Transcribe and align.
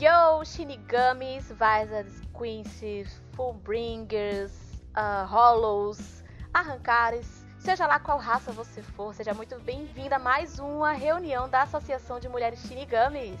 Yo, 0.00 0.44
Shinigamis, 0.44 1.50
Visors, 1.50 2.22
Quincy, 2.32 3.04
Fullbringers, 3.32 4.52
uh, 4.96 5.26
Hollows, 5.26 6.22
Arrancares, 6.54 7.44
seja 7.58 7.84
lá 7.84 7.98
qual 7.98 8.16
raça 8.16 8.52
você 8.52 8.80
for, 8.80 9.12
seja 9.12 9.34
muito 9.34 9.58
bem-vinda 9.58 10.14
a 10.14 10.18
mais 10.20 10.60
uma 10.60 10.92
reunião 10.92 11.48
da 11.48 11.62
Associação 11.62 12.20
de 12.20 12.28
Mulheres 12.28 12.60
Shinigamis. 12.60 13.40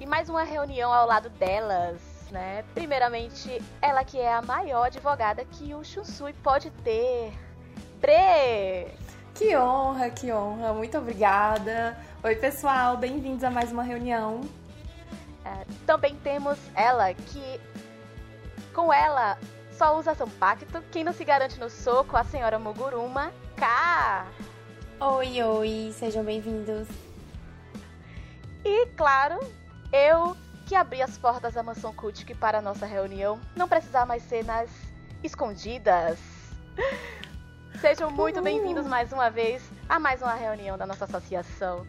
E 0.00 0.06
mais 0.06 0.30
uma 0.30 0.44
reunião 0.44 0.90
ao 0.90 1.06
lado 1.06 1.28
delas, 1.28 2.00
né? 2.30 2.64
Primeiramente, 2.72 3.62
ela 3.82 4.02
que 4.02 4.18
é 4.18 4.32
a 4.32 4.40
maior 4.40 4.84
advogada 4.84 5.44
que 5.44 5.74
o 5.74 5.84
Shunsui 5.84 6.32
pode 6.42 6.70
ter. 6.70 7.34
Bre! 8.00 9.05
Que 9.36 9.54
honra, 9.54 10.08
que 10.08 10.32
honra. 10.32 10.72
Muito 10.72 10.96
obrigada. 10.96 11.94
Oi, 12.24 12.34
pessoal. 12.36 12.96
Bem-vindos 12.96 13.44
a 13.44 13.50
mais 13.50 13.70
uma 13.70 13.82
reunião. 13.82 14.40
É, 15.44 15.66
também 15.84 16.14
temos 16.16 16.58
ela, 16.74 17.12
que 17.12 17.60
com 18.72 18.90
ela 18.90 19.38
só 19.72 19.98
usa 19.98 20.14
São 20.14 20.26
Pacto. 20.26 20.82
Quem 20.90 21.04
não 21.04 21.12
se 21.12 21.22
garante 21.22 21.60
no 21.60 21.68
soco, 21.68 22.16
a 22.16 22.24
senhora 22.24 22.58
Moguruma. 22.58 23.30
K! 23.56 24.26
Oi, 25.00 25.42
oi. 25.42 25.94
Sejam 25.94 26.24
bem-vindos. 26.24 26.88
E, 28.64 28.86
claro, 28.96 29.38
eu 29.92 30.34
que 30.64 30.74
abri 30.74 31.02
as 31.02 31.18
portas 31.18 31.52
da 31.52 31.62
mansão 31.62 31.92
Kultik 31.92 32.34
para 32.34 32.58
a 32.58 32.62
nossa 32.62 32.86
reunião. 32.86 33.38
Não 33.54 33.68
precisar 33.68 34.06
mais 34.06 34.22
ser 34.22 34.46
nas 34.46 34.70
escondidas. 35.22 36.18
Sejam 37.80 38.10
muito 38.10 38.40
bem-vindos 38.40 38.86
mais 38.86 39.12
uma 39.12 39.28
vez 39.28 39.62
a 39.86 39.98
mais 39.98 40.22
uma 40.22 40.32
reunião 40.32 40.78
da 40.78 40.86
nossa 40.86 41.04
associação. 41.04 41.86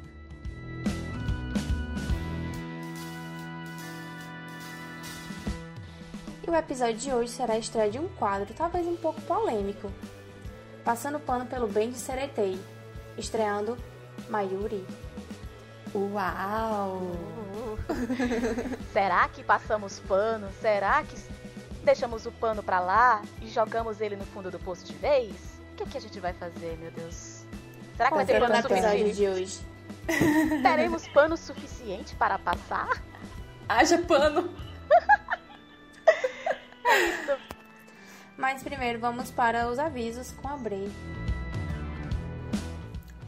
E 6.45 6.49
o 6.49 6.55
episódio 6.55 6.97
de 6.97 7.13
hoje 7.13 7.31
será 7.31 7.53
a 7.53 7.57
estreia 7.57 7.89
de 7.89 7.99
um 7.99 8.09
quadro 8.09 8.53
talvez 8.53 8.85
um 8.85 8.97
pouco 8.97 9.21
polêmico. 9.21 9.89
Passando 10.83 11.19
pano 11.19 11.45
pelo 11.45 11.67
bem 11.67 11.89
de 11.89 11.97
Seretei, 11.97 12.59
estreando 13.17 13.77
Mayuri. 14.29 14.85
Uau! 15.95 17.11
Será 18.91 19.27
que 19.29 19.41
passamos 19.41 19.99
pano? 19.99 20.49
Será 20.59 21.01
que 21.03 21.15
deixamos 21.83 22.25
o 22.25 22.31
pano 22.31 22.61
para 22.61 22.81
lá 22.81 23.21
e 23.41 23.47
jogamos 23.47 24.01
ele 24.01 24.17
no 24.17 24.25
fundo 24.25 24.51
do 24.51 24.59
poço 24.59 24.85
de 24.85 24.93
vez? 24.93 25.56
Que, 25.77 25.91
que 25.91 25.97
a 25.97 26.01
gente 26.01 26.19
vai 26.19 26.33
fazer, 26.33 26.77
meu 26.79 26.91
Deus? 26.91 27.43
Será 27.95 28.09
que 28.09 28.15
vai 28.15 28.25
ter 28.25 28.39
pano 28.39 28.61
suficiente? 28.61 29.13
de 29.13 29.27
hoje. 29.27 29.59
Teremos 30.63 31.07
pano 31.09 31.37
suficiente 31.37 32.15
para 32.15 32.39
passar? 32.39 33.01
Haja 33.69 33.97
pano! 33.99 34.49
é 36.85 36.99
isso. 37.09 37.37
Mas 38.35 38.63
primeiro 38.63 38.99
vamos 38.99 39.31
para 39.31 39.69
os 39.69 39.77
avisos 39.79 40.31
com 40.31 40.47
a 40.47 40.57
Bray. 40.57 40.91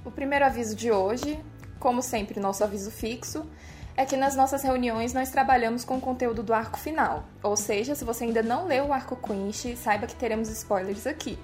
O 0.03 0.11
primeiro 0.11 0.45
aviso 0.45 0.75
de 0.75 0.91
hoje, 0.91 1.43
como 1.79 2.01
sempre, 2.01 2.39
nosso 2.39 2.63
aviso 2.63 2.89
fixo, 2.89 3.47
é 3.95 4.05
que 4.05 4.15
nas 4.15 4.35
nossas 4.35 4.63
reuniões 4.63 5.13
nós 5.13 5.29
trabalhamos 5.29 5.83
com 5.83 5.97
o 5.97 6.01
conteúdo 6.01 6.41
do 6.41 6.53
arco 6.53 6.79
final. 6.79 7.25
Ou 7.43 7.57
seja, 7.57 7.95
se 7.95 8.05
você 8.05 8.23
ainda 8.23 8.41
não 8.41 8.65
leu 8.65 8.87
o 8.87 8.93
arco 8.93 9.15
Quinch, 9.15 9.75
saiba 9.75 10.07
que 10.07 10.15
teremos 10.15 10.49
spoilers 10.49 11.05
aqui. 11.05 11.37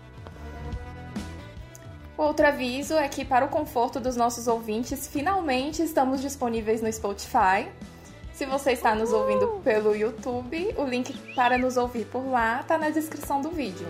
Outro 2.17 2.47
aviso 2.47 2.95
é 2.95 3.07
que, 3.09 3.25
para 3.25 3.43
o 3.43 3.49
conforto 3.49 3.99
dos 3.99 4.15
nossos 4.15 4.47
ouvintes, 4.47 5.05
finalmente 5.05 5.83
estamos 5.83 6.21
disponíveis 6.21 6.81
no 6.81 6.91
Spotify. 6.91 7.67
Se 8.33 8.45
você 8.45 8.71
está 8.71 8.95
nos 8.95 9.11
ouvindo 9.11 9.59
pelo 9.63 9.95
YouTube, 9.95 10.73
o 10.77 10.85
link 10.85 11.13
para 11.35 11.57
nos 11.57 11.75
ouvir 11.75 12.05
por 12.05 12.25
lá 12.25 12.61
está 12.61 12.77
na 12.77 12.89
descrição 12.89 13.41
do 13.41 13.49
vídeo. 13.49 13.87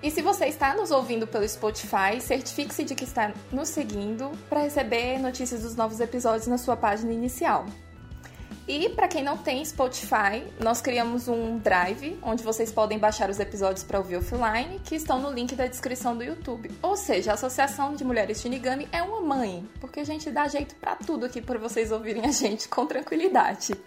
E 0.00 0.10
se 0.10 0.22
você 0.22 0.46
está 0.46 0.74
nos 0.74 0.90
ouvindo 0.90 1.26
pelo 1.26 1.48
Spotify, 1.48 2.20
certifique-se 2.20 2.84
de 2.84 2.94
que 2.94 3.04
está 3.04 3.32
nos 3.52 3.68
seguindo 3.68 4.30
para 4.48 4.62
receber 4.62 5.18
notícias 5.18 5.62
dos 5.62 5.76
novos 5.76 6.00
episódios 6.00 6.46
na 6.46 6.58
sua 6.58 6.76
página 6.76 7.12
inicial. 7.12 7.66
E 8.66 8.88
para 8.90 9.08
quem 9.08 9.24
não 9.24 9.36
tem 9.36 9.64
Spotify, 9.64 10.44
nós 10.60 10.80
criamos 10.80 11.26
um 11.26 11.58
drive 11.58 12.16
onde 12.22 12.44
vocês 12.44 12.70
podem 12.70 12.96
baixar 12.98 13.28
os 13.28 13.40
episódios 13.40 13.82
para 13.82 13.98
ouvir 13.98 14.16
offline, 14.16 14.78
que 14.84 14.94
estão 14.94 15.20
no 15.20 15.32
link 15.32 15.56
da 15.56 15.66
descrição 15.66 16.16
do 16.16 16.22
YouTube. 16.22 16.70
Ou 16.80 16.96
seja, 16.96 17.32
a 17.32 17.34
Associação 17.34 17.96
de 17.96 18.04
Mulheres 18.04 18.40
Shinigami 18.40 18.88
é 18.92 19.02
uma 19.02 19.20
mãe, 19.20 19.68
porque 19.80 19.98
a 20.00 20.04
gente 20.04 20.30
dá 20.30 20.46
jeito 20.46 20.76
para 20.76 20.94
tudo 20.94 21.26
aqui 21.26 21.42
para 21.42 21.58
vocês 21.58 21.90
ouvirem 21.90 22.24
a 22.24 22.30
gente 22.30 22.68
com 22.68 22.86
tranquilidade. 22.86 23.72
uh, 23.72 23.78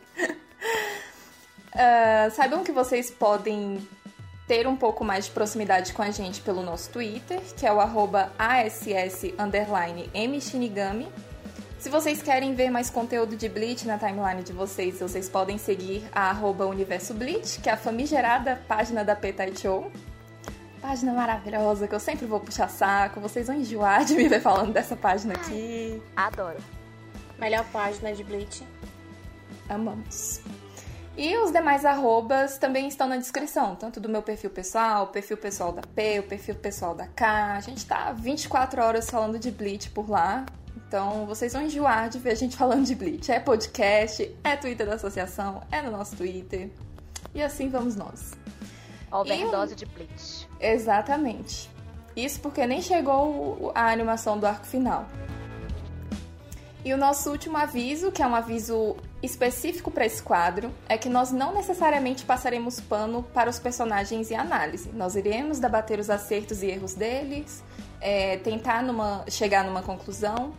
saibam 2.35 2.61
que 2.63 2.73
vocês 2.73 3.09
podem 3.09 3.79
ter 4.47 4.67
um 4.67 4.75
pouco 4.75 5.05
mais 5.05 5.25
de 5.25 5.31
proximidade 5.31 5.91
com 5.93 6.03
a 6.03 6.11
gente 6.11 6.41
pelo 6.41 6.61
nosso 6.61 6.91
Twitter, 6.91 7.41
que 7.57 7.65
é 7.65 7.73
o 7.73 7.79
arroba 7.79 8.31
ASS_MShinigami. 8.37 11.07
Se 11.85 11.89
vocês 11.91 12.19
querem 12.19 12.55
ver 12.55 12.71
mais 12.71 12.89
conteúdo 12.89 13.37
de 13.37 13.47
Bleach 13.47 13.85
na 13.85 13.99
timeline 13.99 14.41
de 14.41 14.51
vocês, 14.51 14.99
vocês 14.99 15.29
podem 15.29 15.59
seguir 15.59 16.03
a 16.11 16.31
arroba 16.31 16.65
Universo 16.65 17.13
Bleach, 17.13 17.61
que 17.61 17.69
é 17.69 17.73
a 17.73 17.77
famigerada 17.77 18.59
página 18.67 19.05
da 19.05 19.15
Petaichou. 19.15 19.91
Página 20.81 21.13
maravilhosa, 21.13 21.87
que 21.87 21.93
eu 21.93 21.99
sempre 21.99 22.25
vou 22.25 22.39
puxar 22.39 22.69
saco. 22.71 23.19
Vocês 23.19 23.45
vão 23.45 23.57
enjoar 23.57 24.03
de 24.03 24.15
me 24.15 24.27
ver 24.27 24.41
falando 24.41 24.73
dessa 24.73 24.95
página 24.95 25.35
aqui. 25.35 26.01
Adoro. 26.15 26.57
Melhor 27.37 27.63
página 27.65 28.11
de 28.13 28.23
Bleach. 28.23 28.63
Amamos. 29.69 30.41
E 31.15 31.37
os 31.37 31.51
demais 31.51 31.85
arrobas 31.85 32.57
também 32.57 32.87
estão 32.87 33.07
na 33.07 33.17
descrição, 33.17 33.75
tanto 33.75 33.99
do 33.99 34.09
meu 34.09 34.23
perfil 34.23 34.49
pessoal, 34.49 35.03
o 35.03 35.07
perfil 35.09 35.37
pessoal 35.37 35.71
da 35.71 35.83
P, 35.83 36.17
o 36.17 36.23
perfil 36.23 36.55
pessoal 36.55 36.95
da 36.95 37.05
K. 37.05 37.57
A 37.57 37.59
gente 37.59 37.85
tá 37.85 38.11
24 38.11 38.81
horas 38.81 39.07
falando 39.07 39.37
de 39.37 39.51
Bleach 39.51 39.91
por 39.91 40.09
lá. 40.09 40.47
Então, 40.95 41.25
vocês 41.25 41.51
vão 41.51 41.63
enjoar 41.63 42.07
de 42.07 42.17
ver 42.17 42.31
a 42.31 42.35
gente 42.35 42.55
falando 42.55 42.85
de 42.85 42.95
Bleach. 42.95 43.29
É 43.29 43.37
podcast, 43.37 44.33
é 44.41 44.55
Twitter 44.55 44.87
da 44.87 44.93
associação, 44.93 45.61
é 45.69 45.81
no 45.81 45.91
nosso 45.91 46.15
Twitter. 46.15 46.69
E 47.33 47.43
assim 47.43 47.67
vamos 47.67 47.97
nós. 47.97 48.31
Overdose 49.11 49.73
e... 49.73 49.75
de 49.75 49.85
Bleach. 49.87 50.47
Exatamente. 50.57 51.69
Isso 52.15 52.39
porque 52.39 52.65
nem 52.65 52.81
chegou 52.81 53.73
a 53.75 53.91
animação 53.91 54.39
do 54.39 54.45
arco 54.45 54.65
final. 54.65 55.05
E 56.85 56.93
o 56.93 56.97
nosso 56.97 57.29
último 57.29 57.57
aviso, 57.57 58.09
que 58.09 58.23
é 58.23 58.27
um 58.27 58.33
aviso 58.33 58.95
específico 59.21 59.91
para 59.91 60.05
esse 60.05 60.23
quadro, 60.23 60.71
é 60.87 60.97
que 60.97 61.09
nós 61.09 61.29
não 61.29 61.53
necessariamente 61.53 62.23
passaremos 62.23 62.79
pano 62.79 63.21
para 63.21 63.49
os 63.49 63.59
personagens 63.59 64.31
em 64.31 64.35
análise. 64.37 64.89
Nós 64.93 65.17
iremos 65.17 65.59
debater 65.59 65.99
os 65.99 66.09
acertos 66.09 66.63
e 66.63 66.67
erros 66.67 66.93
deles, 66.93 67.61
é, 67.99 68.37
tentar 68.37 68.81
numa, 68.81 69.25
chegar 69.27 69.65
numa 69.65 69.81
conclusão, 69.81 70.53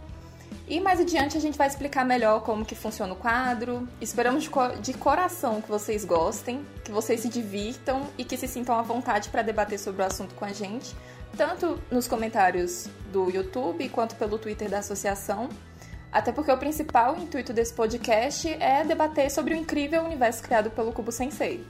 e 0.68 0.80
mais 0.80 0.98
adiante 0.98 1.36
a 1.36 1.40
gente 1.40 1.56
vai 1.56 1.68
explicar 1.68 2.04
melhor 2.04 2.42
como 2.42 2.64
que 2.64 2.74
funciona 2.74 3.12
o 3.12 3.16
quadro. 3.16 3.88
Esperamos 4.00 4.42
de, 4.42 4.50
co 4.50 4.68
de 4.68 4.94
coração 4.94 5.62
que 5.62 5.68
vocês 5.68 6.04
gostem, 6.04 6.66
que 6.84 6.90
vocês 6.90 7.20
se 7.20 7.28
divirtam 7.28 8.02
e 8.18 8.24
que 8.24 8.36
se 8.36 8.48
sintam 8.48 8.76
à 8.76 8.82
vontade 8.82 9.28
para 9.28 9.42
debater 9.42 9.78
sobre 9.78 10.02
o 10.02 10.04
assunto 10.04 10.34
com 10.34 10.44
a 10.44 10.52
gente, 10.52 10.92
tanto 11.36 11.80
nos 11.88 12.08
comentários 12.08 12.88
do 13.12 13.30
YouTube 13.30 13.88
quanto 13.90 14.16
pelo 14.16 14.38
Twitter 14.38 14.68
da 14.68 14.78
associação. 14.78 15.48
Até 16.10 16.32
porque 16.32 16.50
o 16.50 16.58
principal 16.58 17.16
intuito 17.16 17.52
desse 17.52 17.72
podcast 17.72 18.48
é 18.48 18.84
debater 18.84 19.30
sobre 19.30 19.54
o 19.54 19.56
incrível 19.56 20.02
universo 20.02 20.42
criado 20.42 20.70
pelo 20.70 20.92
Cubo 20.92 21.12
Sensei. 21.12 21.64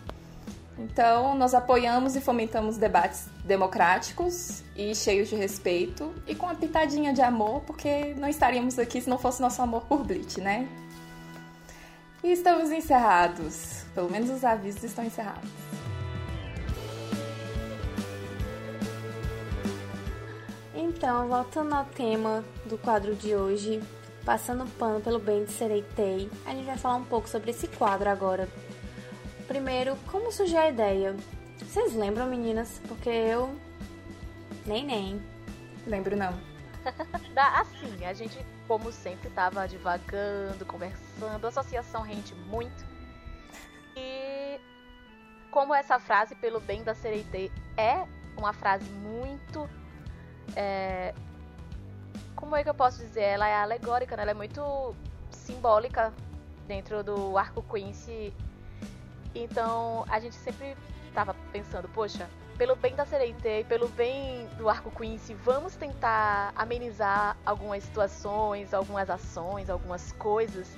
Então, 0.78 1.34
nós 1.34 1.54
apoiamos 1.54 2.16
e 2.16 2.20
fomentamos 2.20 2.76
debates 2.76 3.28
democráticos 3.44 4.62
e 4.76 4.94
cheios 4.94 5.28
de 5.28 5.34
respeito 5.34 6.12
e 6.26 6.34
com 6.34 6.46
uma 6.46 6.55
pitadinha 6.55 7.14
de 7.14 7.23
amor, 7.23 7.62
porque 7.62 8.14
não 8.19 8.28
estaríamos 8.28 8.78
aqui 8.78 9.00
se 9.00 9.08
não 9.08 9.17
fosse 9.17 9.40
nosso 9.40 9.62
amor 9.62 9.87
por 9.87 10.05
Bleach, 10.05 10.38
né? 10.40 10.69
E 12.23 12.31
estamos 12.31 12.70
encerrados. 12.70 13.84
Pelo 13.94 14.11
menos 14.11 14.28
os 14.28 14.44
avisos 14.44 14.84
estão 14.84 15.05
encerrados. 15.05 15.49
Então, 20.75 21.29
voltando 21.29 21.75
ao 21.75 21.87
tema 21.87 22.44
do 22.67 22.76
quadro 22.76 23.14
de 23.14 23.34
hoje, 23.34 23.82
passando 24.26 24.67
pano 24.72 25.00
pelo 25.00 25.19
bem 25.19 25.44
de 25.44 25.52
Sereitei, 25.52 26.31
a 26.44 26.50
gente 26.50 26.67
vai 26.67 26.76
falar 26.76 26.96
um 26.96 27.05
pouco 27.05 27.29
sobre 27.29 27.50
esse 27.50 27.67
quadro 27.69 28.11
agora, 28.11 28.46
Primeiro, 29.46 29.96
como 30.10 30.32
surgiu 30.32 30.58
a 30.58 30.69
ideia? 30.69 31.16
Vocês 31.58 31.94
lembram, 31.94 32.26
meninas? 32.26 32.81
Porque 32.88 33.08
eu. 33.08 33.54
Nem 34.64 34.84
nem. 34.84 35.22
Lembro 35.87 36.16
não. 36.16 36.34
assim, 37.37 38.04
a 38.04 38.12
gente, 38.12 38.44
como 38.66 38.90
sempre, 38.90 39.31
tava 39.31 39.66
divagando, 39.66 40.64
conversando, 40.66 41.44
a 41.44 41.48
associação 41.48 42.02
rende 42.02 42.34
muito. 42.34 42.84
E 43.96 44.60
como 45.50 45.75
essa 45.75 45.98
frase, 45.98 46.34
pelo 46.34 46.60
bem 46.60 46.82
da 46.82 46.94
Sereite, 46.94 47.50
é 47.76 48.04
uma 48.37 48.52
frase 48.52 48.88
muito. 48.90 49.69
É, 50.54 51.14
como 52.34 52.54
é 52.54 52.62
que 52.62 52.69
eu 52.69 52.75
posso 52.75 52.98
dizer? 52.98 53.22
Ela 53.22 53.48
é 53.48 53.54
alegórica, 53.54 54.16
né? 54.16 54.22
Ela 54.22 54.32
é 54.32 54.34
muito 54.34 54.94
simbólica 55.31 56.12
dentro 56.66 57.02
do 57.02 57.38
arco 57.38 57.62
Quincy. 57.62 58.32
Então 59.43 60.05
a 60.09 60.19
gente 60.19 60.35
sempre 60.37 60.77
tava 61.15 61.35
pensando, 61.53 61.88
poxa, 61.88 62.29
pelo 62.56 62.75
bem 62.77 62.94
da 62.94 63.05
Sereite 63.05 63.47
e 63.47 63.65
pelo 63.65 63.88
bem 63.88 64.47
do 64.56 64.69
arco 64.69 64.91
Quincy, 64.91 65.35
vamos 65.35 65.77
tentar 65.77 66.53
amenizar 66.56 67.37
algumas 67.44 67.85
situações, 67.85 68.73
algumas 68.73 69.11
ações, 69.11 69.69
algumas 69.69 70.12
coisas 70.12 70.69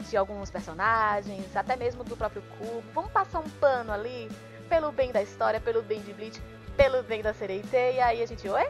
de 0.00 0.16
alguns 0.16 0.50
personagens, 0.50 1.56
até 1.56 1.76
mesmo 1.76 2.04
do 2.04 2.16
próprio 2.16 2.42
Cubo. 2.58 2.82
Vamos 2.92 3.10
passar 3.10 3.40
um 3.40 3.48
pano 3.48 3.92
ali 3.92 4.28
pelo 4.68 4.92
bem 4.92 5.10
da 5.12 5.22
história, 5.22 5.60
pelo 5.60 5.82
bem 5.82 6.00
de 6.02 6.12
Bleach, 6.12 6.40
pelo 6.76 7.02
bem 7.02 7.22
da 7.22 7.32
Sereite, 7.32 7.74
e 7.74 8.00
aí 8.00 8.22
a 8.22 8.26
gente, 8.26 8.48
oi? 8.48 8.68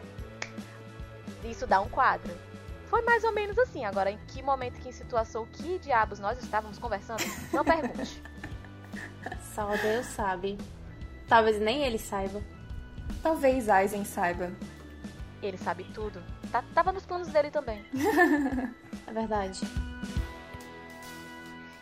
Isso 1.45 1.67
dá 1.67 1.81
um 1.81 1.89
quadro. 1.89 2.33
Foi 2.87 3.03
mais 3.03 3.23
ou 3.23 3.33
menos 3.33 3.59
assim. 3.59 3.85
Agora, 3.85 4.11
em 4.11 4.19
que 4.29 4.43
momento, 4.43 4.81
que 4.81 4.93
situação, 4.93 5.47
que 5.47 5.79
diabos 5.79 6.19
nós 6.19 6.43
estávamos 6.43 6.79
conversando? 6.79 7.23
Não 7.53 7.65
pergunte. 7.65 8.23
Só 9.59 9.67
Deus 9.83 10.07
sabe. 10.07 10.57
Talvez 11.27 11.61
nem 11.61 11.83
ele 11.83 11.99
saiba. 11.99 12.41
Talvez 13.21 13.69
Aizen 13.69 14.05
saiba. 14.05 14.53
Ele 15.43 15.59
sabe 15.59 15.83
tudo. 15.93 16.23
Tá, 16.53 16.63
tava 16.73 16.93
nos 16.93 17.05
planos 17.05 17.27
dele 17.27 17.51
também. 17.51 17.85
é 19.05 19.13
verdade. 19.13 19.63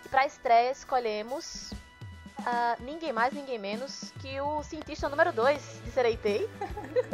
E 0.02 0.08
pra 0.08 0.24
estreia 0.24 0.72
escolhemos 0.72 1.70
uh, 2.40 2.82
ninguém 2.82 3.12
mais, 3.12 3.34
ninguém 3.34 3.58
menos 3.58 4.10
que 4.20 4.40
o 4.40 4.62
cientista 4.62 5.10
número 5.10 5.30
2 5.30 5.82
de 5.84 5.90
Sereitei. 5.90 6.48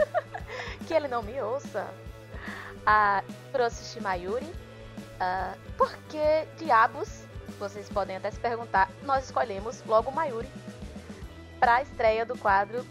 que 0.87 0.95
ele 0.95 1.09
não 1.09 1.25
me 1.25 1.43
ouça. 1.43 1.93
A. 2.87 3.25
Uh, 3.53 5.59
por 5.77 5.93
que 6.09 6.47
diabos, 6.57 7.25
vocês 7.63 7.89
podem 7.89 8.17
até 8.17 8.29
se 8.29 8.41
perguntar, 8.41 8.91
nós 9.05 9.25
escolhemos 9.25 9.85
logo 9.87 10.11
Mayuri 10.11 10.49
para 11.61 11.77
a 11.77 11.83
estreia 11.83 12.27
do 12.27 12.37
quadro 12.37 12.85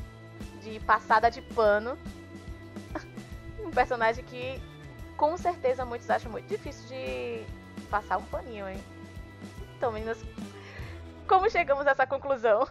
de 0.64 0.80
passada 0.80 1.30
de 1.30 1.42
pano. 1.42 1.98
um 3.60 3.70
personagem 3.70 4.24
que 4.24 4.62
com 5.18 5.36
certeza 5.36 5.84
muitos 5.84 6.10
acham 6.10 6.32
muito 6.32 6.48
difícil 6.48 6.88
de 6.88 7.44
passar 7.90 8.18
um 8.18 8.24
paninho, 8.24 8.70
hein? 8.70 8.82
Então, 9.76 9.92
meninas, 9.92 10.24
como 11.28 11.50
chegamos 11.50 11.86
a 11.86 11.92
essa 11.92 12.08
conclusão? 12.08 12.66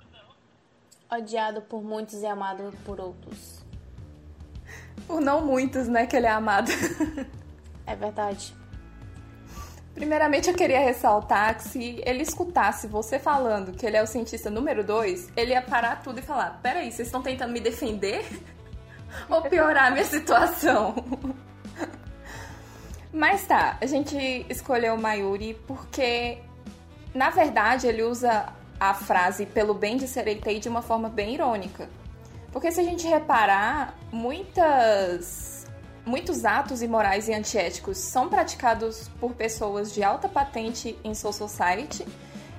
Odiado 1.12 1.60
por 1.60 1.82
muitos 1.82 2.22
e 2.22 2.26
amado 2.26 2.72
por 2.82 2.98
outros. 2.98 3.62
Por 5.06 5.20
não 5.20 5.44
muitos, 5.44 5.86
né, 5.86 6.06
que 6.06 6.16
ele 6.16 6.26
é 6.26 6.30
amado. 6.30 6.70
é 7.84 7.94
verdade. 7.94 8.59
Primeiramente, 10.00 10.48
eu 10.48 10.54
queria 10.54 10.80
ressaltar 10.80 11.56
que 11.56 11.64
se 11.64 12.02
ele 12.04 12.22
escutasse 12.22 12.86
você 12.86 13.18
falando 13.18 13.72
que 13.72 13.84
ele 13.84 13.96
é 13.96 14.02
o 14.02 14.06
cientista 14.06 14.48
número 14.48 14.82
2, 14.82 15.32
ele 15.36 15.52
ia 15.52 15.62
parar 15.62 16.02
tudo 16.02 16.18
e 16.18 16.22
falar: 16.22 16.58
Peraí, 16.62 16.90
vocês 16.90 17.08
estão 17.08 17.22
tentando 17.22 17.52
me 17.52 17.60
defender? 17.60 18.24
Ou 19.28 19.42
piorar 19.42 19.88
a 19.88 19.90
minha 19.90 20.04
situação? 20.04 20.94
Mas 23.12 23.44
tá, 23.46 23.76
a 23.80 23.86
gente 23.86 24.46
escolheu 24.48 24.94
o 24.94 24.98
Mayuri 25.00 25.54
porque 25.66 26.38
na 27.14 27.30
verdade, 27.30 27.86
ele 27.86 28.02
usa 28.02 28.46
a 28.78 28.94
frase 28.94 29.44
pelo 29.44 29.74
bem 29.74 29.96
de 29.96 30.06
Sereitei 30.06 30.60
de 30.60 30.68
uma 30.68 30.80
forma 30.80 31.08
bem 31.08 31.34
irônica. 31.34 31.88
Porque 32.52 32.70
se 32.70 32.80
a 32.80 32.84
gente 32.84 33.06
reparar, 33.06 33.94
muitas, 34.12 35.59
muitos 36.04 36.44
atos 36.44 36.82
imorais 36.82 37.28
e 37.28 37.34
antiéticos 37.34 37.98
são 37.98 38.28
praticados 38.28 39.08
por 39.20 39.34
pessoas 39.34 39.92
de 39.92 40.02
alta 40.02 40.28
patente 40.28 40.98
em 41.04 41.14
Soul 41.14 41.32
Society 41.32 42.06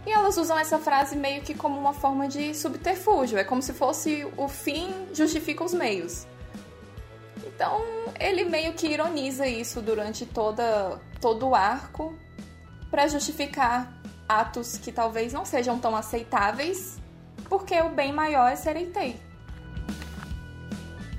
e 0.06 0.12
elas 0.12 0.38
usam 0.38 0.58
essa 0.58 0.80
frase 0.80 1.16
meio 1.16 1.42
que 1.42 1.54
como 1.54 1.80
uma 1.80 1.94
forma 1.94 2.28
de 2.28 2.56
subterfúgio. 2.56 3.38
É 3.38 3.44
como 3.44 3.62
se 3.62 3.74
fosse 3.74 4.28
o 4.36 4.48
fim 4.48 4.90
justifica 5.14 5.64
os 5.64 5.74
meios. 5.74 6.26
Então, 7.46 7.82
ele 8.20 8.44
meio 8.46 8.74
que 8.74 8.88
ironiza 8.88 9.46
isso 9.46 9.82
durante 9.82 10.26
toda, 10.26 11.00
todo 11.20 11.50
o 11.50 11.56
arco 11.56 12.16
para 12.90 13.08
justificar 13.08 13.94
atos 14.28 14.78
que 14.78 14.92
talvez 14.92 15.34
não 15.34 15.46
sejam 15.46 15.78
tão 15.78 15.96
aceitáveis, 15.96 17.00
porque 17.48 17.80
o 17.82 17.90
bem 17.90 18.12
maior 18.12 18.52
é. 18.52 18.56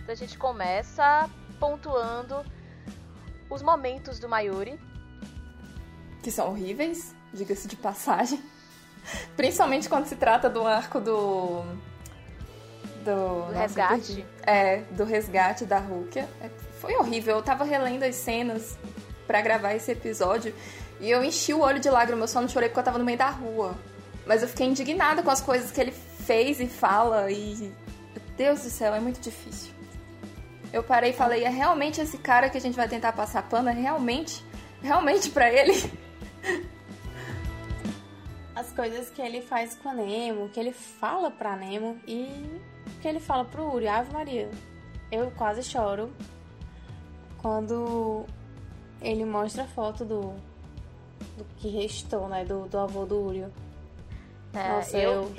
Então 0.02 0.12
a 0.12 0.14
gente 0.14 0.36
começa 0.36 1.30
pontuando 1.62 2.44
os 3.48 3.62
momentos 3.62 4.18
do 4.18 4.28
Mayuri. 4.28 4.80
Que 6.20 6.28
são 6.28 6.48
horríveis, 6.48 7.14
diga-se 7.32 7.68
de 7.68 7.76
passagem. 7.76 8.42
Principalmente 9.36 9.88
quando 9.88 10.06
se 10.06 10.16
trata 10.16 10.50
do 10.50 10.66
arco 10.66 11.00
do. 11.00 11.62
Do, 13.04 13.46
do 13.46 13.52
resgate. 13.52 14.26
É, 14.42 14.78
do 14.90 15.04
resgate 15.04 15.64
da 15.64 15.78
Rukia. 15.78 16.28
É, 16.40 16.50
foi 16.80 16.96
horrível. 16.96 17.36
Eu 17.36 17.42
tava 17.42 17.62
relendo 17.62 18.02
as 18.02 18.16
cenas 18.16 18.76
para 19.24 19.40
gravar 19.40 19.74
esse 19.74 19.92
episódio 19.92 20.52
e 21.00 21.08
eu 21.08 21.22
enchi 21.22 21.54
o 21.54 21.60
olho 21.60 21.78
de 21.78 21.88
lágrimas, 21.88 22.30
eu 22.30 22.34
só 22.34 22.40
não 22.40 22.48
chorei 22.48 22.68
porque 22.68 22.80
eu 22.80 22.84
tava 22.84 22.98
no 22.98 23.04
meio 23.04 23.18
da 23.18 23.30
rua. 23.30 23.76
Mas 24.26 24.42
eu 24.42 24.48
fiquei 24.48 24.66
indignada 24.66 25.22
com 25.22 25.30
as 25.30 25.40
coisas 25.40 25.70
que 25.70 25.80
ele 25.80 25.92
fez 25.92 26.58
e 26.58 26.66
fala 26.66 27.30
e. 27.30 27.72
Deus 28.36 28.62
do 28.62 28.70
céu, 28.70 28.94
é 28.94 28.98
muito 28.98 29.20
difícil. 29.20 29.81
Eu 30.72 30.82
parei 30.82 31.10
e 31.10 31.12
falei, 31.12 31.44
é 31.44 31.48
realmente 31.48 32.00
esse 32.00 32.16
cara 32.18 32.48
que 32.48 32.56
a 32.56 32.60
gente 32.60 32.74
vai 32.74 32.88
tentar 32.88 33.12
passar 33.12 33.42
pano? 33.48 33.68
É 33.68 33.72
realmente? 33.72 34.44
Realmente 34.80 35.28
para 35.30 35.52
ele? 35.52 35.72
As 38.54 38.72
coisas 38.72 39.10
que 39.10 39.20
ele 39.20 39.42
faz 39.42 39.74
com 39.74 39.90
a 39.90 39.94
Nemo, 39.94 40.48
que 40.48 40.58
ele 40.58 40.72
fala 40.72 41.30
pra 41.30 41.56
Nemo 41.56 41.98
e 42.06 42.60
que 43.00 43.08
ele 43.08 43.20
fala 43.20 43.44
pro 43.44 43.74
Uri, 43.74 43.86
Ave 43.86 44.12
Maria. 44.12 44.50
Eu 45.10 45.30
quase 45.32 45.62
choro 45.62 46.10
quando 47.38 48.24
ele 49.00 49.24
mostra 49.24 49.64
a 49.64 49.66
foto 49.66 50.04
do 50.04 50.34
do 51.36 51.44
que 51.56 51.68
restou, 51.68 52.28
né? 52.28 52.44
Do, 52.44 52.68
do 52.68 52.78
avô 52.78 53.04
do 53.04 53.20
Urio. 53.20 53.52
É, 54.52 54.68
Nossa, 54.68 54.98
eu... 54.98 55.12
eu... 55.12 55.34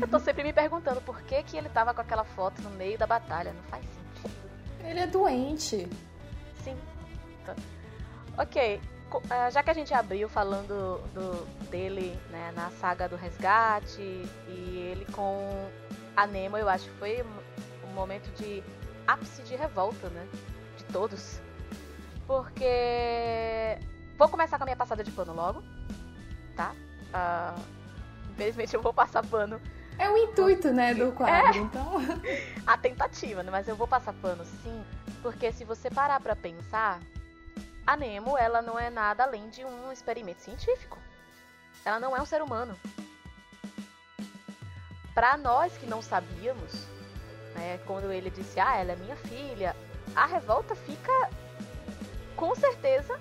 eu 0.00 0.08
tô 0.08 0.18
sempre 0.18 0.42
me 0.42 0.52
perguntando 0.52 1.00
por 1.00 1.22
que, 1.22 1.42
que 1.42 1.56
ele 1.56 1.68
tava 1.68 1.94
com 1.94 2.00
aquela 2.00 2.24
foto 2.24 2.60
no 2.62 2.70
meio 2.70 2.98
da 2.98 3.06
batalha. 3.06 3.52
Não 3.52 3.62
faz 3.64 3.84
sentido. 3.84 4.50
Ele 4.84 5.00
é 5.00 5.06
doente. 5.06 5.88
Sim. 6.62 6.76
Tá. 7.44 7.54
Ok. 8.38 8.80
É, 9.30 9.50
já 9.50 9.62
que 9.62 9.70
a 9.70 9.74
gente 9.74 9.94
abriu 9.94 10.28
falando 10.28 11.00
do, 11.14 11.46
dele 11.70 12.18
né, 12.30 12.52
na 12.54 12.70
saga 12.70 13.08
do 13.08 13.16
resgate 13.16 14.00
e 14.00 14.90
ele 14.90 15.06
com 15.12 15.70
a 16.16 16.26
Nemo, 16.26 16.58
eu 16.58 16.68
acho 16.68 16.84
que 16.84 16.98
foi 16.98 17.24
um 17.84 17.94
momento 17.94 18.28
de 18.36 18.62
ápice 19.06 19.42
de 19.42 19.54
revolta, 19.54 20.08
né? 20.08 20.26
De 20.76 20.84
todos. 20.84 21.40
Porque 22.26 23.78
Vou 24.18 24.28
começar 24.28 24.56
com 24.56 24.64
a 24.64 24.66
minha 24.66 24.76
passada 24.76 25.04
de 25.04 25.10
pano 25.10 25.34
logo, 25.34 25.62
tá? 26.56 26.74
Uh, 27.12 27.60
infelizmente 28.30 28.74
eu 28.74 28.80
vou 28.80 28.94
passar 28.94 29.24
pano. 29.26 29.60
É 29.98 30.08
o 30.10 30.16
intuito, 30.16 30.72
né, 30.72 30.94
do 30.94 31.12
quadro, 31.12 31.58
é 31.58 31.62
então. 31.62 31.92
a 32.66 32.76
tentativa, 32.76 33.42
né? 33.42 33.50
Mas 33.50 33.66
eu 33.66 33.76
vou 33.76 33.88
passar 33.88 34.12
pano 34.12 34.44
sim, 34.44 34.84
porque 35.22 35.50
se 35.52 35.64
você 35.64 35.90
parar 35.90 36.20
pra 36.20 36.36
pensar, 36.36 37.00
a 37.86 37.96
Nemo, 37.96 38.36
ela 38.36 38.60
não 38.60 38.78
é 38.78 38.90
nada 38.90 39.24
além 39.24 39.48
de 39.48 39.64
um 39.64 39.90
experimento 39.90 40.42
científico. 40.42 40.98
Ela 41.84 42.00
não 42.00 42.16
é 42.16 42.20
um 42.20 42.26
ser 42.26 42.42
humano. 42.42 42.76
Para 45.14 45.36
nós 45.36 45.76
que 45.78 45.86
não 45.86 46.02
sabíamos, 46.02 46.86
né, 47.54 47.78
quando 47.86 48.12
ele 48.12 48.28
disse, 48.28 48.60
ah, 48.60 48.76
ela 48.76 48.92
é 48.92 48.96
minha 48.96 49.16
filha, 49.16 49.74
a 50.14 50.26
revolta 50.26 50.74
fica 50.74 51.30
com 52.34 52.54
certeza 52.54 53.18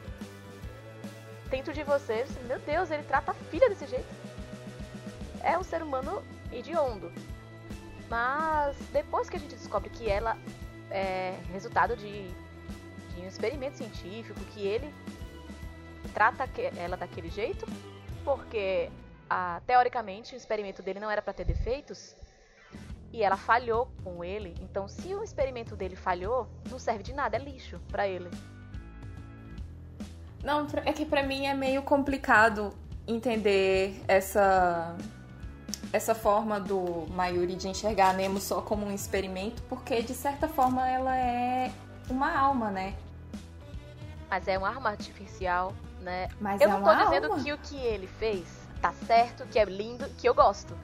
dentro 1.50 1.74
de 1.74 1.84
você, 1.84 2.26
meu 2.48 2.60
Deus, 2.60 2.92
ele 2.92 3.04
trata 3.04 3.32
a 3.32 3.34
filha 3.34 3.70
desse 3.70 3.86
jeito. 3.86 4.14
É 5.42 5.58
um 5.58 5.64
ser 5.64 5.82
humano 5.82 6.22
hediondo. 6.58 7.12
Mas 8.10 8.78
depois 8.92 9.30
que 9.30 9.36
a 9.36 9.40
gente 9.40 9.56
descobre 9.56 9.90
que 9.90 10.10
ela 10.10 10.38
é 10.92 11.36
resultado 11.52 11.96
de, 11.96 12.28
de 13.16 13.22
um 13.22 13.28
experimento 13.28 13.78
científico, 13.78 14.40
que 14.54 14.62
ele 14.62 14.94
trata 16.14 16.48
ela 16.78 16.96
daquele 16.96 17.30
jeito, 17.30 17.66
porque 18.24 18.90
ah, 19.30 19.62
teoricamente 19.66 20.36
o 20.36 20.38
experimento 20.38 20.82
dele 20.82 21.00
não 21.00 21.10
era 21.10 21.22
para 21.22 21.34
ter 21.34 21.46
defeitos 21.46 22.16
e 23.12 23.24
ela 23.24 23.38
falhou 23.38 23.90
com 24.04 24.24
ele. 24.24 24.54
Então, 24.62 24.88
se 24.88 25.16
o 25.16 25.24
experimento 25.24 25.76
dele 25.76 25.96
falhou, 25.96 26.48
não 26.70 26.78
serve 26.78 27.02
de 27.02 27.14
nada, 27.14 27.38
é 27.38 27.40
lixo 27.40 27.80
para 27.90 28.08
ele. 28.08 28.30
Não, 30.44 30.68
é 30.86 30.94
que 30.94 31.06
para 31.06 31.24
mim 31.24 31.48
é 31.48 31.54
meio 31.54 31.82
complicado 31.82 32.74
entender 33.08 34.00
essa 34.08 34.96
essa 35.92 36.14
forma 36.14 36.60
do 36.60 37.06
Mayuri 37.12 37.56
de 37.56 37.68
enxergar 37.68 38.10
a 38.10 38.14
Nemo 38.14 38.40
só 38.40 38.62
como 38.62 38.86
um 38.86 38.92
experimento, 38.92 39.62
porque 39.64 40.02
de 40.02 40.14
certa 40.14 40.48
forma 40.48 40.88
ela 40.88 41.16
é 41.18 41.72
uma 42.10 42.38
alma, 42.38 42.70
né? 42.70 42.96
mas 44.30 44.48
é 44.48 44.58
uma 44.58 44.70
arma 44.70 44.90
artificial, 44.90 45.74
né? 46.02 46.28
Mas 46.40 46.60
eu 46.62 46.70
é 46.70 46.72
não 46.72 46.84
tô 46.84 46.94
dizendo 46.94 47.32
alma. 47.32 47.44
que 47.44 47.54
o 47.54 47.58
que 47.58 47.78
ele 47.78 48.08
fez 48.08 48.46
tá 48.82 48.92
certo, 48.92 49.46
que 49.48 49.58
é 49.58 49.66
lindo, 49.66 50.08
que 50.18 50.28
eu 50.28 50.34
gosto. 50.34 50.78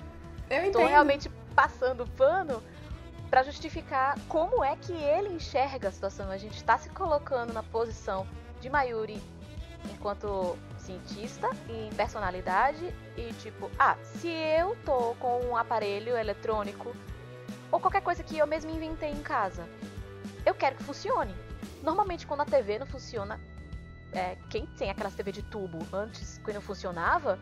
Eu 0.50 0.62
Tô 0.62 0.80
entendo. 0.80 0.88
realmente 0.88 1.30
passando 1.56 2.08
pano 2.16 2.64
pra 3.30 3.44
justificar 3.44 4.18
como 4.28 4.64
é 4.64 4.76
que 4.76 4.94
ele 4.94 5.34
enxerga 5.34 5.90
a 5.90 5.92
situação. 5.92 6.30
A 6.32 6.38
gente 6.38 6.64
tá 6.64 6.78
se 6.78 6.90
colocando 6.90 7.54
na 7.54 7.64
posição 7.64 8.26
de 8.60 8.70
Mayuri 8.70 9.22
enquanto 9.90 10.58
cientista 10.78 11.50
em 11.70 11.90
personalidade 11.96 12.94
e 13.16 13.34
tipo, 13.34 13.70
ah, 13.78 13.96
se 14.04 14.28
eu 14.28 14.76
tô 14.86 15.16
com 15.16 15.40
um 15.46 15.56
aparelho 15.56 16.16
eletrônico 16.18 16.96
ou 17.72 17.80
qualquer 17.80 18.02
coisa 18.02 18.24
que 18.24 18.38
eu 18.38 18.48
mesmo 18.48 18.72
inventei 18.72 19.10
em 19.10 19.22
casa, 19.22 19.68
eu 20.46 20.54
quero 20.54 20.76
que 20.76 20.84
funcione. 20.84 21.34
Normalmente 21.82 22.28
quando 22.28 22.42
a 22.42 22.46
TV 22.46 22.80
não 22.80 22.86
funciona, 22.86 23.40
é, 24.12 24.36
quem 24.50 24.66
tem 24.66 24.90
aquelas 24.90 25.16
TV 25.16 25.32
de 25.32 25.44
tubo 25.44 25.80
antes, 25.94 26.40
quando 26.44 26.56
não 26.56 26.62
funcionava, 26.62 27.40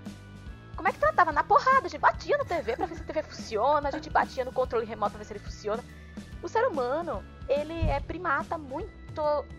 como 0.75 0.87
é 0.87 0.93
que 0.93 0.99
tratava? 0.99 1.33
Na 1.33 1.43
porrada, 1.43 1.87
a 1.87 1.89
gente 1.89 1.99
batia 1.99 2.37
na 2.37 2.45
TV 2.45 2.77
pra 2.77 2.85
ver 2.85 2.95
se 2.95 3.01
a 3.01 3.05
TV 3.05 3.21
funciona, 3.23 3.89
a 3.89 3.91
gente 3.91 4.09
batia 4.09 4.45
no 4.45 4.53
controle 4.53 4.85
remoto 4.85 5.11
pra 5.11 5.17
ver 5.19 5.25
se 5.25 5.33
ele 5.33 5.39
funciona. 5.39 5.83
O 6.41 6.47
ser 6.47 6.65
humano, 6.65 7.21
ele 7.49 7.73
é 7.73 7.99
primata 7.99 8.57
muito, 8.57 8.89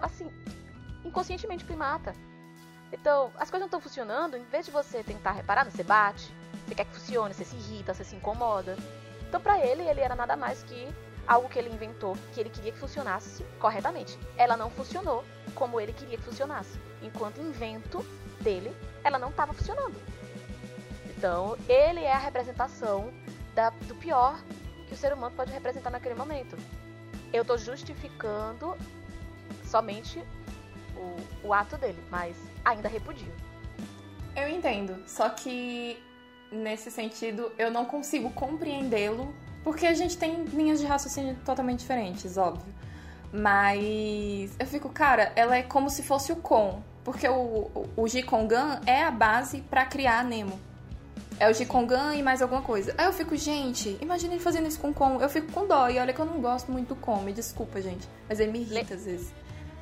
assim, 0.00 0.30
inconscientemente 1.04 1.62
primata. 1.62 2.14
Então, 2.92 3.30
as 3.36 3.50
coisas 3.50 3.60
não 3.60 3.66
estão 3.66 3.80
funcionando, 3.80 4.36
em 4.36 4.44
vez 4.44 4.66
de 4.66 4.72
você 4.72 5.02
tentar 5.02 5.32
reparar, 5.32 5.64
você 5.64 5.82
bate, 5.82 6.34
você 6.66 6.74
quer 6.74 6.84
que 6.84 6.94
funcione, 6.94 7.32
você 7.34 7.44
se 7.44 7.56
irrita, 7.56 7.94
você 7.94 8.04
se 8.04 8.16
incomoda. 8.16 8.76
Então, 9.28 9.40
pra 9.40 9.58
ele, 9.64 9.82
ele 9.82 10.00
era 10.00 10.14
nada 10.16 10.36
mais 10.36 10.62
que 10.64 10.88
algo 11.26 11.48
que 11.48 11.58
ele 11.58 11.72
inventou, 11.72 12.16
que 12.32 12.40
ele 12.40 12.50
queria 12.50 12.72
que 12.72 12.78
funcionasse 12.78 13.44
corretamente. 13.60 14.18
Ela 14.36 14.56
não 14.56 14.70
funcionou 14.70 15.24
como 15.54 15.80
ele 15.80 15.92
queria 15.92 16.16
que 16.18 16.24
funcionasse. 16.24 16.78
Enquanto 17.00 17.40
invento 17.40 18.04
dele, 18.40 18.74
ela 19.04 19.18
não 19.18 19.28
estava 19.30 19.52
funcionando. 19.52 19.94
Então, 21.16 21.56
ele 21.68 22.02
é 22.02 22.12
a 22.12 22.18
representação 22.18 23.12
da- 23.54 23.70
do 23.70 23.94
pior 23.94 24.40
que 24.88 24.94
o 24.94 24.96
ser 24.96 25.12
humano 25.12 25.34
pode 25.36 25.52
representar 25.52 25.90
naquele 25.90 26.14
momento. 26.14 26.56
Eu 27.32 27.44
tô 27.44 27.56
justificando 27.56 28.76
somente 29.64 30.24
o, 31.00 31.48
o 31.48 31.54
ato 31.54 31.76
dele, 31.76 32.02
mas 32.10 32.36
ainda 32.64 32.88
repudio. 32.88 33.32
Eu 34.36 34.48
entendo, 34.48 35.02
só 35.06 35.28
que 35.28 35.98
nesse 36.52 36.90
sentido 36.90 37.52
eu 37.58 37.70
não 37.70 37.84
consigo 37.84 38.30
compreendê-lo, 38.30 39.34
porque 39.62 39.86
a 39.86 39.94
gente 39.94 40.16
tem 40.16 40.44
linhas 40.44 40.80
de 40.80 40.86
raciocínio 40.86 41.36
totalmente 41.44 41.80
diferentes, 41.80 42.36
óbvio. 42.36 42.72
Mas 43.32 44.56
eu 44.58 44.66
fico, 44.66 44.88
cara, 44.88 45.32
ela 45.36 45.56
é 45.56 45.62
como 45.62 45.88
se 45.88 46.02
fosse 46.02 46.32
o 46.32 46.36
Kon, 46.36 46.82
porque 47.04 47.28
o, 47.28 47.70
o, 47.74 47.88
o 47.96 48.08
Jikongan 48.08 48.80
é 48.86 49.02
a 49.02 49.10
base 49.10 49.62
pra 49.62 49.86
criar 49.86 50.20
a 50.20 50.24
Nemo. 50.24 50.58
É 51.38 51.48
o 51.48 51.54
Jikongan 51.54 52.14
e 52.14 52.22
mais 52.22 52.42
alguma 52.42 52.60
coisa. 52.60 52.94
Aí 52.98 53.06
eu 53.06 53.12
fico, 53.12 53.34
gente, 53.36 53.96
imagina 54.00 54.34
ele 54.34 54.42
fazendo 54.42 54.68
isso 54.68 54.78
com 54.78 54.90
o 54.90 54.94
Kon. 54.94 55.20
Eu 55.20 55.28
fico 55.28 55.50
com 55.52 55.66
dó, 55.66 55.88
e 55.88 55.98
olha 55.98 56.12
que 56.12 56.20
eu 56.20 56.26
não 56.26 56.40
gosto 56.40 56.70
muito 56.70 56.88
do 56.88 56.96
Kon, 56.96 57.22
me 57.22 57.32
desculpa, 57.32 57.80
gente. 57.80 58.06
Mas 58.28 58.40
ele 58.40 58.52
me 58.52 58.60
irrita 58.60 58.94
às 58.94 59.04
vezes. 59.04 59.32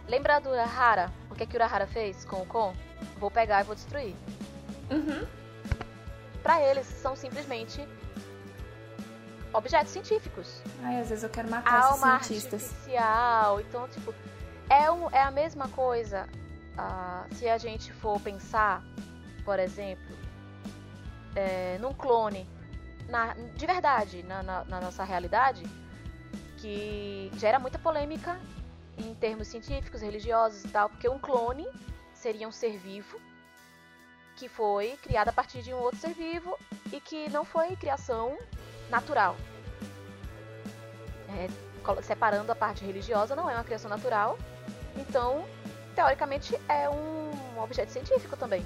Lembra 0.08 0.40
do 0.40 0.50
Urahara? 0.50 1.12
O 1.30 1.34
que, 1.34 1.42
é 1.42 1.46
que 1.46 1.54
o 1.54 1.58
Urahara 1.58 1.86
fez 1.86 2.24
com 2.24 2.36
o 2.42 2.46
Kon? 2.46 2.74
Vou 3.18 3.30
pegar 3.30 3.60
e 3.60 3.64
vou 3.64 3.74
destruir. 3.74 4.14
Uhum. 4.90 5.26
Pra 6.42 6.62
eles, 6.62 6.86
são 6.86 7.14
simplesmente 7.14 7.86
objetos 9.52 9.92
científicos. 9.92 10.62
Ai, 10.82 11.00
às 11.00 11.10
vezes 11.10 11.24
eu 11.24 11.30
quero 11.30 11.50
matar 11.50 11.78
esses 11.80 11.90
alma 11.92 12.22
cientistas. 12.22 12.62
artificial. 12.64 13.60
Então, 13.60 13.88
tipo, 13.88 14.14
é, 14.70 14.90
um, 14.90 15.10
é 15.10 15.22
a 15.22 15.30
mesma 15.30 15.68
coisa 15.68 16.26
ah, 16.76 17.24
se 17.32 17.48
a 17.48 17.58
gente 17.58 17.92
for 17.92 18.18
pensar, 18.20 18.82
por 19.44 19.58
exemplo, 19.58 20.16
é, 21.36 21.76
num 21.80 21.92
clone. 21.92 22.48
Na, 23.08 23.34
de 23.34 23.66
verdade, 23.66 24.22
na, 24.22 24.42
na- 24.42 24.64
na 24.64 24.80
nossa 24.80 25.02
realidade, 25.02 25.64
que 26.58 27.30
gera 27.36 27.58
muita 27.58 27.78
polêmica 27.78 28.38
em 28.98 29.14
termos 29.14 29.48
científicos, 29.48 30.02
religiosos 30.02 30.64
e 30.64 30.68
tal, 30.68 30.88
porque 30.88 31.08
um 31.08 31.18
clone 31.18 31.66
seria 32.12 32.48
um 32.48 32.52
ser 32.52 32.76
vivo 32.78 33.20
que 34.36 34.48
foi 34.48 34.96
criado 35.02 35.28
a 35.28 35.32
partir 35.32 35.62
de 35.62 35.74
um 35.74 35.78
outro 35.78 35.98
ser 35.98 36.14
vivo 36.14 36.56
e 36.92 37.00
que 37.00 37.28
não 37.30 37.44
foi 37.44 37.74
criação 37.76 38.38
natural. 38.88 39.36
É, 41.28 42.02
separando 42.02 42.50
a 42.52 42.54
parte 42.54 42.84
religiosa, 42.84 43.34
não 43.34 43.50
é 43.50 43.54
uma 43.54 43.64
criação 43.64 43.90
natural. 43.90 44.38
Então, 44.96 45.44
teoricamente, 45.94 46.58
é 46.68 46.88
um 46.88 47.60
objeto 47.60 47.90
científico 47.90 48.36
também. 48.36 48.64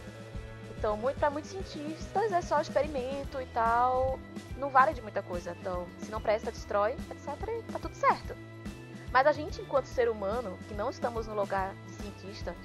Então, 0.76 0.96
muito, 0.96 1.18
para 1.18 1.30
muitos 1.30 1.50
cientistas, 1.50 2.32
é 2.32 2.40
só 2.42 2.60
experimento 2.60 3.40
e 3.40 3.46
tal. 3.46 4.18
Não 4.56 4.68
vale 4.68 4.92
de 4.92 5.00
muita 5.00 5.22
coisa. 5.22 5.56
Então, 5.58 5.86
se 6.00 6.10
não 6.10 6.20
presta, 6.20 6.50
destrói, 6.50 6.92
etc. 7.10 7.28
E 7.48 7.72
tá 7.72 7.78
tudo 7.78 7.94
certo. 7.94 8.36
Mas 9.12 9.26
a 9.26 9.32
gente, 9.32 9.60
enquanto 9.60 9.86
ser 9.86 10.08
humano, 10.08 10.58
que 10.66 10.74
não 10.74 10.88
estamos 10.88 11.26
no 11.26 11.34
lugar 11.34 11.74
de 11.74 11.92
cientista, 11.92 12.56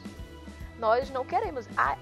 nós 0.79 1.09
não 1.09 1.25
queremos. 1.25 1.67
Ah, 1.75 1.97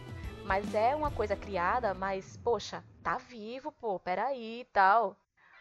mas 0.45 0.75
é 0.75 0.95
uma 0.95 1.09
coisa 1.09 1.35
criada, 1.35 1.93
mas, 1.95 2.37
poxa, 2.37 2.83
tá 3.01 3.17
vivo, 3.17 3.71
pô, 3.71 3.99
peraí 3.99 4.61
e 4.61 4.65
tal. 4.65 5.17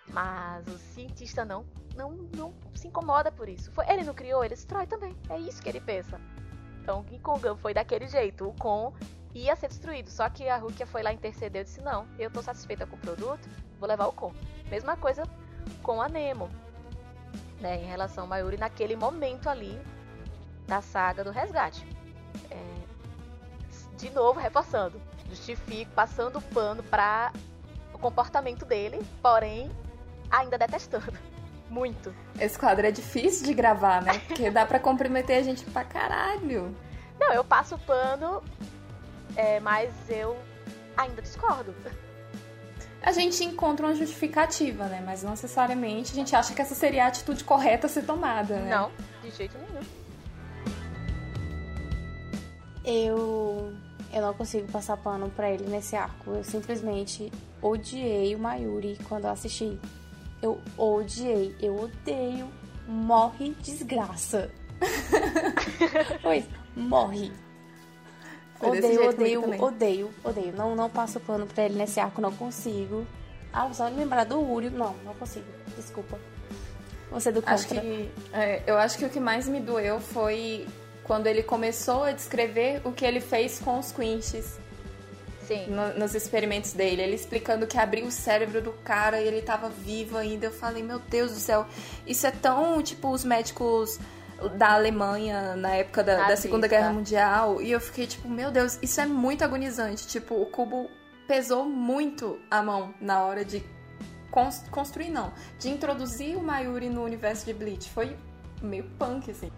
Mas 0.08 0.66
o 0.68 0.76
cientista 0.76 1.44
não, 1.46 1.64
não, 1.96 2.10
não 2.36 2.54
se 2.74 2.88
incomoda 2.88 3.32
por 3.32 3.48
isso. 3.48 3.72
Foi, 3.72 3.88
ele 3.88 4.04
não 4.04 4.12
criou, 4.12 4.44
ele 4.44 4.54
destrói 4.54 4.86
também. 4.86 5.16
É 5.30 5.38
isso 5.38 5.62
que 5.62 5.68
ele 5.70 5.80
pensa. 5.80 6.20
Então 6.82 7.02
King 7.04 7.22
Kong 7.22 7.40
foi 7.62 7.72
daquele 7.72 8.06
jeito. 8.06 8.46
O 8.46 8.52
Kon 8.52 8.92
ia 9.34 9.56
ser 9.56 9.68
destruído. 9.68 10.10
Só 10.10 10.28
que 10.28 10.46
a 10.46 10.58
Rukia 10.58 10.86
foi 10.86 11.02
lá 11.02 11.10
intercedeu 11.10 11.62
e 11.62 11.64
disse: 11.64 11.80
Não, 11.80 12.06
eu 12.18 12.30
tô 12.30 12.42
satisfeita 12.42 12.86
com 12.86 12.96
o 12.96 12.98
produto, 12.98 13.48
vou 13.80 13.88
levar 13.88 14.06
o 14.06 14.12
Kon. 14.12 14.34
Mesma 14.70 14.94
coisa 14.94 15.22
com 15.82 16.02
a 16.02 16.08
Nemo. 16.08 16.50
Né, 17.60 17.82
em 17.82 17.86
relação 17.86 18.24
a 18.24 18.26
Mayuri 18.26 18.56
naquele 18.56 18.94
momento 18.94 19.48
ali 19.48 19.80
da 20.66 20.80
saga 20.82 21.24
do 21.24 21.30
resgate. 21.30 21.86
É, 22.50 22.56
de 23.96 24.10
novo, 24.10 24.38
reforçando. 24.38 25.00
Justifico, 25.28 25.90
passando 25.92 26.38
o 26.38 26.42
pano 26.42 26.82
para 26.82 27.32
o 27.92 27.98
comportamento 27.98 28.64
dele, 28.64 29.00
porém, 29.22 29.70
ainda 30.30 30.58
detestando. 30.58 31.18
Muito. 31.70 32.14
Esse 32.38 32.58
quadro 32.58 32.86
é 32.86 32.90
difícil 32.90 33.46
de 33.46 33.54
gravar, 33.54 34.02
né? 34.02 34.18
Porque 34.26 34.50
dá 34.50 34.66
pra 34.66 34.78
comprometer 34.78 35.38
a 35.38 35.42
gente 35.42 35.64
pra 35.64 35.82
caralho. 35.84 36.76
Não, 37.18 37.32
eu 37.32 37.42
passo 37.42 37.76
o 37.76 37.78
pano, 37.78 38.42
é, 39.34 39.58
mas 39.60 39.92
eu 40.08 40.36
ainda 40.96 41.22
discordo. 41.22 41.74
A 43.04 43.12
gente 43.12 43.44
encontra 43.44 43.86
uma 43.86 43.94
justificativa, 43.94 44.86
né? 44.86 45.02
Mas 45.04 45.22
não 45.22 45.32
necessariamente 45.32 46.12
a 46.12 46.14
gente 46.14 46.34
acha 46.34 46.54
que 46.54 46.62
essa 46.62 46.74
seria 46.74 47.04
a 47.04 47.08
atitude 47.08 47.44
correta 47.44 47.86
a 47.86 47.90
ser 47.90 48.02
tomada, 48.06 48.58
né? 48.58 48.70
Não, 48.74 48.90
de 49.22 49.30
jeito 49.30 49.58
nenhum. 49.58 49.84
Eu 52.82 53.74
eu 54.10 54.22
não 54.22 54.32
consigo 54.32 54.70
passar 54.72 54.96
pano 54.96 55.28
pra 55.28 55.50
ele 55.50 55.68
nesse 55.68 55.94
arco. 55.96 56.30
Eu 56.30 56.44
simplesmente 56.44 57.30
odiei 57.60 58.34
o 58.34 58.38
Mayuri 58.38 58.98
quando 59.06 59.24
eu 59.24 59.30
assisti. 59.30 59.78
Eu 60.40 60.58
odiei, 60.78 61.54
eu 61.60 61.78
odeio. 61.78 62.48
Morre 62.88 63.54
desgraça. 63.60 64.50
pois, 66.22 66.44
morre. 66.74 67.32
Foi 68.58 68.78
Odeio, 68.78 69.08
odeio, 69.08 69.62
odeio, 69.62 70.10
odeio. 70.24 70.52
Não, 70.56 70.74
não 70.76 70.88
passo 70.88 71.18
pano 71.20 71.46
pra 71.46 71.64
ele 71.64 71.74
nesse 71.74 71.98
arco, 72.00 72.20
não 72.20 72.32
consigo. 72.32 73.06
Ah, 73.52 73.68
só 73.72 73.86
lembrar 73.88 74.24
do 74.24 74.40
Uri. 74.40 74.70
Não, 74.70 74.94
não 75.04 75.14
consigo. 75.14 75.44
Desculpa. 75.76 76.18
Você 77.10 77.28
é 77.28 77.32
do 77.32 77.40
contra. 77.42 77.54
Acho 77.54 77.68
que, 77.68 78.10
é, 78.32 78.62
eu 78.66 78.76
acho 78.78 78.98
que 78.98 79.04
o 79.04 79.10
que 79.10 79.20
mais 79.20 79.46
me 79.48 79.60
doeu 79.60 80.00
foi 80.00 80.66
quando 81.04 81.26
ele 81.26 81.42
começou 81.42 82.04
a 82.04 82.12
descrever 82.12 82.80
o 82.84 82.90
que 82.92 83.04
ele 83.04 83.20
fez 83.20 83.58
com 83.60 83.78
os 83.78 83.92
Quinches 83.92 84.58
Sim. 85.46 85.66
no- 85.68 85.98
nos 85.98 86.14
experimentos 86.14 86.72
dele. 86.72 87.02
Ele 87.02 87.14
explicando 87.14 87.66
que 87.66 87.76
abriu 87.78 88.06
o 88.06 88.10
cérebro 88.10 88.60
do 88.62 88.72
cara 88.72 89.20
e 89.20 89.26
ele 89.28 89.42
tava 89.42 89.68
vivo 89.68 90.16
ainda. 90.16 90.46
Eu 90.46 90.52
falei, 90.52 90.82
meu 90.82 90.98
Deus 90.98 91.32
do 91.32 91.38
céu, 91.38 91.66
isso 92.06 92.26
é 92.26 92.30
tão 92.30 92.82
tipo 92.82 93.08
os 93.10 93.22
médicos 93.24 93.98
da 94.56 94.74
Alemanha 94.74 95.56
na 95.56 95.74
época 95.76 96.02
da, 96.02 96.28
da. 96.28 96.36
Segunda 96.36 96.66
Guerra 96.68 96.92
Mundial. 96.92 97.60
E 97.62 97.70
eu 97.70 97.80
fiquei 97.80 98.06
tipo, 98.06 98.28
meu 98.28 98.50
Deus, 98.50 98.78
isso 98.82 99.00
é 99.00 99.06
muito 99.06 99.42
agonizante. 99.44 100.06
Tipo, 100.06 100.34
o 100.40 100.46
cubo 100.46 100.88
pesou 101.26 101.64
muito 101.64 102.38
a 102.50 102.62
mão 102.62 102.94
na 103.00 103.22
hora 103.24 103.44
de 103.44 103.62
cons- 104.30 104.64
construir, 104.70 105.10
não, 105.10 105.32
de 105.58 105.70
introduzir 105.70 106.36
o 106.36 106.42
Mayuri 106.42 106.88
no 106.90 107.02
universo 107.02 107.46
de 107.46 107.54
Bleach. 107.54 107.88
Foi 107.90 108.16
meio 108.62 108.84
punk, 108.98 109.30
assim. 109.30 109.50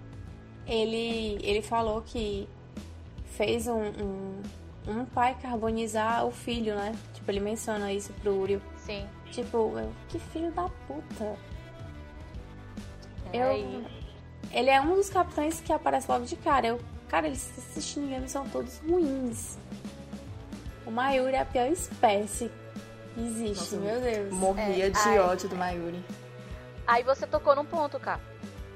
ele, 0.66 1.38
ele 1.42 1.62
falou 1.62 2.02
que 2.02 2.49
fez 3.37 3.66
um, 3.66 3.83
um, 3.83 4.42
um 4.88 5.04
pai 5.04 5.37
carbonizar 5.42 6.25
o 6.26 6.30
filho, 6.30 6.75
né? 6.75 6.92
Tipo, 7.14 7.30
ele 7.30 7.40
menciona 7.40 7.92
isso 7.92 8.12
pro 8.23 8.33
Uriel. 8.35 8.61
Sim. 8.78 9.06
Tipo, 9.30 9.76
eu, 9.78 9.92
que 10.09 10.18
filho 10.18 10.50
da 10.52 10.68
puta. 10.87 11.37
É, 13.33 13.38
Eu- 13.42 13.52
e- 13.56 13.96
Ele 14.53 14.71
é 14.71 14.81
um 14.81 14.95
dos 14.95 15.09
capitães 15.11 15.61
que 15.61 15.73
aparece 15.73 16.11
logo 16.11 16.25
de 16.25 16.37
cara. 16.37 16.67
Eu, 16.67 16.81
Cara, 17.09 17.29
eles, 17.29 17.57
esses 17.57 17.85
Shinigamis 17.85 18.33
são 18.33 18.49
todos 18.49 18.79
ruins. 18.79 19.57
O 20.85 20.91
Mayuri 20.91 21.35
é 21.37 21.41
a 21.41 21.45
pior 21.45 21.69
espécie 21.69 22.50
que 23.15 23.21
existe, 23.21 23.75
Nossa, 23.75 23.76
meu 23.76 24.00
Deus. 24.00 24.33
Morria 24.33 24.87
É, 24.87 24.91
de 24.91 24.99
ai. 24.99 25.19
ódio 25.21 25.49
do 25.49 25.55
Mayuri. 25.57 26.05
Aí 26.87 27.03
você 27.05 27.26
tocou 27.26 27.55
num 27.55 27.65
ponto, 27.65 27.99
cara. 28.00 28.21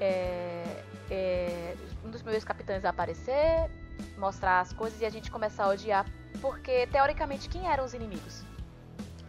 É, 0.00 0.82
é, 1.10 1.74
um 2.04 2.10
dos 2.10 2.20
primeiros 2.22 2.44
capitães 2.44 2.84
aparecer, 2.84 3.68
mostrar 4.16 4.60
as 4.60 4.72
coisas 4.72 5.00
e 5.00 5.04
a 5.04 5.10
gente 5.10 5.30
começar 5.30 5.64
a 5.64 5.68
odiar. 5.68 6.06
Porque, 6.40 6.86
teoricamente, 6.86 7.48
quem 7.48 7.68
eram 7.68 7.84
os 7.84 7.94
inimigos? 7.94 8.44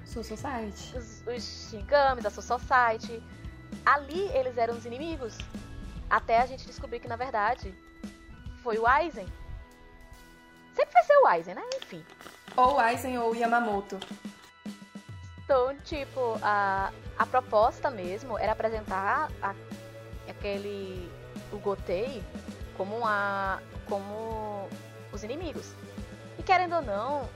Soul 0.06 0.24
Society. 0.24 0.96
Os, 0.96 1.24
os 1.26 1.70
Shinigamis, 1.70 2.26
a 2.26 2.30
Soul 2.30 2.60
Society. 2.60 3.22
Ali 3.86 4.28
eles 4.34 4.58
eram 4.58 4.76
os 4.76 4.86
inimigos. 4.86 5.38
Até 6.12 6.40
a 6.42 6.46
gente 6.46 6.66
descobrir 6.68 7.00
que, 7.00 7.08
na 7.08 7.16
verdade, 7.16 7.74
foi 8.62 8.78
o 8.78 8.86
Aizen. 8.86 9.28
Sempre 10.76 10.92
vai 10.94 11.04
ser 11.06 11.18
o 11.20 11.26
Aizen, 11.26 11.56
né? 11.56 11.64
Enfim. 11.82 12.06
Ou 12.58 12.78
Aizen 12.78 13.18
ou 13.18 13.34
Yamamoto. 13.34 13.98
Então, 15.44 15.74
tipo, 15.80 16.38
a, 16.42 16.92
a 17.18 17.26
proposta 17.26 17.90
mesmo 17.90 18.38
era 18.38 18.52
apresentar 18.52 19.32
a- 19.42 19.56
aquele. 20.30 21.10
o 21.52 21.58
Gotei 21.60 22.22
como, 22.76 22.98
uma, 22.98 23.62
como 23.88 24.68
os 25.14 25.24
inimigos. 25.24 25.74
E 26.38 26.44
querendo 26.44 26.76
ou 26.76 26.82
não, 26.82 27.30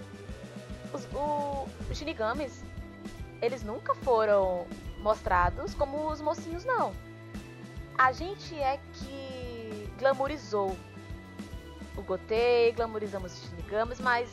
os, 0.94 1.06
o- 1.14 1.66
os 1.90 1.98
Shinigamis, 1.98 2.62
eles 3.42 3.64
nunca 3.64 3.96
foram 3.96 4.66
mostrados 5.00 5.74
como 5.74 6.10
os 6.10 6.20
mocinhos, 6.20 6.66
não. 6.66 6.94
A 7.98 8.12
gente 8.12 8.54
é 8.60 8.78
que 8.94 9.90
glamourizou 9.98 10.76
o 11.96 12.02
Gotei, 12.02 12.74
glamourizamos 12.74 13.34
os 13.34 13.50
Shinigamis, 13.50 14.00
mas 14.00 14.30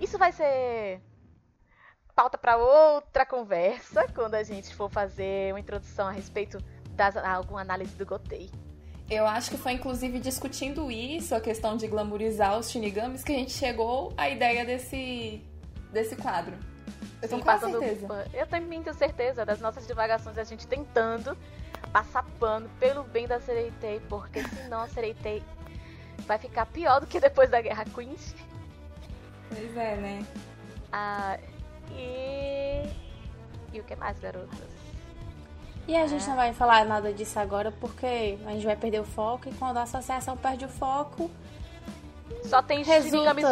isso 0.00 0.18
vai 0.18 0.32
ser 0.32 1.00
pauta 2.14 2.36
para 2.36 2.56
outra 2.56 3.24
conversa 3.24 4.06
quando 4.14 4.34
a 4.34 4.42
gente 4.42 4.74
for 4.74 4.90
fazer 4.90 5.52
uma 5.52 5.60
introdução 5.60 6.08
a 6.08 6.10
respeito 6.10 6.58
das 6.90 7.16
alguma 7.16 7.60
análise 7.60 7.94
do 7.94 8.04
Gotei. 8.04 8.50
Eu 9.08 9.26
acho 9.26 9.50
que 9.50 9.56
foi 9.56 9.72
inclusive 9.72 10.18
discutindo 10.18 10.90
isso, 10.90 11.34
a 11.34 11.40
questão 11.40 11.76
de 11.76 11.86
glamourizar 11.86 12.58
os 12.58 12.70
Shinigamis, 12.70 13.22
que 13.22 13.32
a 13.32 13.36
gente 13.36 13.52
chegou 13.52 14.12
à 14.16 14.28
ideia 14.28 14.64
desse, 14.64 15.40
desse 15.92 16.16
quadro. 16.16 16.56
Eu 17.20 17.28
tenho 17.28 17.42
quase 17.42 17.70
certeza. 17.70 18.28
Eu 18.34 18.46
também 18.48 18.82
tenho 18.82 18.96
certeza 18.96 19.44
das 19.44 19.60
nossas 19.60 19.86
divagações, 19.86 20.36
a 20.36 20.44
gente 20.44 20.66
tentando 20.66 21.36
passar 21.92 22.24
pano 22.40 22.68
pelo 22.80 23.02
bem 23.04 23.26
da 23.26 23.40
Sereitei, 23.40 24.00
porque 24.08 24.42
senão 24.44 24.80
a 24.80 24.88
Sereitei 24.88 25.42
vai 26.26 26.38
ficar 26.38 26.66
pior 26.66 27.00
do 27.00 27.06
que 27.06 27.20
depois 27.20 27.50
da 27.50 27.60
Guerra 27.60 27.84
Queens. 27.94 28.34
Pois 29.48 29.76
é, 29.76 29.96
né? 29.96 30.26
Ah, 30.92 31.38
e. 31.90 32.86
E 33.72 33.80
o 33.80 33.84
que 33.84 33.94
mais, 33.96 34.18
garotas? 34.18 34.70
E 35.88 35.96
a 35.96 36.06
gente 36.06 36.26
não 36.28 36.36
vai 36.36 36.52
falar 36.52 36.84
nada 36.84 37.12
disso 37.12 37.38
agora 37.40 37.72
porque 37.72 38.38
a 38.46 38.50
gente 38.52 38.64
vai 38.64 38.76
perder 38.76 39.00
o 39.00 39.04
foco 39.04 39.48
e 39.48 39.52
quando 39.54 39.78
a 39.78 39.82
associação 39.82 40.36
perde 40.36 40.64
o 40.64 40.68
foco, 40.68 41.30
Só 42.44 42.62
tem 42.62 42.82
Resulta- 42.84 43.34
Shinigami 43.34 43.42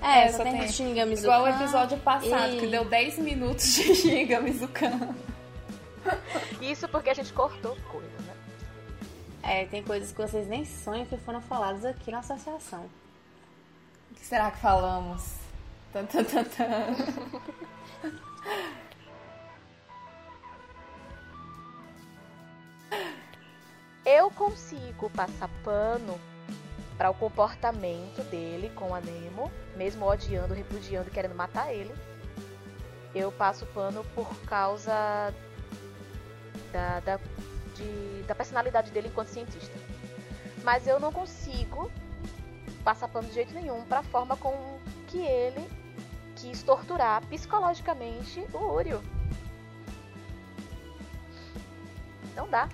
é, 0.00 0.24
É, 0.26 0.28
só 0.28 0.36
só 0.38 0.42
tem 0.44 0.58
tem- 0.58 0.68
Shinigami 0.68 1.14
Igual 1.14 1.42
o 1.42 1.48
episódio 1.48 1.98
passado, 1.98 2.54
e- 2.54 2.60
que 2.60 2.66
deu 2.68 2.84
10 2.84 3.18
minutos 3.18 3.64
de 3.74 3.94
Shinigami 3.96 4.52
Zukan. 4.52 5.14
Isso 6.60 6.88
porque 6.88 7.10
a 7.10 7.14
gente 7.14 7.32
cortou 7.32 7.76
coisa, 7.90 8.22
né? 8.22 8.34
É, 9.42 9.66
tem 9.66 9.82
coisas 9.82 10.12
que 10.12 10.20
vocês 10.20 10.46
nem 10.46 10.64
sonham 10.64 11.06
que 11.06 11.16
foram 11.16 11.40
faladas 11.40 11.84
aqui 11.84 12.10
na 12.10 12.18
associação. 12.18 12.88
O 14.10 14.14
que 14.14 14.24
será 14.24 14.50
que 14.50 14.58
falamos? 14.58 15.36
Tan, 15.92 16.04
tan, 16.06 16.24
tan, 16.24 16.44
tan. 16.44 16.94
Eu 24.04 24.30
consigo 24.30 25.10
passar 25.10 25.50
pano 25.62 26.18
para 26.96 27.10
o 27.10 27.14
comportamento 27.14 28.22
dele 28.30 28.70
com 28.74 28.94
a 28.94 29.00
Nemo, 29.00 29.52
mesmo 29.76 30.06
odiando, 30.06 30.54
repudiando 30.54 31.08
e 31.08 31.10
querendo 31.10 31.34
matar 31.34 31.72
ele. 31.72 31.94
Eu 33.14 33.30
passo 33.30 33.66
pano 33.66 34.04
por 34.14 34.28
causa 34.46 35.32
da, 36.72 37.00
da, 37.00 37.16
de- 37.76 38.22
da 38.26 38.34
personalidade 38.34 38.90
dele 38.90 39.08
enquanto 39.08 39.28
cientista. 39.28 39.74
Mas 40.64 40.86
eu 40.86 40.98
não 41.00 41.12
consigo 41.12 41.90
passar 42.84 43.08
pano 43.08 43.28
de 43.28 43.34
jeito 43.34 43.54
nenhum 43.54 43.82
para 43.84 44.00
a 44.00 44.02
forma 44.02 44.36
com 44.36 44.78
que 45.06 45.18
ele 45.18 45.66
quis 46.36 46.62
torturar 46.62 47.24
psicologicamente 47.26 48.44
o 48.52 48.58
Urio. 48.74 49.02
Não 52.36 52.48
dá. 52.48 52.68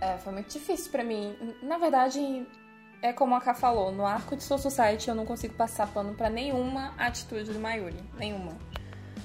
É, 0.00 0.16
foi 0.18 0.32
muito 0.32 0.52
difícil 0.52 0.90
pra 0.90 1.04
mim. 1.04 1.36
Na 1.62 1.78
verdade, 1.78 2.46
é 3.00 3.12
como 3.12 3.34
a 3.34 3.40
Ká 3.40 3.54
falou, 3.54 3.92
no 3.92 4.04
arco 4.04 4.36
de 4.36 4.42
Soul 4.42 4.58
Society 4.58 5.08
eu 5.08 5.14
não 5.14 5.24
consigo 5.24 5.54
passar 5.54 5.86
pano 5.86 6.14
pra 6.14 6.28
nenhuma 6.28 6.92
atitude 6.98 7.52
do 7.52 7.60
Mayuri. 7.60 8.02
Nenhuma. 8.14 8.52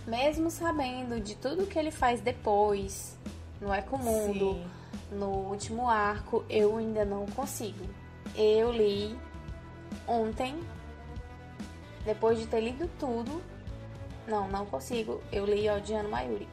Mesmo 0.07 0.49
sabendo 0.49 1.19
de 1.19 1.35
tudo 1.35 1.67
que 1.67 1.77
ele 1.77 1.91
faz 1.91 2.19
depois, 2.21 3.17
no 3.61 3.73
Eco 3.73 3.97
Mundo, 3.97 4.53
Sim. 4.53 5.15
no 5.17 5.27
último 5.27 5.89
arco, 5.89 6.43
eu 6.49 6.77
ainda 6.77 7.05
não 7.05 7.25
consigo. 7.27 7.85
Eu 8.35 8.71
li 8.71 9.15
ontem, 10.07 10.59
depois 12.05 12.39
de 12.39 12.47
ter 12.47 12.61
lido 12.61 12.89
tudo. 12.99 13.41
Não, 14.27 14.47
não 14.47 14.65
consigo. 14.65 15.21
Eu 15.31 15.45
li 15.45 15.69
odiando 15.69 16.09
Mayuri. 16.09 16.47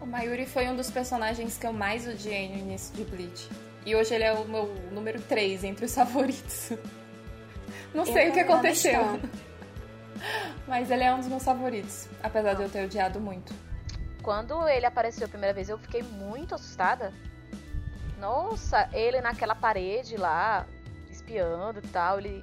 O 0.00 0.06
Mayuri 0.06 0.46
foi 0.46 0.68
um 0.68 0.74
dos 0.76 0.90
personagens 0.90 1.56
que 1.56 1.66
eu 1.66 1.72
mais 1.72 2.06
odiei 2.06 2.48
no 2.48 2.58
início 2.58 2.94
de 2.96 3.04
Bleach. 3.04 3.48
E 3.84 3.94
hoje 3.94 4.14
ele 4.14 4.24
é 4.24 4.32
o 4.32 4.44
meu 4.44 4.72
número 4.92 5.20
3 5.22 5.64
entre 5.64 5.84
os 5.84 5.94
favoritos. 5.94 6.72
Não 7.94 8.04
sei 8.04 8.26
Eu 8.26 8.30
o 8.30 8.32
que 8.32 8.40
aconteceu. 8.40 9.00
Mas 10.72 10.90
ele 10.90 11.04
é 11.04 11.12
um 11.12 11.18
dos 11.18 11.28
meus 11.28 11.44
favoritos. 11.44 12.08
Apesar 12.22 12.54
de 12.54 12.62
eu 12.62 12.70
ter 12.70 12.86
odiado 12.86 13.20
muito. 13.20 13.52
Quando 14.22 14.66
ele 14.66 14.86
apareceu 14.86 15.26
a 15.26 15.28
primeira 15.28 15.52
vez, 15.52 15.68
eu 15.68 15.76
fiquei 15.76 16.02
muito 16.02 16.54
assustada. 16.54 17.12
Nossa, 18.18 18.88
ele 18.94 19.20
naquela 19.20 19.54
parede 19.54 20.16
lá, 20.16 20.64
espiando 21.10 21.80
e 21.80 21.88
tal, 21.88 22.18
ele 22.20 22.42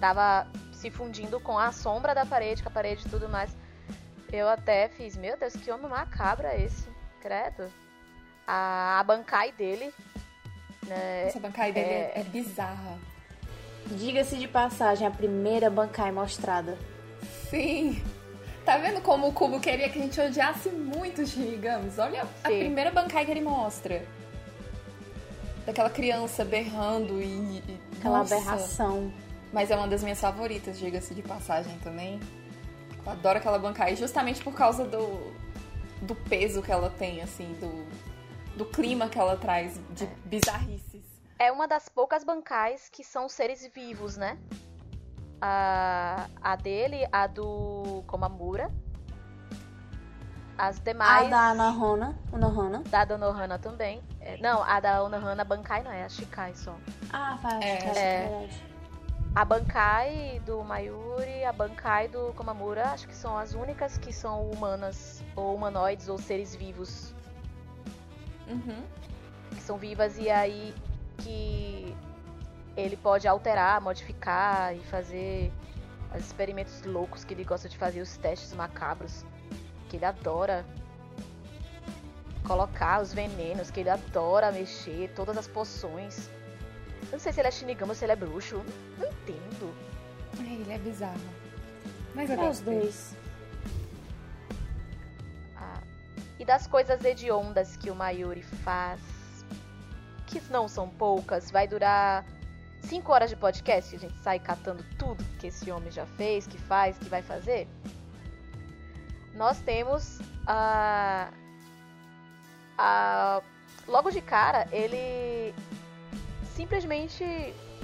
tava 0.00 0.46
se 0.72 0.90
fundindo 0.90 1.38
com 1.38 1.58
a 1.58 1.70
sombra 1.70 2.14
da 2.14 2.24
parede, 2.24 2.62
com 2.62 2.70
a 2.70 2.72
parede 2.72 3.02
e 3.06 3.10
tudo 3.10 3.28
mais. 3.28 3.54
Eu 4.32 4.48
até 4.48 4.88
fiz, 4.88 5.14
meu 5.14 5.36
Deus, 5.36 5.52
que 5.52 5.70
homem 5.70 5.86
macabro 5.90 6.46
é 6.46 6.62
esse? 6.62 6.88
Credo. 7.20 7.70
A, 8.46 9.00
a 9.00 9.04
bancai 9.04 9.52
dele, 9.52 9.92
né? 10.86 11.26
Essa 11.26 11.40
bancada 11.40 11.72
dele 11.72 11.90
é, 11.90 12.12
é- 12.14 12.20
é 12.20 12.24
bizarra. 12.24 12.96
Diga-se 13.88 14.38
de 14.38 14.48
passagem, 14.48 15.06
a 15.06 15.10
primeira 15.10 15.68
Bankai 15.68 16.10
mostrada. 16.10 16.78
Sim. 17.50 18.02
Tá 18.64 18.78
vendo 18.78 19.00
como 19.00 19.28
o 19.28 19.32
Kubo 19.32 19.60
queria 19.60 19.88
que 19.88 19.98
a 19.98 20.02
gente 20.02 20.20
odiasse 20.20 20.68
muito 20.70 21.22
os 21.22 21.30
Shinigamis? 21.30 21.98
Olha 21.98 22.22
a 22.42 22.48
Sim. 22.48 22.58
primeira 22.58 22.90
bancai 22.90 23.24
que 23.24 23.30
ele 23.30 23.40
mostra. 23.42 24.04
Daquela 25.64 25.90
criança 25.90 26.44
berrando 26.44 27.20
e. 27.20 27.58
e- 27.58 27.80
Aquela 27.98 28.18
Nossa. 28.18 28.34
aberração. 28.36 29.12
Mas 29.52 29.70
é 29.70 29.76
uma 29.76 29.88
das 29.88 30.02
minhas 30.02 30.20
favoritas, 30.20 30.78
diga-se 30.78 31.14
de 31.14 31.22
passagem 31.22 31.78
também. 31.78 32.20
Eu 33.04 33.12
adoro 33.12 33.38
aquela 33.38 33.58
bancai 33.58 33.94
justamente 33.96 34.42
por 34.42 34.52
causa 34.52 34.84
do, 34.84 35.32
do 36.02 36.14
peso 36.14 36.60
que 36.60 36.70
ela 36.70 36.90
tem, 36.90 37.22
assim, 37.22 37.54
do, 37.60 37.86
do 38.56 38.64
clima 38.66 39.08
que 39.08 39.18
ela 39.18 39.36
traz 39.36 39.80
de 39.90 40.06
bizarrices. 40.24 41.02
É 41.38 41.50
uma 41.52 41.66
das 41.68 41.88
poucas 41.88 42.24
bancais 42.24 42.88
que 42.90 43.04
são 43.04 43.28
seres 43.28 43.66
vivos, 43.74 44.16
né? 44.16 44.36
A, 45.50 46.26
a 46.42 46.56
dele, 46.56 47.06
a 47.12 47.28
do 47.28 48.02
Komamura. 48.08 48.68
As 50.58 50.78
A 50.80 50.82
demais. 50.82 51.30
da 51.30 51.50
Anohana. 51.50 52.16
Anohana. 52.32 52.82
Da 52.90 53.04
da 53.04 53.16
Nohana 53.16 53.56
também. 53.56 54.02
É, 54.20 54.36
não, 54.40 54.60
a 54.64 54.80
da 54.80 55.02
Onohana 55.04 55.44
Bankai 55.44 55.84
não, 55.84 55.92
é 55.92 56.02
a 56.02 56.08
Shikai 56.08 56.52
só. 56.56 56.74
Ah, 57.12 57.38
faz, 57.40 57.64
É. 57.64 57.76
faz, 57.76 57.96
É. 57.96 58.28
verdade. 58.28 58.62
A 59.36 59.44
Bankai 59.44 60.42
do 60.44 60.64
Mayuri, 60.64 61.44
a 61.44 61.52
Bankai 61.52 62.08
do 62.08 62.32
Komamura, 62.34 62.88
acho 62.88 63.06
que 63.06 63.14
são 63.14 63.38
as 63.38 63.54
únicas 63.54 63.98
que 63.98 64.12
são 64.12 64.50
humanas, 64.50 65.22
ou 65.36 65.54
humanoides, 65.54 66.08
ou 66.08 66.18
seres 66.18 66.56
vivos, 66.56 67.14
Uhum. 68.48 68.82
que 69.50 69.60
são 69.62 69.76
vivas 69.78 70.18
e 70.18 70.28
aí 70.28 70.74
que 71.18 71.95
ele 72.76 72.96
pode 72.96 73.26
alterar, 73.26 73.80
modificar 73.80 74.76
e 74.76 74.80
fazer 74.84 75.50
os 76.14 76.24
experimentos 76.24 76.82
loucos 76.84 77.24
que 77.24 77.32
ele 77.32 77.44
gosta 77.44 77.68
de 77.68 77.76
fazer, 77.76 78.00
os 78.00 78.16
testes 78.16 78.52
macabros, 78.52 79.24
que 79.88 79.96
ele 79.96 80.04
adora 80.04 80.64
colocar 82.46 83.00
os 83.00 83.12
venenos, 83.12 83.70
que 83.70 83.80
ele 83.80 83.90
adora 83.90 84.52
mexer, 84.52 85.10
todas 85.16 85.36
as 85.36 85.48
poções. 85.48 86.28
Eu 87.04 87.12
não 87.12 87.18
sei 87.18 87.32
se 87.32 87.40
ele 87.40 87.48
é 87.48 87.50
Shinigami 87.50 87.90
ou 87.90 87.94
se 87.94 88.04
ele 88.04 88.12
é 88.12 88.16
bruxo. 88.16 88.62
Não 88.98 89.08
entendo. 89.08 89.74
É, 90.38 90.52
ele 90.52 90.72
é 90.72 90.78
bizarro. 90.78 91.18
Mas 92.14 92.30
É 92.30 92.36
os 92.36 92.60
dois. 92.60 93.16
Ah, 95.56 95.80
e 96.38 96.44
das 96.44 96.66
coisas 96.66 97.04
hediondas 97.04 97.76
que 97.76 97.90
o 97.90 97.94
Mayuri 97.94 98.42
faz, 98.42 99.00
que 100.26 100.40
não 100.50 100.68
são 100.68 100.88
poucas, 100.88 101.50
vai 101.50 101.66
durar 101.66 102.24
5 102.88 103.12
horas 103.12 103.30
de 103.30 103.36
podcast, 103.36 103.96
a 103.96 103.98
gente 103.98 104.16
sai 104.18 104.38
catando 104.38 104.84
tudo 104.98 105.24
que 105.38 105.48
esse 105.48 105.70
homem 105.70 105.90
já 105.90 106.06
fez, 106.06 106.46
que 106.46 106.58
faz, 106.58 106.96
que 106.96 107.08
vai 107.08 107.22
fazer. 107.22 107.66
Nós 109.34 109.60
temos 109.60 110.18
a. 110.46 111.28
a 112.78 113.42
logo 113.86 114.10
de 114.10 114.20
cara, 114.20 114.68
ele 114.72 115.54
simplesmente, 116.54 117.24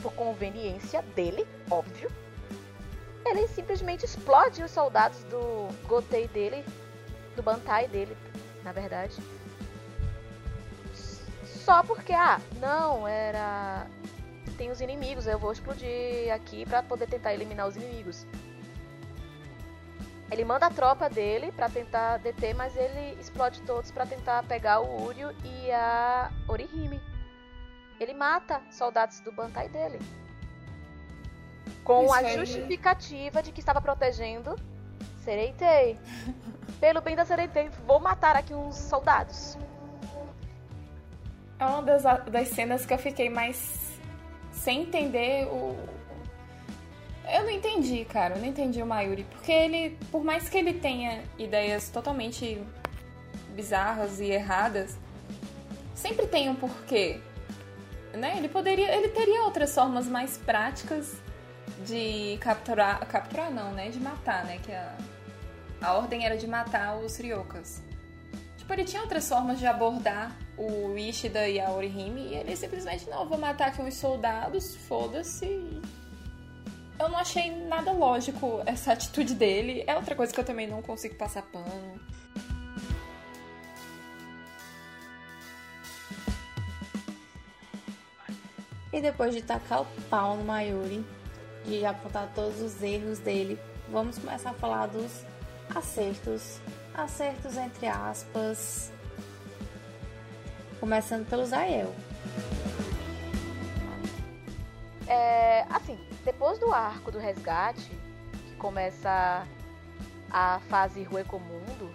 por 0.03 0.13
conveniência 0.15 1.03
dele, 1.15 1.47
óbvio, 1.71 2.11
ele 3.27 3.47
simplesmente 3.49 4.05
explode 4.05 4.63
os 4.63 4.71
soldados 4.71 5.23
do 5.25 5.69
Gotei 5.87 6.29
dele, 6.29 6.65
do 7.37 7.43
Bantai 7.43 7.89
dele, 7.89 8.17
na 8.65 8.73
verdade. 8.73 9.17
Só 11.45 11.83
porque, 11.83 12.13
ah, 12.13 12.41
não, 12.61 13.07
era. 13.07 13.87
Tem 14.63 14.71
os 14.71 14.81
inimigos, 14.81 15.27
eu 15.27 15.41
vou 15.41 15.51
explodir 15.51 16.33
aqui 16.33 16.65
pra 16.65 16.85
poder 16.85 17.09
tentar 17.09 17.35
eliminar 17.35 17.67
os 17.67 17.75
inimigos. 17.75 18.25
Ele 20.31 20.45
manda 20.45 20.67
a 20.67 20.71
tropa 20.71 21.11
dele 21.11 21.51
pra 21.51 21.69
tentar 21.69 22.19
deter, 22.19 22.55
mas 22.55 22.77
ele 22.77 23.21
explode 23.21 23.61
todos 23.63 23.91
pra 23.91 24.07
tentar 24.07 24.45
pegar 24.45 24.79
o 24.79 25.05
Uryu 25.05 25.33
e 25.45 25.73
a 25.73 26.31
Orihime. 26.47 27.01
Ele 27.99 28.15
mata 28.15 28.63
soldados 28.71 29.19
do 29.19 29.33
Bantai 29.33 29.69
dele. 29.69 29.99
Com 31.83 32.05
Isso 32.05 32.15
a 32.15 32.19
aí- 32.19 32.39
justificativa 32.39 33.43
de 33.43 33.51
que 33.51 33.59
estava 33.59 33.81
protegendo 33.81 34.55
Sereitei. 35.25 35.99
Pelo 36.79 37.01
bem 37.01 37.17
da 37.17 37.25
Sereitei, 37.25 37.69
vou 37.85 37.99
matar 37.99 38.37
aqui 38.37 38.55
uns 38.55 38.77
soldados. 38.77 39.59
É 41.59 41.67
uma 41.67 41.83
das, 41.83 42.05
das 42.31 42.47
cenas 42.51 42.87
que 42.87 42.95
eu 42.95 42.99
fiquei 42.99 43.29
mais 43.29 43.92
sem 44.63 44.83
entender 44.83 45.47
o. 45.49 45.77
Eu 47.29 47.43
não 47.43 47.51
entendi, 47.51 48.05
cara. 48.05 48.37
Eu 48.37 48.41
não 48.41 48.47
entendi 48.47 48.81
o 48.81 48.87
Mayuri. 48.87 49.25
Porque 49.25 49.51
ele, 49.51 49.99
por 50.11 50.23
mais 50.23 50.49
que 50.49 50.57
ele 50.57 50.75
tenha 50.75 51.23
ideias 51.37 51.89
totalmente 51.89 52.63
bizarras 53.55 54.21
e 54.21 54.27
erradas, 54.27 54.97
sempre 55.95 56.27
tem 56.27 56.49
um 56.49 56.55
porquê. 56.55 57.21
Né? 58.13 58.35
Ele 58.37 58.49
poderia. 58.49 58.95
Ele 58.95 59.09
teria 59.09 59.43
outras 59.43 59.75
formas 59.75 60.07
mais 60.07 60.39
práticas 60.39 61.17
de 61.85 62.39
capturar. 62.41 63.05
Capturar 63.07 63.51
não, 63.51 63.73
né? 63.73 63.89
De 63.89 63.99
matar, 63.99 64.45
né? 64.45 64.61
Que 64.63 64.73
a, 64.73 64.97
a 65.81 65.95
ordem 65.95 66.25
era 66.25 66.37
de 66.37 66.47
matar 66.47 66.99
os 66.99 67.17
Ryokas. 67.17 67.83
Tipo, 68.63 68.75
ele 68.75 68.85
tinha 68.85 69.03
outras 69.03 69.29
formas 69.29 69.59
de 69.59 69.67
abordar 69.67 70.31
o 70.57 70.97
Ishida 70.97 71.49
e 71.49 71.59
a 71.59 71.73
Orihime 71.73 72.29
e 72.29 72.35
ele 72.37 72.55
simplesmente, 72.55 73.11
não, 73.11 73.29
vou 73.29 73.37
matar 73.37 73.69
aqui 73.69 73.83
uns 73.83 73.95
soldados, 73.95 74.77
foda-se. 74.87 75.83
Eu 76.97 77.09
não 77.09 77.19
achei 77.19 77.51
nada 77.67 77.91
lógico 77.91 78.63
essa 78.65 78.93
atitude 78.93 79.35
dele. 79.35 79.83
É 79.85 79.97
outra 79.97 80.15
coisa 80.15 80.33
que 80.33 80.39
eu 80.39 80.45
também 80.45 80.69
não 80.69 80.81
consigo 80.81 81.17
passar 81.17 81.43
pano. 81.43 82.01
E 88.93 89.01
depois 89.01 89.35
de 89.35 89.43
tacar 89.43 89.83
o 89.83 89.87
pau 90.09 90.37
no 90.37 90.45
Mayuri, 90.45 91.05
de 91.65 91.85
apontar 91.85 92.31
todos 92.33 92.63
os 92.63 92.81
erros 92.81 93.19
dele, 93.19 93.59
vamos 93.91 94.19
começar 94.19 94.51
a 94.51 94.55
falar 94.55 94.87
dos 94.87 95.25
acertos. 95.75 96.61
Acertos 96.95 97.57
entre 97.57 97.87
aspas. 97.87 98.93
Começando 100.79 101.29
pelo 101.29 101.47
Zael. 101.47 101.95
É, 105.07 105.63
assim, 105.71 105.99
depois 106.25 106.59
do 106.59 106.73
arco 106.73 107.11
do 107.11 107.19
resgate, 107.19 107.91
que 108.47 108.57
começa 108.57 109.47
a 110.31 110.61
fase 110.69 111.03
Ruecomundo, 111.03 111.93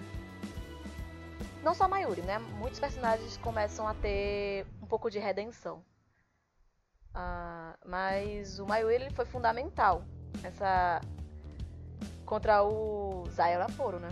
não 1.63 1.73
só 1.73 1.87
Mayuri, 1.87 2.21
né? 2.21 2.39
Muitos 2.39 2.79
personagens 2.79 3.37
começam 3.37 3.87
a 3.87 3.93
ter 3.93 4.65
um 4.81 4.85
pouco 4.85 5.09
de 5.11 5.19
redenção. 5.19 5.83
Ah, 7.13 7.75
mas 7.85 8.59
o 8.59 8.65
Mayuri 8.65 8.95
ele 8.95 9.09
foi 9.11 9.25
fundamental 9.25 10.03
nessa 10.41 11.01
contra 12.25 12.63
o 12.63 13.25
Zaya 13.31 13.59
Raporo, 13.59 13.99
né? 13.99 14.09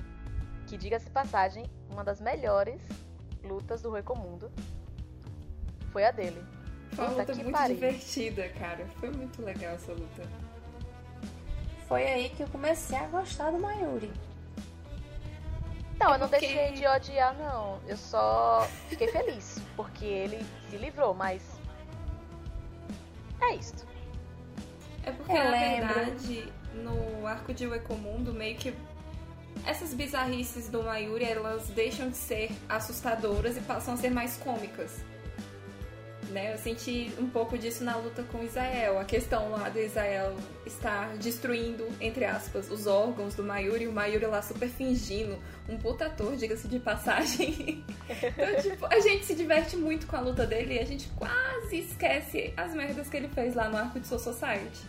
Que 0.75 0.79
diga-se 0.79 1.09
passagem, 1.09 1.63
uma 1.89 2.03
das 2.03 2.19
melhores 2.19 2.81
lutas 3.41 3.81
do 3.81 3.91
Ruecomundo 3.91 4.51
foi 5.93 6.03
a 6.03 6.11
dele. 6.11 6.43
Foi 6.91 7.05
uma 7.05 7.11
luta 7.11 7.25
que 7.27 7.43
muito 7.43 7.51
pariu. 7.53 7.75
divertida, 7.75 8.49
cara. 8.49 8.85
Foi 8.99 9.09
muito 9.09 9.41
legal 9.41 9.75
essa 9.75 9.93
luta. 9.93 10.23
Foi 11.87 12.03
aí 12.05 12.27
que 12.27 12.43
eu 12.43 12.47
comecei 12.49 12.97
a 12.97 13.07
gostar 13.07 13.51
do 13.51 13.57
Mayuri. 13.59 14.11
Não, 15.97 16.11
eu 16.11 16.19
não 16.19 16.27
porque- 16.27 16.45
deixei 16.45 16.73
de 16.73 16.85
odiar, 16.85 17.33
não. 17.37 17.79
Eu 17.87 17.95
só 17.95 18.67
fiquei 18.89 19.07
feliz, 19.07 19.57
porque 19.77 20.03
ele 20.03 20.45
se 20.69 20.75
livrou, 20.75 21.13
mas. 21.13 21.41
É 23.39 23.55
isto. 23.55 23.87
É 25.05 25.11
porque, 25.13 25.31
Eu 25.31 25.35
na 25.45 25.51
lembro. 25.51 25.93
verdade, 25.93 26.53
no 26.83 27.25
arco 27.25 27.53
de 27.53 27.65
Uecomundo, 27.65 28.33
meio 28.33 28.57
que 28.57 28.75
essas 29.65 29.93
bizarrices 29.93 30.69
do 30.69 30.83
Mayuri, 30.83 31.25
elas 31.25 31.67
deixam 31.69 32.09
de 32.09 32.17
ser 32.17 32.51
assustadoras 32.69 33.57
e 33.57 33.61
passam 33.61 33.93
a 33.93 33.97
ser 33.97 34.11
mais 34.11 34.37
cômicas. 34.37 35.03
Né? 36.29 36.53
Eu 36.53 36.57
senti 36.57 37.13
um 37.19 37.29
pouco 37.29 37.57
disso 37.57 37.83
na 37.83 37.95
luta 37.95 38.23
com 38.23 38.43
Israel. 38.43 38.99
A 38.99 39.05
questão 39.05 39.51
lá 39.51 39.69
do 39.69 39.79
Israel 39.79 40.35
estar 40.65 41.15
destruindo, 41.17 41.87
entre 42.01 42.25
aspas, 42.25 42.69
os 42.69 42.87
órgãos 42.87 43.35
do 43.35 43.43
Mayuri, 43.43 43.87
o 43.87 43.91
Mayuri 43.91 44.25
lá 44.25 44.41
super 44.41 44.67
fingindo. 44.67 45.37
Um 45.69 45.77
puta 45.77 46.07
ator, 46.07 46.35
diga-se 46.35 46.67
de 46.67 46.79
passagem. 46.79 47.83
então, 48.09 48.61
tipo, 48.61 48.85
a 48.85 48.99
gente 48.99 49.25
se 49.25 49.35
diverte 49.35 49.77
muito 49.77 50.07
com 50.07 50.15
a 50.15 50.19
luta 50.19 50.45
dele 50.45 50.75
e 50.75 50.79
a 50.79 50.85
gente 50.85 51.07
quase 51.09 51.79
esquece 51.79 52.53
as 52.57 52.73
merdas 52.73 53.07
que 53.07 53.17
ele 53.17 53.29
fez 53.29 53.53
lá 53.53 53.69
no 53.69 53.77
arco 53.77 53.99
de 53.99 54.07
Soul 54.07 54.19
Society. 54.19 54.81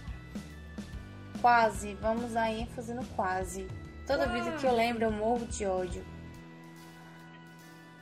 Quase, 1.41 1.95
vamos 2.01 2.35
a 2.35 2.51
ênfase 2.51 2.95
no 2.95 3.05
quase. 3.09 3.67
Toda 4.07 4.27
Quase. 4.27 4.41
vez 4.43 4.61
que 4.61 4.67
eu 4.67 4.75
lembro, 4.75 5.05
eu 5.05 5.13
morro 5.13 5.47
de 5.47 5.67
ódio. 5.67 6.05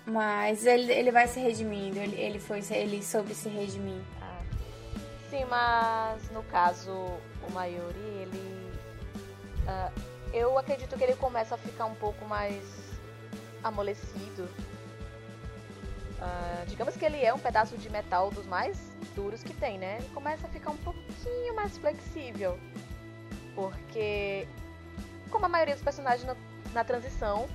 Mas 0.06 0.66
ele, 0.66 0.92
ele 0.92 1.10
vai 1.10 1.26
se 1.26 1.40
redimindo, 1.40 1.98
ele, 1.98 2.20
ele, 2.20 2.38
foi, 2.38 2.60
ele 2.70 3.02
soube 3.02 3.34
se 3.34 3.48
redimir. 3.48 4.02
Ah. 4.20 4.42
Sim, 5.30 5.46
mas 5.46 6.30
no 6.30 6.42
caso, 6.42 6.90
o 6.90 7.50
Mayuri, 7.52 7.98
ele. 7.98 8.72
ah, 9.66 9.90
eu 10.32 10.58
acredito 10.58 10.96
que 10.96 11.04
ele 11.04 11.16
começa 11.16 11.54
a 11.54 11.58
ficar 11.58 11.86
um 11.86 11.94
pouco 11.94 12.24
mais 12.26 12.62
amolecido. 13.62 14.46
Ah, 16.20 16.64
digamos 16.66 16.96
que 16.96 17.04
ele 17.04 17.22
é 17.24 17.32
um 17.32 17.38
pedaço 17.38 17.76
de 17.78 17.88
metal 17.88 18.30
dos 18.30 18.46
mais 18.46 18.78
duros 19.14 19.42
que 19.42 19.54
tem, 19.54 19.78
né? 19.78 19.98
Ele 20.00 20.08
começa 20.12 20.46
a 20.46 20.50
ficar 20.50 20.70
um 20.70 20.76
pouquinho 20.76 21.54
mais 21.54 21.78
flexível. 21.78 22.58
Porque, 23.54 24.46
como 25.34 25.46
a 25.46 25.48
maioria 25.48 25.74
dos 25.74 25.82
personagens 25.82 26.24
na, 26.24 26.36
na 26.72 26.84
transição 26.84 27.48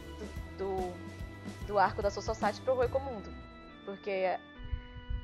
do, 0.58 0.66
do, 0.82 1.66
do 1.66 1.80
arco 1.80 2.02
da 2.02 2.12
Soul 2.12 2.24
Society 2.26 2.60
pro 2.60 2.76
Rui 2.76 2.90
Mundo. 2.90 3.34
Porque 3.86 4.38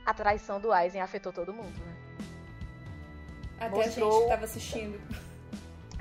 a 0.06 0.14
traição 0.14 0.62
do 0.62 0.72
Aizen 0.72 1.02
afetou 1.02 1.34
todo 1.34 1.54
mundo, 1.54 1.78
né? 1.86 1.96
Até 3.58 3.66
a 3.66 3.70
Mostrou- 3.70 4.12
gente 4.14 4.24
que 4.24 4.30
tava 4.30 4.46
assistindo. 4.46 5.02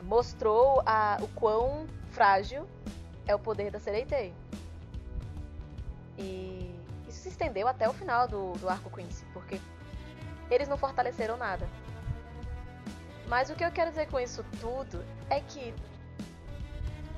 mostrou 0.05 0.81
a, 0.87 1.19
o 1.21 1.27
quão 1.29 1.87
frágil 2.13 2.69
é 3.27 3.35
o 3.35 3.39
poder 3.39 3.73
da 3.73 3.81
Sereitei. 3.81 4.33
E 6.17 6.73
isso 7.09 7.19
se 7.23 7.29
estendeu 7.31 7.67
até 7.67 7.89
o 7.89 7.93
final 7.93 8.29
do, 8.29 8.53
do 8.53 8.69
arco 8.69 8.89
Quincy, 8.91 9.25
porque 9.33 9.61
eles 10.51 10.69
não 10.69 10.77
fortaleceram 10.77 11.37
nada. 11.37 11.69
Mas 13.27 13.51
o 13.51 13.55
que 13.57 13.65
eu 13.65 13.73
quero 13.73 13.91
dizer 13.91 14.07
com 14.09 14.21
isso 14.21 14.45
tudo 14.61 15.05
é 15.29 15.41
que, 15.41 15.75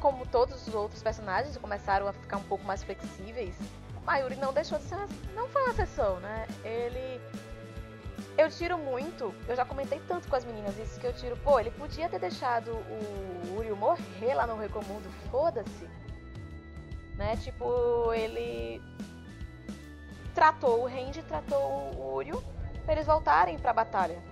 como 0.07 0.25
todos 0.25 0.69
os 0.69 0.73
outros 0.73 1.03
personagens 1.03 1.57
começaram 1.57 2.07
a 2.07 2.13
ficar 2.13 2.37
um 2.37 2.43
pouco 2.45 2.65
mais 2.65 2.81
flexíveis, 2.81 3.57
Mayuri 4.05 4.37
não 4.37 4.53
deixou 4.53 4.79
de 4.79 4.85
ser 4.85 4.97
não 5.35 5.49
foi 5.49 5.63
uma 5.63 5.73
exceção, 5.73 6.21
né? 6.21 6.47
Ele 6.63 7.21
eu 8.39 8.49
tiro 8.49 8.79
muito, 8.79 9.35
eu 9.49 9.57
já 9.57 9.65
comentei 9.65 10.01
tanto 10.07 10.29
com 10.29 10.37
as 10.37 10.45
meninas 10.45 10.79
isso 10.79 11.01
que 11.01 11.07
eu 11.09 11.13
tiro, 11.13 11.37
pô, 11.39 11.59
ele 11.59 11.73
podia 11.73 12.09
ter 12.09 12.21
deixado 12.21 12.71
o 12.71 13.57
Uryu 13.59 13.75
morrer 13.75 14.35
lá 14.35 14.47
no 14.47 14.57
Recomundo, 14.57 15.11
foda-se. 15.29 15.89
Né? 17.17 17.37
Tipo, 17.39 18.13
ele 18.13 18.81
tratou 20.35 20.85
o 20.85 20.87
Randy, 20.87 21.23
tratou 21.23 21.59
o 21.59 22.15
Uryu 22.15 22.45
pra 22.85 22.95
eles 22.95 23.07
voltarem 23.07 23.59
pra 23.59 23.73
batalha. 23.73 24.23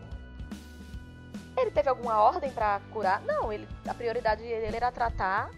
Ele 1.56 1.72
teve 1.72 1.88
alguma 1.88 2.20
ordem 2.20 2.52
pra 2.52 2.80
curar? 2.92 3.20
Não, 3.22 3.52
ele, 3.52 3.66
a 3.88 3.94
prioridade 3.94 4.42
dele 4.42 4.76
era 4.76 4.92
tratar 4.92 5.50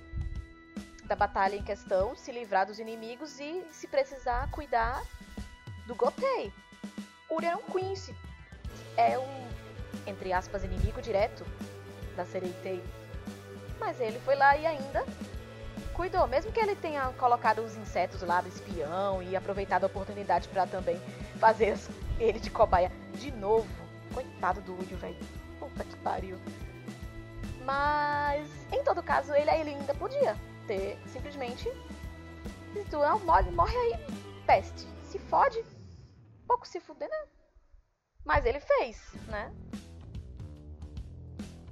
da 1.06 1.14
batalha 1.14 1.56
em 1.56 1.62
questão, 1.62 2.14
se 2.16 2.32
livrar 2.32 2.66
dos 2.66 2.78
inimigos 2.78 3.38
e, 3.38 3.64
se 3.70 3.86
precisar, 3.86 4.50
cuidar 4.50 5.02
do 5.86 5.94
Gotei. 5.94 6.52
Uri 7.30 7.46
era 7.46 7.56
um 7.56 7.62
Quincy. 7.62 8.14
É 8.96 9.18
um, 9.18 9.48
entre 10.06 10.32
aspas, 10.32 10.64
inimigo 10.64 11.00
direto 11.00 11.46
da 12.16 12.24
Sereitei. 12.24 12.82
Mas 13.78 14.00
ele 14.00 14.18
foi 14.20 14.34
lá 14.34 14.56
e 14.56 14.66
ainda 14.66 15.04
cuidou. 15.94 16.26
Mesmo 16.26 16.50
que 16.50 16.60
ele 16.60 16.74
tenha 16.74 17.08
colocado 17.18 17.60
os 17.60 17.76
insetos 17.76 18.22
lá 18.22 18.40
do 18.40 18.48
espião 18.48 19.22
e 19.22 19.36
aproveitado 19.36 19.84
a 19.84 19.86
oportunidade 19.86 20.48
para 20.48 20.66
também 20.66 21.00
fazer 21.38 21.78
ele 22.18 22.40
de 22.40 22.50
cobaia 22.50 22.90
de 23.14 23.30
novo. 23.30 23.68
Coitado 24.12 24.60
do 24.62 24.74
Uri, 24.74 24.94
velho. 24.94 25.18
Puta 25.60 25.84
que 25.84 25.96
pariu. 25.96 26.38
Mas, 27.64 28.48
em 28.72 28.82
todo 28.82 29.02
caso, 29.02 29.34
ele, 29.34 29.50
ainda 29.50 29.92
podia 29.94 30.36
ter 30.66 30.98
simplesmente. 31.06 31.64
Se 32.72 32.84
tu 32.90 32.98
não 32.98 33.18
morre, 33.20 33.50
morre 33.50 33.76
aí, 33.76 33.94
peste. 34.46 34.86
Se 35.02 35.18
fode, 35.18 35.64
pouco 36.46 36.66
se 36.66 36.80
fuder, 36.80 37.08
né? 37.08 37.26
Mas 38.24 38.44
ele 38.44 38.60
fez, 38.60 39.14
né? 39.28 39.52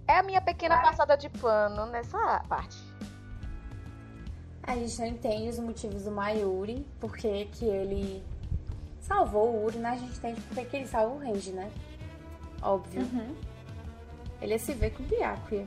É 0.06 0.18
a 0.18 0.22
minha 0.22 0.40
pequena 0.40 0.80
passada 0.80 1.16
de 1.16 1.28
pano 1.28 1.86
nessa 1.86 2.40
parte. 2.48 2.78
A 4.62 4.76
gente 4.76 4.98
não 4.98 5.06
entende 5.06 5.48
os 5.48 5.58
motivos 5.58 6.04
do 6.04 6.10
Mayuri, 6.10 6.86
porque 7.00 7.46
que 7.46 7.64
ele 7.66 8.24
salvou 9.00 9.50
o 9.50 9.64
Uri, 9.64 9.78
né? 9.78 9.90
A 9.90 9.96
gente 9.96 10.16
entende 10.16 10.40
porque 10.42 10.64
que 10.64 10.76
ele 10.76 10.86
salva 10.86 11.14
o 11.14 11.18
Range, 11.18 11.52
né? 11.52 11.70
Óbvio. 12.62 13.02
Uhum. 13.02 13.34
Ele 14.40 14.58
se 14.58 14.72
vê 14.72 14.90
com 14.90 15.02
o 15.02 15.06
Byakuya. 15.06 15.66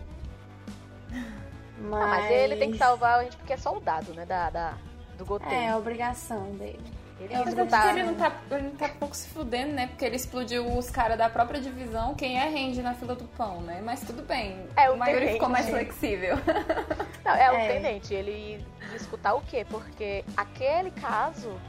Mas... 1.80 2.02
Ah, 2.04 2.08
mas 2.08 2.32
ele 2.32 2.56
tem 2.58 2.72
que 2.72 2.78
salvar 2.78 3.20
a 3.20 3.24
gente 3.24 3.38
porque 3.38 3.54
é 3.54 3.58
soldado, 3.58 4.14
né? 4.14 4.26
Da, 4.26 4.50
da, 4.50 4.74
do 5.18 5.26
Gotei. 5.26 5.52
É, 5.54 5.70
a 5.70 5.78
obrigação 5.78 6.52
dele. 6.56 6.80
Ele 7.20 7.34
lutar. 7.36 7.82
que 7.82 8.00
ele 8.00 8.04
não, 8.04 8.14
tá, 8.14 8.32
ele 8.52 8.62
não 8.68 8.76
tá 8.76 8.90
pouco 8.90 9.16
se 9.16 9.28
fudendo, 9.30 9.74
né? 9.74 9.88
Porque 9.88 10.06
ele 10.06 10.16
explodiu 10.16 10.68
os 10.78 10.92
caras 10.92 11.18
da 11.18 11.28
própria 11.28 11.60
divisão, 11.60 12.14
quem 12.14 12.40
é 12.40 12.48
rende 12.48 12.80
na 12.84 12.94
fila 12.94 13.16
do 13.16 13.24
pão, 13.30 13.60
né? 13.62 13.82
Mas 13.84 14.02
tudo 14.02 14.22
bem. 14.22 14.68
É, 14.76 14.88
o 14.92 14.98
Mayuri 14.98 15.22
tenente. 15.22 15.34
ficou 15.34 15.50
mais 15.50 15.68
flexível. 15.68 16.36
Não, 17.26 17.34
é, 17.34 17.52
o 17.52 17.56
É. 17.56 17.68
tenente. 17.74 18.14
Ele 18.14 18.64
escutar 18.96 19.34
o 19.34 19.42
quê? 19.42 19.66
Porque 19.68 20.24
aquele 20.36 20.92
caso 20.92 21.60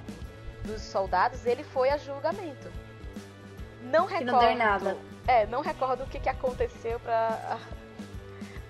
dos 0.65 0.83
soldados, 0.83 1.47
ele 1.47 1.65
foi 1.65 1.89
a 1.89 1.97
julgamento. 1.97 2.71
Não 3.85 4.07
Que 4.07 4.15
recordo. 4.17 4.33
não 4.33 4.39
deu 4.41 4.55
nada. 4.57 4.97
É, 5.27 5.47
não 5.47 5.63
recordo 5.63 6.05
o 6.05 6.07
que, 6.07 6.21
que 6.21 6.29
aconteceu 6.29 7.01
pra 7.01 7.57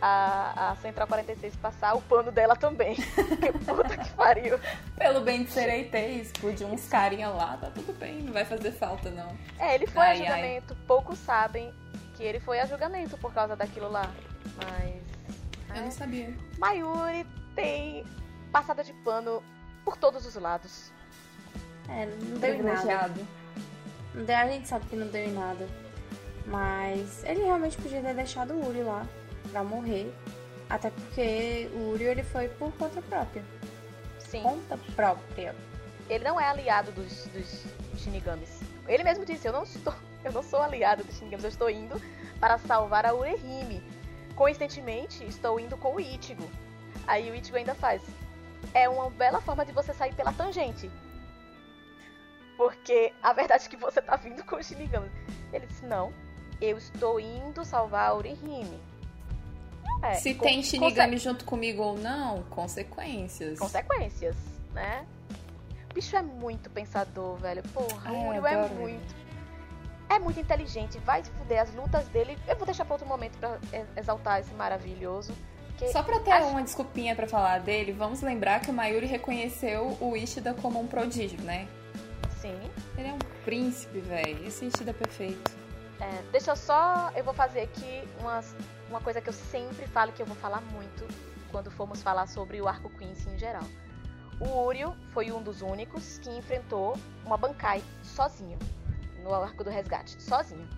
a, 0.00 0.70
a, 0.70 0.76
Central 0.76 1.06
46 1.06 1.56
passar 1.56 1.94
o 1.94 2.02
pano 2.02 2.30
dela 2.30 2.56
também. 2.56 2.94
que 3.40 3.52
puta 3.64 3.96
que 3.96 4.10
pariu. 4.10 4.58
Pelo 4.96 5.20
bem 5.20 5.44
de 5.44 5.50
Sereitei, 5.50 6.20
explodiu 6.20 6.68
uns 6.68 6.88
carinha 6.88 7.28
lá, 7.28 7.56
tá 7.56 7.70
tudo 7.70 7.92
bem, 7.98 8.22
não 8.22 8.32
vai 8.32 8.44
fazer 8.44 8.72
falta 8.72 9.10
não. 9.10 9.36
É, 9.58 9.74
ele 9.74 9.86
foi 9.86 10.02
Ai, 10.02 10.12
a 10.12 10.16
julgamento. 10.16 10.76
Poucos 10.86 11.18
sabem 11.18 11.72
que 12.16 12.22
ele 12.22 12.40
foi 12.40 12.60
a 12.60 12.66
julgamento 12.66 13.18
por 13.18 13.32
causa 13.32 13.56
daquilo 13.56 13.90
lá. 13.90 14.10
Mas. 14.56 15.02
Eu 15.70 15.76
é. 15.76 15.80
não 15.80 15.90
sabia. 15.90 16.34
Mayuri 16.58 17.26
tem 17.54 18.04
passada 18.52 18.84
de 18.84 18.92
pano 19.04 19.42
por 19.84 19.96
todos 19.96 20.24
os 20.24 20.34
lados. 20.36 20.92
É, 21.88 22.06
não 22.06 22.38
deu 22.38 22.54
em 22.54 22.62
nada. 22.62 22.76
Privilegiado. 22.76 23.28
Não 24.14 24.24
deu- 24.24 24.36
A 24.36 24.46
gente 24.46 24.68
sabe 24.68 24.86
que 24.86 24.96
não 24.96 25.08
deu 25.08 25.24
em 25.24 25.32
nada. 25.32 25.68
Mas 26.46 27.22
ele 27.24 27.44
realmente 27.44 27.76
podia 27.76 28.00
ter 28.00 28.14
deixado 28.14 28.54
o 28.54 28.66
Uri 28.66 28.82
lá 28.82 29.06
pra 29.50 29.64
morrer. 29.64 30.12
Até 30.68 30.90
porque 30.90 31.70
o 31.74 31.90
Uri 31.90 32.04
ele 32.04 32.22
foi 32.22 32.48
por 32.48 32.72
conta 32.72 33.00
própria. 33.02 33.42
Sim. 34.18 34.42
Conta 34.42 34.78
própria. 34.94 35.54
Ele 36.08 36.24
não 36.24 36.40
é 36.40 36.46
aliado 36.46 36.92
dos, 36.92 37.26
dos 37.28 37.64
Shinigamis. 37.96 38.60
Ele 38.86 39.04
mesmo 39.04 39.24
disse, 39.24 39.46
eu 39.46 39.52
não 39.52 39.62
estou, 39.62 39.94
eu 40.24 40.32
não 40.32 40.42
sou 40.42 40.62
aliado 40.62 41.04
dos 41.04 41.16
Shinigamis, 41.16 41.44
eu 41.44 41.50
estou 41.50 41.70
indo 41.70 42.00
para 42.38 42.58
salvar 42.58 43.06
a 43.06 43.14
Urehime. 43.14 43.82
Coincidentemente, 44.34 45.24
estou 45.24 45.58
indo 45.58 45.76
com 45.76 45.94
o 45.94 46.00
Ichigo. 46.00 46.48
Aí 47.06 47.30
o 47.30 47.34
Ichigo 47.34 47.56
ainda 47.56 47.74
faz. 47.74 48.02
É 48.74 48.88
uma 48.88 49.10
bela 49.10 49.40
forma 49.40 49.64
de 49.64 49.72
você 49.72 49.92
sair 49.94 50.14
pela 50.14 50.32
tangente. 50.32 50.90
Porque 52.56 53.12
a 53.22 53.32
verdade 53.32 53.66
é 53.66 53.68
que 53.68 53.76
você 53.76 54.02
tá 54.02 54.16
vindo 54.16 54.44
com 54.44 54.56
os 54.56 54.66
Shinigamis. 54.66 55.12
Ele 55.52 55.66
disse, 55.66 55.84
não, 55.86 56.12
eu 56.60 56.76
estou 56.76 57.18
indo 57.18 57.64
salvar 57.64 58.10
a 58.10 58.14
Urehime. 58.14 58.80
É, 60.02 60.14
Se 60.14 60.34
com- 60.34 60.44
tem 60.44 60.56
conse- 60.58 60.70
Shinigami 60.70 61.18
junto 61.18 61.44
comigo 61.44 61.82
ou 61.82 61.98
não, 61.98 62.42
consequências. 62.44 63.58
consequências, 63.58 64.36
né? 64.72 65.04
O 65.90 65.94
bicho 65.94 66.14
é 66.16 66.22
muito 66.22 66.70
pensador, 66.70 67.36
velho. 67.36 67.62
Porra, 67.74 68.12
o 68.12 68.28
Uriel 68.28 68.46
é 68.46 68.68
muito. 68.68 69.14
É 70.08 70.18
muito 70.18 70.40
inteligente, 70.40 70.98
vai 71.00 71.22
se 71.22 71.30
fuder 71.32 71.60
as 71.60 71.74
lutas 71.74 72.06
dele. 72.08 72.38
Eu 72.48 72.56
vou 72.56 72.64
deixar 72.64 72.84
pra 72.84 72.94
outro 72.94 73.06
momento 73.08 73.36
pra 73.38 73.58
exaltar 73.96 74.40
esse 74.40 74.52
maravilhoso. 74.54 75.34
Que 75.76 75.88
Só 75.92 76.02
pra 76.02 76.18
ter 76.20 76.30
Acho- 76.32 76.46
uma 76.48 76.62
desculpinha 76.62 77.14
pra 77.14 77.26
falar 77.28 77.60
dele, 77.60 77.92
vamos 77.92 78.20
lembrar 78.22 78.60
que 78.60 78.70
o 78.70 78.74
Mayuri 78.74 79.06
reconheceu 79.06 79.96
o 80.00 80.16
Ishida 80.16 80.54
como 80.54 80.80
um 80.80 80.86
prodígio, 80.86 81.40
né? 81.42 81.68
sim. 82.40 82.56
Ele 82.96 83.08
é 83.08 83.12
um 83.12 83.18
príncipe, 83.44 83.98
velho. 84.00 84.46
Esse 84.46 84.66
Ishida 84.66 84.90
é 84.90 84.94
perfeito. 84.94 85.50
É, 86.00 86.22
deixa 86.32 86.52
eu 86.52 86.56
só. 86.56 87.10
Eu 87.16 87.24
vou 87.24 87.34
fazer 87.34 87.62
aqui 87.62 88.02
umas, 88.20 88.54
uma 88.88 89.00
coisa 89.00 89.20
que 89.20 89.28
eu 89.28 89.32
sempre 89.32 89.86
falo 89.86 90.12
que 90.12 90.22
eu 90.22 90.26
vou 90.26 90.36
falar 90.36 90.60
muito 90.60 91.06
quando 91.50 91.70
formos 91.70 92.02
falar 92.02 92.26
sobre 92.26 92.60
o 92.60 92.68
arco 92.68 92.90
Quincy 92.90 93.28
em 93.30 93.38
geral. 93.38 93.64
O 94.40 94.64
Urio 94.66 94.96
foi 95.12 95.32
um 95.32 95.42
dos 95.42 95.62
únicos 95.62 96.18
que 96.18 96.30
enfrentou 96.30 96.96
uma 97.24 97.36
Bankai 97.36 97.82
sozinho 98.02 98.58
no 99.22 99.34
arco 99.34 99.64
do 99.64 99.70
resgate, 99.70 100.22
sozinho. 100.22 100.68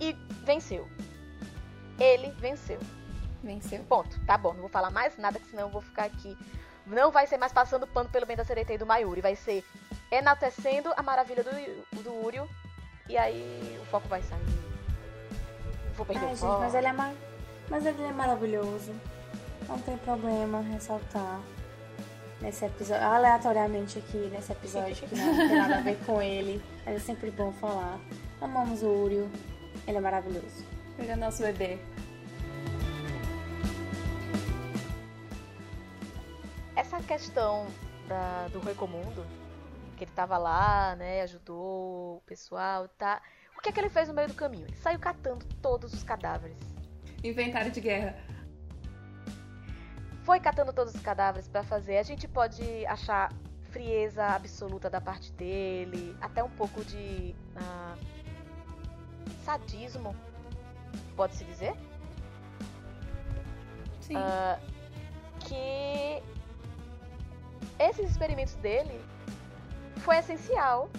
E 0.00 0.12
venceu. 0.44 0.88
Ele 1.98 2.30
venceu. 2.32 2.80
Venceu. 3.42 3.84
Ponto. 3.84 4.18
Tá 4.26 4.36
bom, 4.36 4.52
não 4.52 4.62
vou 4.62 4.68
falar 4.68 4.90
mais 4.90 5.16
nada, 5.16 5.38
que 5.38 5.46
senão 5.46 5.64
eu 5.64 5.68
vou 5.68 5.82
ficar 5.82 6.04
aqui. 6.04 6.36
Não 6.84 7.12
vai 7.12 7.26
ser 7.26 7.38
mais 7.38 7.52
passando 7.52 7.86
pano 7.86 8.10
pelo 8.10 8.26
bem 8.26 8.36
da 8.36 8.44
Sereitei 8.44 8.76
do 8.76 8.84
Mayuri. 8.84 9.20
Vai 9.20 9.36
ser 9.36 9.64
enaltecendo 10.10 10.92
a 10.96 11.02
maravilha 11.02 11.44
do, 11.44 12.02
do 12.02 12.12
Urio. 12.26 12.48
E 13.08 13.16
aí 13.16 13.78
o 13.80 13.84
foco 13.86 14.08
vai 14.08 14.22
sair. 14.22 14.73
Vou 15.96 16.04
perder 16.06 16.26
Ai, 16.26 16.32
o 16.32 16.36
gente, 16.36 16.40
foco. 16.40 16.60
mas 16.60 16.74
ele 16.74 16.86
é 16.86 16.92
mar... 16.92 17.14
mas 17.68 17.86
ele 17.86 18.02
é 18.02 18.12
maravilhoso. 18.12 18.92
Não 19.68 19.78
tem 19.78 19.96
problema 19.98 20.60
ressaltar 20.60 21.40
nesse 22.40 22.64
episódio, 22.66 23.04
aleatoriamente 23.04 23.98
aqui 23.98 24.18
nesse 24.30 24.52
episódio 24.52 25.08
que 25.08 25.14
não 25.16 25.34
tem 25.34 25.56
nada 25.56 25.76
a 25.76 25.80
ver 25.80 25.98
com 26.04 26.20
ele. 26.20 26.62
Mas 26.84 26.96
é 26.96 26.98
sempre 26.98 27.30
bom 27.30 27.52
falar. 27.52 27.98
Amamos 28.40 28.82
o 28.82 28.88
Urio. 28.88 29.30
Ele 29.86 29.96
é 29.96 30.00
maravilhoso. 30.00 30.64
Ele 30.98 31.10
é 31.10 31.16
nosso 31.16 31.42
bebê. 31.42 31.78
Essa 36.76 37.00
questão 37.00 37.66
da, 38.08 38.48
do 38.48 38.60
Recomundo, 38.60 39.24
que 39.96 40.04
ele 40.04 40.10
tava 40.14 40.36
lá, 40.36 40.96
né, 40.96 41.22
ajudou 41.22 42.16
o 42.16 42.22
pessoal, 42.26 42.88
tá? 42.98 43.22
O 43.64 43.66
que 43.66 43.70
é 43.70 43.72
que 43.72 43.80
ele 43.80 43.88
fez 43.88 44.08
no 44.08 44.14
meio 44.14 44.28
do 44.28 44.34
caminho? 44.34 44.66
Ele 44.66 44.76
saiu 44.76 44.98
catando 44.98 45.42
todos 45.62 45.94
os 45.94 46.02
cadáveres. 46.02 46.58
Inventário 47.24 47.72
de 47.72 47.80
guerra. 47.80 48.14
foi 50.22 50.38
catando 50.38 50.70
todos 50.70 50.94
os 50.94 51.00
cadáveres 51.00 51.48
pra 51.48 51.62
fazer. 51.62 51.96
A 51.96 52.02
gente 52.02 52.28
pode 52.28 52.62
achar 52.84 53.32
frieza 53.70 54.22
absoluta 54.22 54.90
da 54.90 55.00
parte 55.00 55.32
dele, 55.32 56.14
até 56.20 56.44
um 56.44 56.50
pouco 56.50 56.84
de 56.84 57.34
ah, 57.56 57.96
sadismo, 59.46 60.14
pode-se 61.16 61.44
dizer, 61.44 61.74
Sim. 64.02 64.16
Ah, 64.16 64.60
que 65.40 66.22
esses 67.78 68.10
experimentos 68.10 68.56
dele 68.56 69.00
foi 69.96 70.18
essencial, 70.18 70.90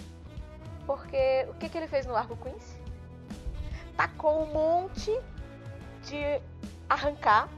porque 0.86 1.46
o 1.48 1.54
que, 1.54 1.68
que 1.68 1.76
ele 1.76 1.88
fez 1.88 2.06
no 2.06 2.16
Arco 2.16 2.36
Quincy? 2.36 2.78
Tacou 3.96 4.42
um 4.42 4.52
monte 4.52 5.18
de 6.04 6.40
arrancar 6.88 7.48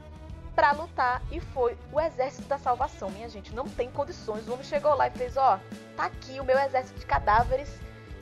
pra 0.55 0.71
lutar 0.71 1.21
e 1.31 1.39
foi 1.39 1.77
o 1.91 2.01
exército 2.01 2.47
da 2.47 2.57
salvação, 2.57 3.09
minha 3.11 3.29
gente. 3.29 3.53
Não 3.53 3.67
tem 3.67 3.89
condições. 3.91 4.47
O 4.47 4.53
homem 4.53 4.65
chegou 4.65 4.95
lá 4.95 5.07
e 5.07 5.11
fez: 5.11 5.37
Ó, 5.37 5.59
tá 5.95 6.05
aqui 6.05 6.39
o 6.39 6.43
meu 6.43 6.57
exército 6.59 6.99
de 6.99 7.05
cadáveres. 7.05 7.69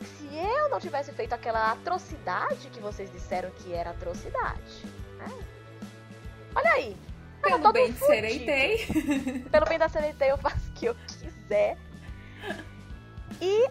Se 0.01 0.27
eu 0.35 0.69
não 0.69 0.79
tivesse 0.79 1.11
feito 1.11 1.33
aquela 1.33 1.71
atrocidade 1.71 2.69
que 2.69 2.79
vocês 2.79 3.11
disseram 3.11 3.49
que 3.51 3.73
era 3.73 3.91
atrocidade. 3.91 4.85
né? 5.17 5.27
Olha 6.55 6.71
aí. 6.71 6.97
Pelo 7.41 7.71
bem 7.71 7.91
de 7.91 7.93
fudido. 7.93 8.13
Sereitei. 8.13 9.43
Pelo 9.51 9.65
bem 9.65 9.79
da 9.79 9.87
CNT 9.87 10.25
eu 10.25 10.37
faço 10.39 10.69
o 10.69 10.73
que 10.73 10.85
eu 10.87 10.95
quiser. 10.95 11.77
E 13.41 13.69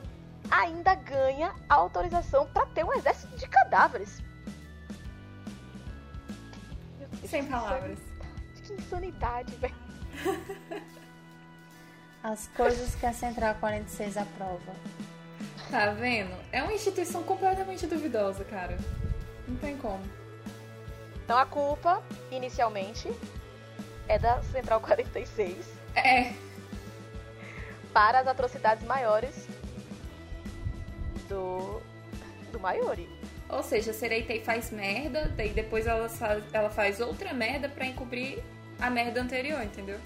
ainda 0.51 0.95
ganha 0.95 1.55
autorização 1.69 2.47
para 2.47 2.67
ter 2.67 2.85
um 2.85 2.93
exército 2.93 3.37
de 3.37 3.49
cadáveres. 3.49 4.23
Sem 7.27 7.45
palavras. 7.47 7.99
Que 8.63 8.73
insanidade, 8.73 9.55
velho. 9.57 9.75
As 12.23 12.49
coisas 12.49 12.95
que 12.97 13.07
a 13.07 13.13
Central 13.13 13.55
46 13.57 14.17
aprova. 14.17 14.73
Tá 15.71 15.91
vendo? 15.93 16.35
É 16.51 16.63
uma 16.63 16.73
instituição 16.73 17.23
completamente 17.23 17.87
duvidosa, 17.87 18.45
cara. 18.45 18.77
Não 19.47 19.57
tem 19.57 19.77
como. 19.77 20.03
Então 21.25 21.39
a 21.39 21.47
culpa, 21.47 22.03
inicialmente, 22.31 23.09
é 24.09 24.19
da 24.19 24.43
Central 24.43 24.81
46. 24.81 25.57
É. 25.95 26.33
Para 27.93 28.21
as 28.21 28.27
atrocidades 28.27 28.85
maiores 28.85 29.49
do. 31.29 31.81
do 32.53 32.61
Mayuri. 32.61 33.09
Ou 33.49 33.63
seja, 33.63 33.93
a 33.93 33.95
Sereitei 33.95 34.43
faz 34.43 34.71
merda, 34.71 35.33
daí 35.37 35.51
depois 35.51 35.87
ela 35.87 36.09
faz, 36.09 36.43
ela 36.53 36.71
faz 36.71 37.01
outra 37.01 37.33
merda 37.33 37.69
para 37.69 37.87
encobrir 37.87 38.43
a 38.81 38.91
merda 38.91 39.21
anterior, 39.21 39.63
entendeu? 39.63 40.01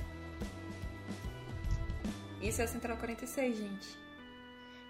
Isso 2.40 2.60
é 2.60 2.64
a 2.64 2.68
Central 2.68 2.96
46, 2.96 3.56
gente. 3.56 3.98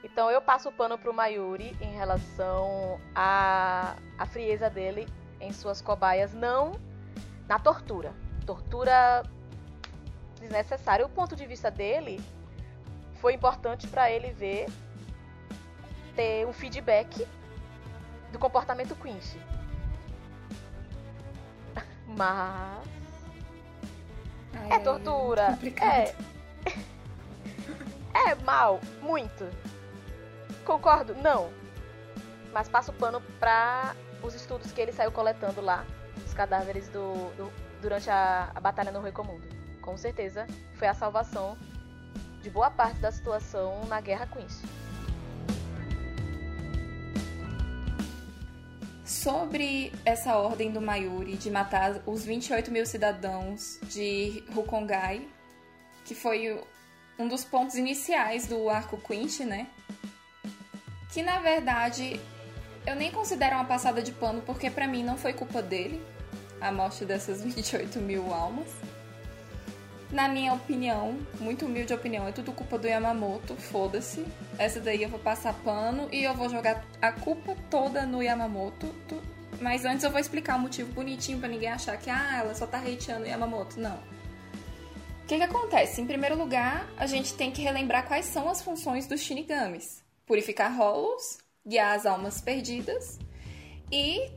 Então 0.03 0.31
eu 0.31 0.41
passo 0.41 0.69
o 0.69 0.73
pano 0.73 0.97
pro 0.99 1.13
Mayuri 1.13 1.77
em 1.81 1.93
relação 1.93 3.01
à, 3.15 3.97
à 4.19 4.27
frieza 4.27 4.71
dele 4.71 5.07
em 5.41 5.53
suas 5.53 5.81
cobaias, 5.81 6.33
não 6.33 6.73
na 7.49 7.59
tortura. 7.59 8.13
Tortura 8.47 9.23
desnecessária. 10.41 11.05
O 11.05 11.09
ponto 11.09 11.37
de 11.37 11.47
vista 11.47 11.71
dele 11.71 12.21
foi 13.21 13.35
importante 13.35 13.87
para 13.87 14.11
ele 14.11 14.31
ver 14.31 14.67
ter 16.21 16.47
um 16.47 16.53
feedback 16.53 17.27
do 18.31 18.39
comportamento 18.39 18.95
Quincy. 18.95 19.41
Mas 22.07 22.87
Ai, 24.53 24.73
é 24.73 24.79
tortura. 24.81 25.47
complicado. 25.53 25.89
É. 25.91 26.15
É 28.13 28.35
mal, 28.45 28.81
muito. 29.01 29.49
Concordo? 30.65 31.15
Não. 31.15 31.49
Mas 32.53 32.69
passo 32.69 32.91
o 32.91 32.95
pano 32.95 33.21
pra 33.39 33.95
os 34.21 34.35
estudos 34.35 34.73
que 34.73 34.81
ele 34.81 34.91
saiu 34.93 35.13
coletando 35.13 35.61
lá, 35.61 35.87
os 36.27 36.35
cadáveres 36.35 36.89
do, 36.89 37.31
do- 37.37 37.53
durante 37.81 38.11
a, 38.11 38.51
a 38.53 38.61
batalha 38.61 38.91
no 38.91 39.01
Recomundo. 39.01 39.47
Com 39.81 39.97
certeza 39.97 40.45
foi 40.75 40.89
a 40.89 40.93
salvação 40.93 41.57
de 42.43 42.51
boa 42.51 42.69
parte 42.71 42.99
da 42.99 43.13
situação 43.13 43.85
na 43.87 44.01
Guerra 44.01 44.27
Quincy. 44.27 44.67
Sobre 49.11 49.93
essa 50.05 50.37
ordem 50.37 50.71
do 50.71 50.81
Mayuri 50.81 51.37
de 51.37 51.51
matar 51.51 52.01
os 52.07 52.25
28 52.25 52.71
mil 52.71 52.87
cidadãos 52.87 53.81
de 53.83 54.45
Rukongai, 54.55 55.27
que 56.05 56.15
foi 56.15 56.63
um 57.19 57.27
dos 57.27 57.43
pontos 57.43 57.75
iniciais 57.75 58.47
do 58.47 58.71
arco 58.71 58.97
Quinch, 58.99 59.41
né? 59.41 59.67
Que 61.13 61.25
na 61.25 61.41
verdade 61.41 62.21
eu 62.87 62.95
nem 62.95 63.11
considero 63.11 63.57
uma 63.57 63.65
passada 63.65 64.01
de 64.01 64.13
pano, 64.13 64.43
porque 64.43 64.71
pra 64.71 64.87
mim 64.87 65.03
não 65.03 65.19
foi 65.19 65.33
culpa 65.33 65.61
dele 65.61 66.01
a 66.61 66.71
morte 66.71 67.05
dessas 67.05 67.43
28 67.43 67.99
mil 67.99 68.33
almas. 68.33 68.69
Na 70.13 70.27
minha 70.27 70.53
opinião, 70.53 71.17
muito 71.39 71.67
humilde 71.67 71.95
opinião, 71.95 72.27
é 72.27 72.33
tudo 72.33 72.51
culpa 72.53 72.77
do 72.77 72.89
Yamamoto, 72.89 73.55
foda-se. 73.55 74.27
Essa 74.59 74.81
daí 74.81 75.05
eu 75.05 75.09
vou 75.09 75.21
passar 75.21 75.55
pano 75.55 76.09
e 76.11 76.25
eu 76.25 76.35
vou 76.35 76.49
jogar 76.49 76.85
a 77.01 77.13
culpa 77.13 77.57
toda 77.71 78.05
no 78.05 78.21
Yamamoto. 78.21 78.93
Mas 79.61 79.85
antes 79.85 80.03
eu 80.03 80.11
vou 80.11 80.19
explicar 80.19 80.57
o 80.57 80.59
motivo 80.59 80.93
bonitinho 80.93 81.39
pra 81.39 81.49
ninguém 81.49 81.69
achar 81.69 81.97
que 81.97 82.11
ah, 82.11 82.39
ela 82.39 82.55
só 82.55 82.67
tá 82.67 82.79
hateando 82.79 83.25
o 83.25 83.29
Yamamoto. 83.29 83.79
Não. 83.79 83.97
O 83.97 85.27
que 85.29 85.37
que 85.37 85.45
acontece? 85.45 86.01
Em 86.01 86.07
primeiro 86.07 86.37
lugar, 86.37 86.89
a 86.97 87.07
gente 87.07 87.35
tem 87.35 87.53
que 87.53 87.63
relembrar 87.63 88.09
quais 88.09 88.27
são 88.27 88.49
as 88.49 88.61
funções 88.61 89.07
dos 89.07 89.21
Shinigamis. 89.21 90.03
Purificar 90.27 90.77
rolos, 90.77 91.39
guiar 91.65 91.95
as 91.95 92.05
almas 92.05 92.41
perdidas 92.41 93.17
e 93.93 94.29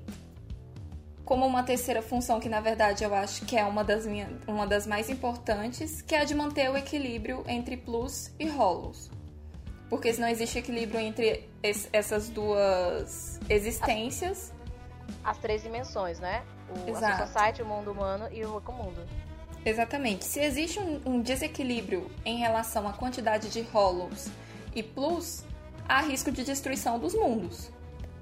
como 1.26 1.46
uma 1.46 1.64
terceira 1.64 2.02
função 2.02 2.40
que 2.40 2.50
na 2.50 2.60
verdade 2.60 3.04
eu 3.04 3.14
acho 3.16 3.46
que 3.46 3.56
é 3.58 3.64
uma 3.64 3.84
das, 3.84 4.06
minha, 4.06 4.30
uma 4.48 4.68
das 4.68 4.86
mais 4.86 5.10
importantes, 5.10 6.02
que 6.02 6.14
é 6.16 6.20
a 6.22 6.24
de 6.26 6.36
manter 6.36 6.70
o 6.70 6.76
equilíbrio 6.78 7.44
entre 7.48 7.78
plus 7.78 8.32
e 8.40 8.48
rolos. 8.48 9.10
Porque 9.90 10.12
se 10.14 10.20
não 10.20 10.28
existe 10.28 10.58
equilíbrio 10.60 11.00
entre 11.00 11.48
es- 11.62 11.88
essas 11.94 12.30
duas 12.30 13.40
existências, 13.50 14.52
As 15.24 15.38
três 15.38 15.62
dimensões, 15.62 16.20
né? 16.20 16.44
O, 16.70 16.88
a 16.88 16.90
Exato. 16.90 17.28
Society, 17.28 17.62
o 17.62 17.66
mundo 17.66 17.92
humano 17.92 18.28
e 18.32 18.44
o 18.44 18.56
Recomundo. 18.56 19.02
Exatamente. 19.66 20.26
Se 20.26 20.40
existe 20.42 20.80
um, 20.80 21.00
um 21.06 21.22
desequilíbrio 21.22 22.10
em 22.26 22.38
relação 22.38 22.88
à 22.88 22.94
quantidade 22.94 23.50
de 23.50 23.62
Hollows 23.62 24.28
e 24.76 24.82
Plus, 24.84 25.44
há 25.88 26.02
risco 26.02 26.32
de 26.32 26.44
destruição 26.44 26.98
dos 27.00 27.14
mundos. 27.14 27.70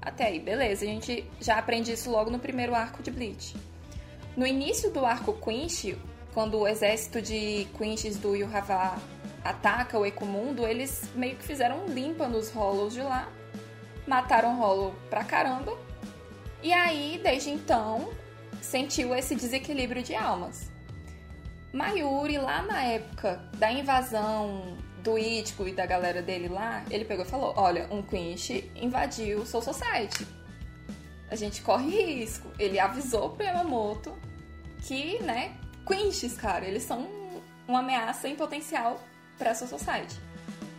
Até 0.02 0.26
aí, 0.26 0.40
beleza. 0.40 0.84
A 0.84 0.88
gente 0.88 1.24
já 1.40 1.56
aprende 1.56 1.92
isso 1.92 2.10
logo 2.10 2.30
no 2.30 2.38
primeiro 2.38 2.74
arco 2.74 3.02
de 3.02 3.10
Bleach. 3.10 3.56
No 4.36 4.46
início 4.46 4.90
do 4.90 5.06
arco 5.06 5.32
Quinch, 5.34 5.96
quando 6.34 6.58
o 6.58 6.66
exército 6.66 7.22
de 7.22 7.66
Quinches 7.78 8.16
do 8.16 8.34
Yuhava 8.34 9.00
ataca 9.44 9.98
o 9.98 10.04
Ecomundo, 10.04 10.66
eles 10.66 11.08
meio 11.14 11.36
que 11.36 11.44
fizeram 11.44 11.84
um 11.84 11.86
limpa 11.86 12.26
nos 12.26 12.50
Hollows 12.50 12.94
de 12.94 13.02
lá, 13.02 13.28
mataram 14.06 14.56
Hollow 14.58 14.94
pra 15.10 15.24
caramba, 15.24 15.76
e 16.62 16.72
aí, 16.72 17.20
desde 17.22 17.50
então, 17.50 18.12
sentiu 18.60 19.14
esse 19.14 19.34
desequilíbrio 19.34 20.02
de 20.02 20.14
almas. 20.14 20.70
Mayuri, 21.72 22.38
lá 22.38 22.62
na 22.62 22.84
época 22.84 23.42
da 23.56 23.72
invasão 23.72 24.76
do 25.02 25.18
Ichigo 25.18 25.66
e 25.66 25.72
da 25.72 25.84
galera 25.84 26.22
dele 26.22 26.48
lá, 26.48 26.84
ele 26.90 27.04
pegou 27.04 27.24
e 27.24 27.28
falou: 27.28 27.52
Olha, 27.56 27.86
um 27.90 28.02
Quinch 28.02 28.70
invadiu 28.74 29.40
o 29.40 29.46
Soul 29.46 29.62
Society. 29.62 30.26
A 31.30 31.34
gente 31.34 31.62
corre 31.62 31.88
risco. 31.90 32.48
Ele 32.58 32.78
avisou 32.78 33.30
pro 33.30 33.44
Yamamoto 33.44 34.12
que, 34.82 35.22
né, 35.22 35.56
Quinches, 35.86 36.36
cara, 36.36 36.64
eles 36.64 36.82
são 36.82 37.08
uma 37.66 37.80
ameaça 37.80 38.28
em 38.28 38.36
potencial 38.36 39.00
pra 39.38 39.54
Soul 39.54 39.68
Society. 39.68 40.20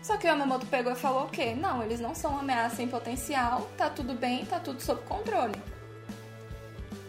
Só 0.02 0.18
que 0.18 0.28
o 0.28 0.30
Yamamoto 0.30 0.66
pegou 0.68 0.92
e 0.92 0.96
falou 0.96 1.26
o 1.26 1.30
quê? 1.30 1.56
Não, 1.56 1.82
eles 1.82 2.00
não 2.00 2.14
são 2.14 2.32
uma 2.32 2.42
ameaça 2.42 2.84
em 2.84 2.88
potencial, 2.88 3.70
tá 3.78 3.90
tudo 3.90 4.14
bem, 4.14 4.46
tá 4.46 4.60
tudo 4.60 4.82
sob 4.82 5.02
controle. 5.04 5.56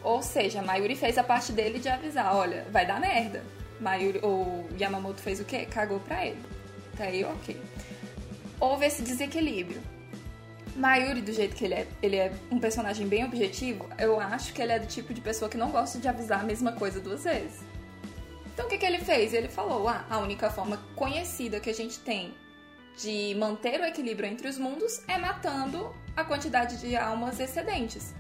Ou 0.03 0.23
seja, 0.23 0.63
Mayuri 0.63 0.95
fez 0.95 1.19
a 1.19 1.25
parte 1.25 1.51
dele 1.51 1.79
de 1.79 1.89
avisar, 1.89 2.35
olha, 2.37 2.67
vai 2.71 2.87
dar 2.87 3.01
merda. 3.01 3.43
Mayuri, 3.81 4.21
o 4.23 4.69
Yamamoto 4.79 5.21
fez 5.21 5.41
o 5.41 5.45
quê? 5.45 5.67
Cagou 5.67 5.99
pra 5.99 6.25
ele. 6.25 6.54
Tá 6.97 7.05
aí, 7.05 7.25
ok. 7.25 7.61
Houve 8.61 8.87
esse 8.87 9.03
desequilíbrio. 9.03 9.81
Mayuri, 10.77 11.23
do 11.23 11.33
jeito 11.33 11.55
que 11.55 11.65
ele 11.65 11.75
é, 11.75 11.87
ele 12.03 12.17
é 12.17 12.33
um 12.51 12.59
personagem 12.59 13.07
bem 13.07 13.25
objetivo, 13.25 13.89
eu 13.97 14.19
acho 14.19 14.53
que 14.53 14.61
ele 14.61 14.73
é 14.73 14.79
do 14.79 14.87
tipo 14.87 15.15
de 15.15 15.21
pessoa 15.21 15.49
que 15.49 15.57
não 15.57 15.71
gosta 15.71 15.99
de 15.99 16.09
avisar 16.09 16.41
a 16.41 16.45
mesma 16.45 16.73
coisa 16.73 17.01
duas 17.01 17.25
vezes. 17.25 17.61
Então 18.53 18.67
o 18.67 18.69
que, 18.69 18.79
que 18.79 18.87
ele 18.87 18.99
fez? 18.99 19.33
Ele 19.33 19.49
falou: 19.49 19.89
ah, 19.89 20.05
a 20.11 20.19
única 20.19 20.51
forma 20.51 20.81
conhecida 20.97 21.61
que 21.61 21.71
a 21.71 21.75
gente 21.75 21.99
tem 22.01 22.35
de 22.97 23.35
manter 23.37 23.81
o 23.81 23.85
equilíbrio 23.85 24.29
entre 24.29 24.49
os 24.49 24.59
mundos 24.59 25.03
é 25.09 25.19
matando 25.19 25.95
a 26.17 26.25
quantidade 26.25 26.79
de 26.79 26.97
almas 26.97 27.41
excedentes. 27.41 28.15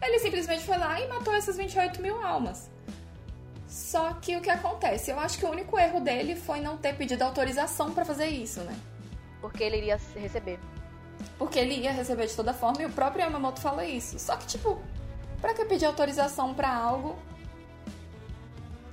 Ele 0.00 0.18
simplesmente 0.18 0.64
foi 0.64 0.76
lá 0.76 1.00
e 1.00 1.08
matou 1.08 1.34
essas 1.34 1.56
28 1.56 2.00
mil 2.00 2.22
almas. 2.24 2.70
Só 3.68 4.14
que 4.14 4.34
o 4.36 4.40
que 4.40 4.48
acontece? 4.50 5.10
Eu 5.10 5.20
acho 5.20 5.38
que 5.38 5.44
o 5.44 5.50
único 5.50 5.78
erro 5.78 6.00
dele 6.00 6.34
foi 6.34 6.60
não 6.60 6.78
ter 6.78 6.94
pedido 6.96 7.22
autorização 7.22 7.92
pra 7.92 8.04
fazer 8.04 8.26
isso, 8.26 8.60
né? 8.60 8.74
Porque 9.40 9.62
ele 9.62 9.76
iria 9.76 10.00
receber. 10.16 10.58
Porque 11.38 11.58
ele 11.58 11.74
ia 11.74 11.92
receber 11.92 12.26
de 12.26 12.34
toda 12.34 12.54
forma 12.54 12.82
e 12.82 12.86
o 12.86 12.90
próprio 12.90 13.22
Yamamoto 13.22 13.60
fala 13.60 13.84
isso. 13.84 14.18
Só 14.18 14.36
que, 14.36 14.46
tipo, 14.46 14.80
pra 15.40 15.52
que 15.52 15.64
pedir 15.66 15.84
autorização 15.84 16.54
pra 16.54 16.74
algo 16.74 17.18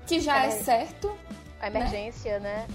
que 0.05 0.19
já 0.19 0.43
é, 0.43 0.47
É. 0.47 0.51
certo, 0.51 1.15
A 1.59 1.67
emergência, 1.67 2.39
né? 2.39 2.67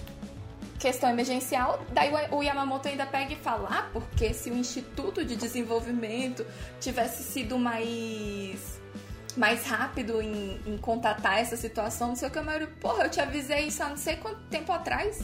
questão 0.78 1.10
emergencial? 1.10 1.78
Daí 1.92 2.10
o 2.32 2.36
o 2.38 2.42
Yamamoto 2.42 2.88
ainda 2.88 3.04
pega 3.06 3.34
e 3.34 3.36
fala: 3.36 3.68
ah, 3.70 3.90
porque 3.92 4.32
se 4.32 4.50
o 4.50 4.56
Instituto 4.56 5.22
de 5.24 5.36
Desenvolvimento 5.36 6.46
tivesse 6.80 7.22
sido 7.22 7.58
mais. 7.58 8.79
Mais 9.36 9.64
rápido 9.64 10.20
em, 10.20 10.60
em 10.66 10.78
contatar 10.78 11.38
essa 11.38 11.56
situação, 11.56 12.08
não 12.08 12.16
sei 12.16 12.28
o 12.28 12.30
que, 12.30 12.40
mas 12.40 12.68
porra, 12.80 13.04
eu 13.04 13.10
te 13.10 13.20
avisei 13.20 13.66
isso 13.66 13.82
há 13.82 13.88
não 13.88 13.96
sei 13.96 14.16
quanto 14.16 14.40
tempo 14.48 14.72
atrás. 14.72 15.20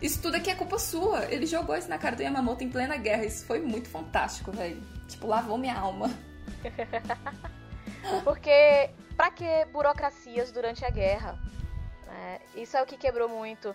Isso 0.00 0.22
tudo 0.22 0.36
aqui 0.36 0.50
é 0.50 0.54
culpa 0.54 0.78
sua. 0.78 1.24
Ele 1.24 1.46
jogou 1.46 1.76
isso 1.76 1.88
na 1.88 1.98
cara 1.98 2.14
do 2.14 2.22
Yamamoto 2.22 2.62
em 2.62 2.70
plena 2.70 2.96
guerra. 2.96 3.24
Isso 3.24 3.44
foi 3.46 3.60
muito 3.60 3.88
fantástico, 3.88 4.52
velho. 4.52 4.80
Tipo, 5.08 5.26
lavou 5.26 5.58
minha 5.58 5.76
alma. 5.76 6.10
Porque 8.22 8.90
pra 9.16 9.30
que 9.30 9.64
burocracias 9.72 10.52
durante 10.52 10.84
a 10.84 10.90
guerra? 10.90 11.36
né? 12.08 12.40
Isso 12.54 12.76
é 12.76 12.82
o 12.82 12.86
que 12.86 12.96
quebrou 12.96 13.28
muito. 13.28 13.74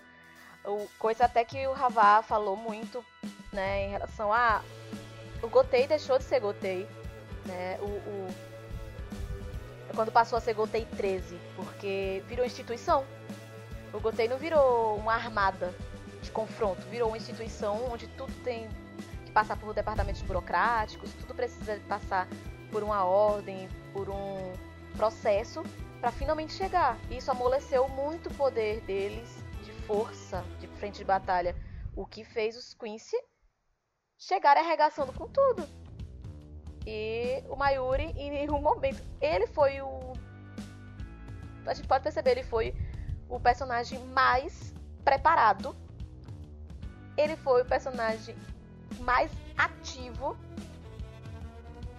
O, 0.65 0.87
coisa 0.97 1.25
até 1.25 1.43
que 1.45 1.67
o 1.67 1.73
Ravá 1.73 2.21
falou 2.21 2.55
muito 2.55 3.03
né, 3.51 3.85
em 3.85 3.89
relação 3.91 4.31
a 4.31 4.61
o 5.41 5.47
Gotei 5.49 5.85
deixou 5.87 6.17
de 6.17 6.23
ser 6.23 6.39
Gotei, 6.39 6.87
né? 7.45 7.77
O, 7.81 7.85
o 7.85 8.52
quando 9.95 10.11
passou 10.11 10.37
a 10.37 10.41
ser 10.41 10.53
Gotei 10.53 10.85
13, 10.85 11.39
porque 11.55 12.23
virou 12.27 12.45
instituição. 12.45 13.05
O 13.93 13.99
Gotei 13.99 14.27
não 14.27 14.37
virou 14.37 14.97
uma 14.97 15.13
armada 15.13 15.73
de 16.21 16.31
confronto, 16.31 16.81
virou 16.87 17.09
uma 17.09 17.17
instituição 17.17 17.91
onde 17.91 18.07
tudo 18.07 18.33
tem 18.43 18.67
que 19.25 19.31
passar 19.31 19.57
por 19.57 19.73
departamentos 19.73 20.21
burocráticos, 20.21 21.11
tudo 21.13 21.35
precisa 21.35 21.79
passar 21.87 22.27
por 22.71 22.81
uma 22.81 23.03
ordem, 23.05 23.69
por 23.91 24.09
um 24.09 24.53
processo 24.97 25.63
para 25.99 26.11
finalmente 26.11 26.53
chegar. 26.53 26.97
E 27.09 27.17
isso 27.17 27.29
amoleceu 27.29 27.87
muito 27.87 28.29
o 28.29 28.33
poder 28.33 28.81
deles 28.81 29.43
de 29.63 29.71
força, 29.83 30.43
de 30.59 30.67
frente 30.67 30.97
de 30.97 31.05
batalha, 31.05 31.55
o 31.95 32.05
que 32.05 32.23
fez 32.23 32.57
os 32.57 32.73
Quincy 32.73 33.17
chegarem 34.17 34.63
arregaçando 34.63 35.13
com 35.13 35.27
tudo. 35.27 35.82
E 36.85 37.43
o 37.49 37.55
Mayuri, 37.55 38.13
em 38.17 38.29
nenhum 38.29 38.61
momento, 38.61 39.01
ele 39.21 39.47
foi 39.47 39.81
o. 39.81 40.13
A 41.65 41.73
gente 41.73 41.87
pode 41.87 42.03
perceber, 42.03 42.31
ele 42.31 42.43
foi 42.43 42.75
o 43.29 43.39
personagem 43.39 43.99
mais 44.07 44.73
preparado. 45.03 45.75
Ele 47.17 47.35
foi 47.37 47.61
o 47.61 47.65
personagem 47.65 48.35
mais 48.99 49.31
ativo. 49.57 50.37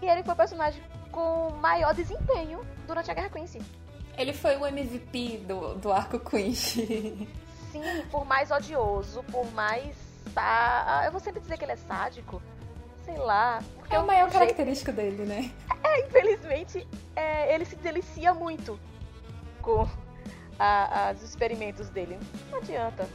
E 0.03 0.07
ele 0.07 0.23
foi 0.23 0.35
o 0.35 0.37
personagem 0.37 0.83
com 1.11 1.51
maior 1.61 1.95
desempenho 1.95 2.61
durante 2.87 3.11
a 3.11 3.15
Guerra 3.15 3.31
Quincy. 3.31 3.63
Ele 4.19 4.33
foi 4.33 4.57
o 4.57 4.67
MVP 4.67 5.39
do, 5.47 5.75
do 5.77 5.93
arco 5.93 6.19
Quincy. 6.19 7.29
Sim, 7.73 7.83
por 8.11 8.25
mais 8.25 8.51
odioso, 8.51 9.23
por 9.25 9.51
mais. 9.53 9.97
Ah, 10.37 11.03
eu 11.05 11.13
vou 11.13 11.21
sempre 11.21 11.41
dizer 11.41 11.57
que 11.57 11.65
ele 11.65 11.73
é 11.73 11.77
sádico. 11.77 12.43
Sei 13.05 13.17
lá. 13.17 13.63
É 13.91 13.97
a 13.97 14.03
maior 14.03 14.31
característica 14.31 14.93
dele, 14.93 15.25
né? 15.25 15.53
É, 15.83 16.07
infelizmente, 16.07 16.87
é, 17.15 17.55
ele 17.55 17.65
se 17.65 17.77
delicia 17.77 18.33
muito 18.33 18.81
com 19.61 19.89
a, 20.59 21.13
os 21.15 21.23
experimentos 21.23 21.89
dele. 21.91 22.19
Não 22.51 22.59
adianta. 22.59 23.09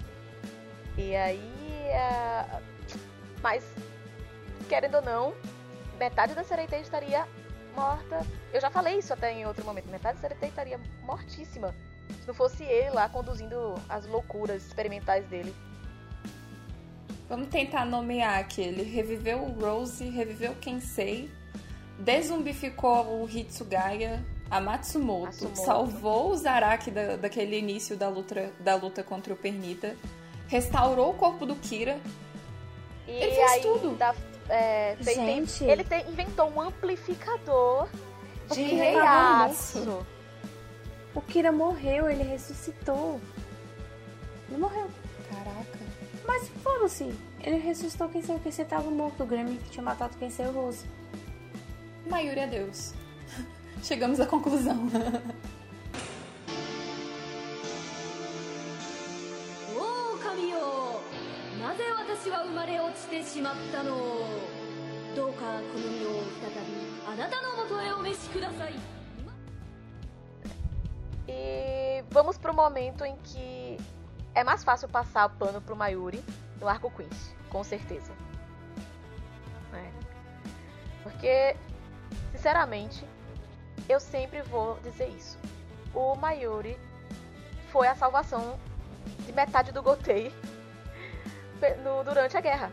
E 0.98 1.16
aí. 1.16 1.52
É... 1.88 2.46
Mas, 3.42 3.64
querendo 4.68 4.96
ou 4.96 5.02
não, 5.02 5.34
metade 5.98 6.34
da 6.34 6.44
Sereitei 6.44 6.82
estaria 6.82 7.26
morta. 7.76 8.26
Eu 8.54 8.60
já 8.60 8.70
falei 8.70 8.98
isso 8.98 9.14
até 9.14 9.32
em 9.32 9.46
outro 9.46 9.64
momento. 9.66 9.88
Metade 9.90 10.16
da 10.16 10.22
Sereitei 10.22 10.50
estaria 10.50 10.80
mortíssima. 11.04 11.74
Se 12.22 12.28
não 12.28 12.34
fosse 12.34 12.64
ele 12.64 12.90
lá 12.92 13.08
conduzindo 13.08 13.76
as 13.88 14.06
loucuras 14.06 14.66
experimentais 14.66 15.26
dele. 15.28 15.56
Vamos 17.30 17.50
tentar 17.50 17.86
nomear 17.86 18.40
aqui. 18.40 18.62
Ele 18.62 18.82
reviveu 18.82 19.44
o 19.44 19.52
Rose, 19.52 20.04
reviveu 20.10 20.54
o 20.54 20.56
Kensei, 20.56 21.30
desumbificou 22.00 23.22
o 23.22 23.30
Hitsugaya, 23.30 24.26
a 24.50 24.60
Matsumoto, 24.60 25.26
Matsumoto. 25.26 25.60
salvou 25.60 26.32
o 26.32 26.36
Zaraki 26.36 26.90
da, 26.90 27.18
daquele 27.18 27.60
início 27.60 27.96
da 27.96 28.10
luta, 28.10 28.52
da 28.60 28.76
luta 28.76 29.04
contra 29.04 29.32
o 29.32 29.38
Pernita, 29.38 29.96
restaurou 30.48 31.12
o 31.12 31.14
corpo 31.14 31.46
do 31.46 31.56
Kira. 31.56 32.00
E 33.08 33.12
ele 33.12 33.36
fez 33.36 33.62
tudo. 33.62 33.96
Da, 33.96 34.16
é, 34.50 34.98
Gente. 35.00 35.64
ele 35.64 35.86
inventou 36.10 36.52
um 36.52 36.60
amplificador 36.60 37.88
de 38.52 38.64
reaço. 38.64 40.04
O 41.14 41.22
Kira 41.22 41.52
morreu, 41.52 42.10
ele 42.10 42.24
ressuscitou. 42.24 43.22
Ele 44.50 44.58
morreu. 44.58 44.90
Mas 46.30 46.48
foda-se. 46.62 47.12
Ele 47.42 47.58
ressuscitou 47.58 48.08
quem 48.08 48.22
sei 48.22 48.38
que 48.38 48.52
você 48.52 48.64
tava 48.64 48.92
morto. 48.92 49.24
O 49.24 49.26
Grammy 49.26 49.58
que 49.58 49.72
tinha 49.72 49.82
matado 49.82 50.16
quem 50.20 50.30
sei 50.30 50.46
o 50.46 50.52
Rose. 50.52 50.86
Mayuri 52.08 52.42
é 52.42 52.48
Deus. 52.48 52.94
Chegamos 53.82 54.20
à 54.20 54.28
conclusão. 54.28 54.78
E 71.28 72.04
vamos 72.12 72.38
pro 72.38 72.56
momento 72.56 73.04
em 73.04 73.16
que 73.18 73.78
é 74.36 74.44
mais 74.44 74.64
fácil 74.64 74.88
passar 74.88 75.28
o 75.28 75.30
pano 75.32 75.62
pro 75.62 75.76
Mayuri 75.76 76.24
no 76.60 76.68
arco 76.68 76.92
Quincy, 76.92 77.36
com 77.50 77.64
certeza. 77.64 78.12
É. 79.74 79.92
Porque, 81.04 81.56
sinceramente, 82.32 83.06
eu 83.88 84.00
sempre 84.00 84.42
vou 84.44 84.80
dizer 84.82 85.10
isso. 85.10 85.38
O 85.94 86.16
Mayuri 86.16 86.78
foi 87.72 87.88
a 87.88 87.96
salvação 87.96 88.60
de 89.26 89.32
metade 89.32 89.72
do 89.72 89.82
Gotei 89.82 90.34
no, 91.84 92.04
durante 92.04 92.38
a 92.38 92.42
guerra. 92.42 92.72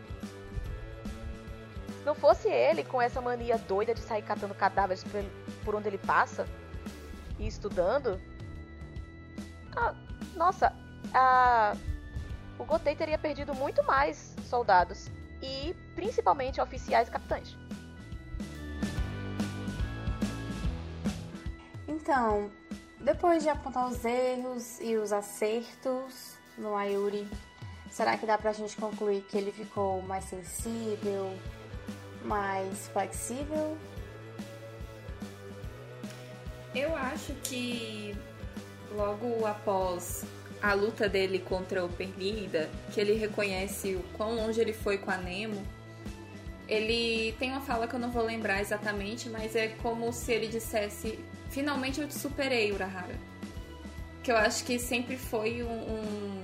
Se 1.99 2.05
não 2.05 2.15
fosse 2.15 2.47
ele 2.47 2.83
com 2.83 3.01
essa 3.01 3.19
mania 3.19 3.57
doida 3.57 3.93
de 3.93 3.99
sair 4.01 4.21
catando 4.21 4.53
cadáveres 4.53 5.03
por, 5.03 5.23
por 5.65 5.75
onde 5.75 5.87
ele 5.87 5.97
passa 5.97 6.47
e 7.39 7.47
estudando, 7.47 8.19
ah, 9.75 9.93
nossa, 10.35 10.73
a, 11.13 11.75
o 12.57 12.65
Gotei 12.65 12.95
teria 12.95 13.17
perdido 13.17 13.53
muito 13.53 13.83
mais 13.83 14.35
soldados 14.49 15.09
e 15.41 15.75
principalmente 15.95 16.59
oficiais 16.59 17.07
e 17.07 17.11
capitães. 17.11 17.57
Então, 21.87 22.49
depois 22.99 23.43
de 23.43 23.49
apontar 23.49 23.87
os 23.87 24.03
erros 24.03 24.79
e 24.79 24.95
os 24.95 25.11
acertos 25.11 26.37
no 26.57 26.75
Ayuri, 26.75 27.27
será 27.89 28.17
que 28.17 28.25
dá 28.25 28.37
pra 28.37 28.53
gente 28.53 28.75
concluir 28.77 29.21
que 29.23 29.37
ele 29.37 29.51
ficou 29.51 30.01
mais 30.01 30.25
sensível, 30.25 31.37
mais 32.23 32.87
flexível? 32.89 33.77
Eu 36.73 36.95
acho 36.95 37.33
que 37.43 38.15
logo 38.91 39.45
após 39.45 40.25
a 40.61 40.73
luta 40.73 41.07
dele 41.07 41.39
contra 41.39 41.85
o 41.85 41.89
Pernida, 41.89 42.69
que 42.93 42.99
ele 42.99 43.13
reconhece 43.13 43.95
o 43.95 44.03
quão 44.15 44.35
longe 44.35 44.59
ele 44.59 44.73
foi 44.73 44.97
com 44.97 45.11
a 45.11 45.17
Nemo, 45.17 45.63
ele 46.67 47.33
tem 47.39 47.51
uma 47.51 47.61
fala 47.61 47.87
que 47.87 47.95
eu 47.95 47.99
não 47.99 48.11
vou 48.11 48.23
lembrar 48.23 48.59
exatamente, 48.61 49.29
mas 49.29 49.55
é 49.55 49.69
como 49.81 50.11
se 50.11 50.31
ele 50.33 50.47
dissesse: 50.47 51.17
Finalmente 51.49 52.01
eu 52.01 52.07
te 52.07 52.15
superei, 52.15 52.71
Urahara. 52.71 53.15
Que 54.21 54.31
eu 54.31 54.37
acho 54.37 54.65
que 54.65 54.77
sempre 54.77 55.15
foi 55.15 55.63
um, 55.63 55.71
um, 55.71 56.43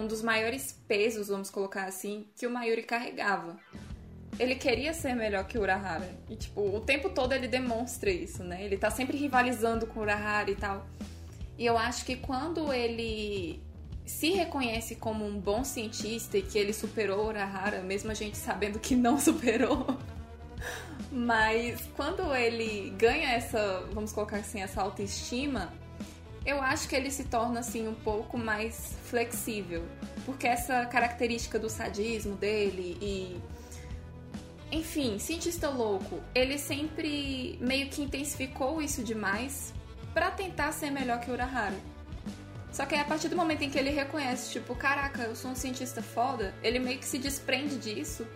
um 0.00 0.06
dos 0.06 0.22
maiores 0.22 0.78
pesos, 0.86 1.28
vamos 1.28 1.48
colocar 1.48 1.84
assim, 1.84 2.26
que 2.36 2.46
o 2.46 2.50
Mayuri 2.50 2.82
carregava. 2.82 3.56
Ele 4.38 4.54
queria 4.54 4.92
ser 4.92 5.14
melhor 5.14 5.46
que 5.46 5.56
o 5.56 5.62
Urahara. 5.62 6.10
E, 6.28 6.36
tipo, 6.36 6.60
o 6.60 6.80
tempo 6.80 7.10
todo 7.10 7.32
ele 7.32 7.48
demonstra 7.48 8.10
isso, 8.10 8.42
né? 8.42 8.62
Ele 8.64 8.76
tá 8.76 8.90
sempre 8.90 9.16
rivalizando 9.16 9.86
com 9.86 10.00
o 10.00 10.02
Urahara 10.02 10.50
e 10.50 10.56
tal. 10.56 10.86
E 11.62 11.66
eu 11.66 11.78
acho 11.78 12.04
que 12.04 12.16
quando 12.16 12.72
ele 12.72 13.62
se 14.04 14.30
reconhece 14.32 14.96
como 14.96 15.24
um 15.24 15.38
bom 15.38 15.62
cientista 15.62 16.36
e 16.36 16.42
que 16.42 16.58
ele 16.58 16.72
superou 16.72 17.28
Urahara, 17.28 17.82
mesmo 17.82 18.10
a 18.10 18.14
gente 18.14 18.36
sabendo 18.36 18.80
que 18.80 18.96
não 18.96 19.16
superou. 19.22 19.96
Mas 21.12 21.80
quando 21.94 22.34
ele 22.34 22.90
ganha 22.98 23.28
essa, 23.28 23.86
vamos 23.92 24.12
colocar 24.12 24.38
assim, 24.38 24.60
essa 24.60 24.82
autoestima, 24.82 25.72
eu 26.44 26.60
acho 26.60 26.88
que 26.88 26.96
ele 26.96 27.12
se 27.12 27.26
torna 27.26 27.60
assim 27.60 27.86
um 27.86 27.94
pouco 27.94 28.36
mais 28.36 28.96
flexível, 29.04 29.84
porque 30.26 30.48
essa 30.48 30.84
característica 30.86 31.60
do 31.60 31.70
sadismo 31.70 32.34
dele 32.34 32.98
e 33.00 33.40
enfim, 34.72 35.16
cientista 35.20 35.70
louco, 35.70 36.18
ele 36.34 36.58
sempre 36.58 37.56
meio 37.60 37.88
que 37.88 38.02
intensificou 38.02 38.82
isso 38.82 39.04
demais 39.04 39.72
para 40.12 40.30
tentar 40.30 40.72
ser 40.72 40.90
melhor 40.90 41.20
que 41.20 41.30
Urahara. 41.30 41.76
Só 42.70 42.86
que 42.86 42.94
aí, 42.94 43.00
a 43.00 43.04
partir 43.04 43.28
do 43.28 43.36
momento 43.36 43.62
em 43.62 43.70
que 43.70 43.78
ele 43.78 43.90
reconhece, 43.90 44.52
tipo, 44.52 44.74
caraca, 44.74 45.22
eu 45.22 45.36
sou 45.36 45.50
um 45.50 45.54
cientista 45.54 46.02
foda, 46.02 46.54
ele 46.62 46.78
meio 46.78 46.98
que 46.98 47.04
se 47.04 47.18
desprende 47.18 47.76
disso 47.76 48.26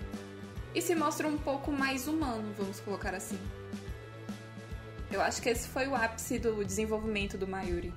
e 0.75 0.83
se 0.83 0.95
mostra 0.95 1.27
um 1.27 1.39
pouco 1.39 1.73
mais 1.73 2.07
humano, 2.07 2.53
vamos 2.57 2.79
colocar 2.81 3.15
assim. 3.15 3.39
Eu 5.11 5.23
acho 5.23 5.41
que 5.41 5.49
esse 5.49 5.67
foi 5.69 5.87
o 5.87 5.95
ápice 5.95 6.39
do 6.39 6.63
desenvolvimento 6.63 7.39
do 7.39 7.47
Mayuri. 7.47 7.95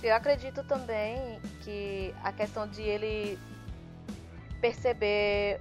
Eu 0.00 0.14
acredito 0.14 0.62
também 0.62 1.40
que 1.62 2.14
a 2.22 2.32
questão 2.32 2.68
de 2.68 2.82
ele 2.82 3.38
perceber 4.60 5.60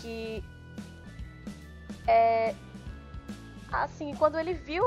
que 0.00 0.44
é 2.06 2.54
assim, 3.72 4.14
quando 4.14 4.38
ele 4.38 4.54
viu 4.54 4.84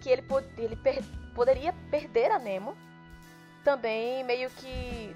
que 0.00 0.10
ele, 0.10 0.24
ele 0.58 0.76
per 0.76 1.02
poderia 1.34 1.72
perder 1.90 2.30
a 2.30 2.38
Nemo. 2.38 2.76
Também 3.62 4.24
meio 4.24 4.50
que 4.50 5.14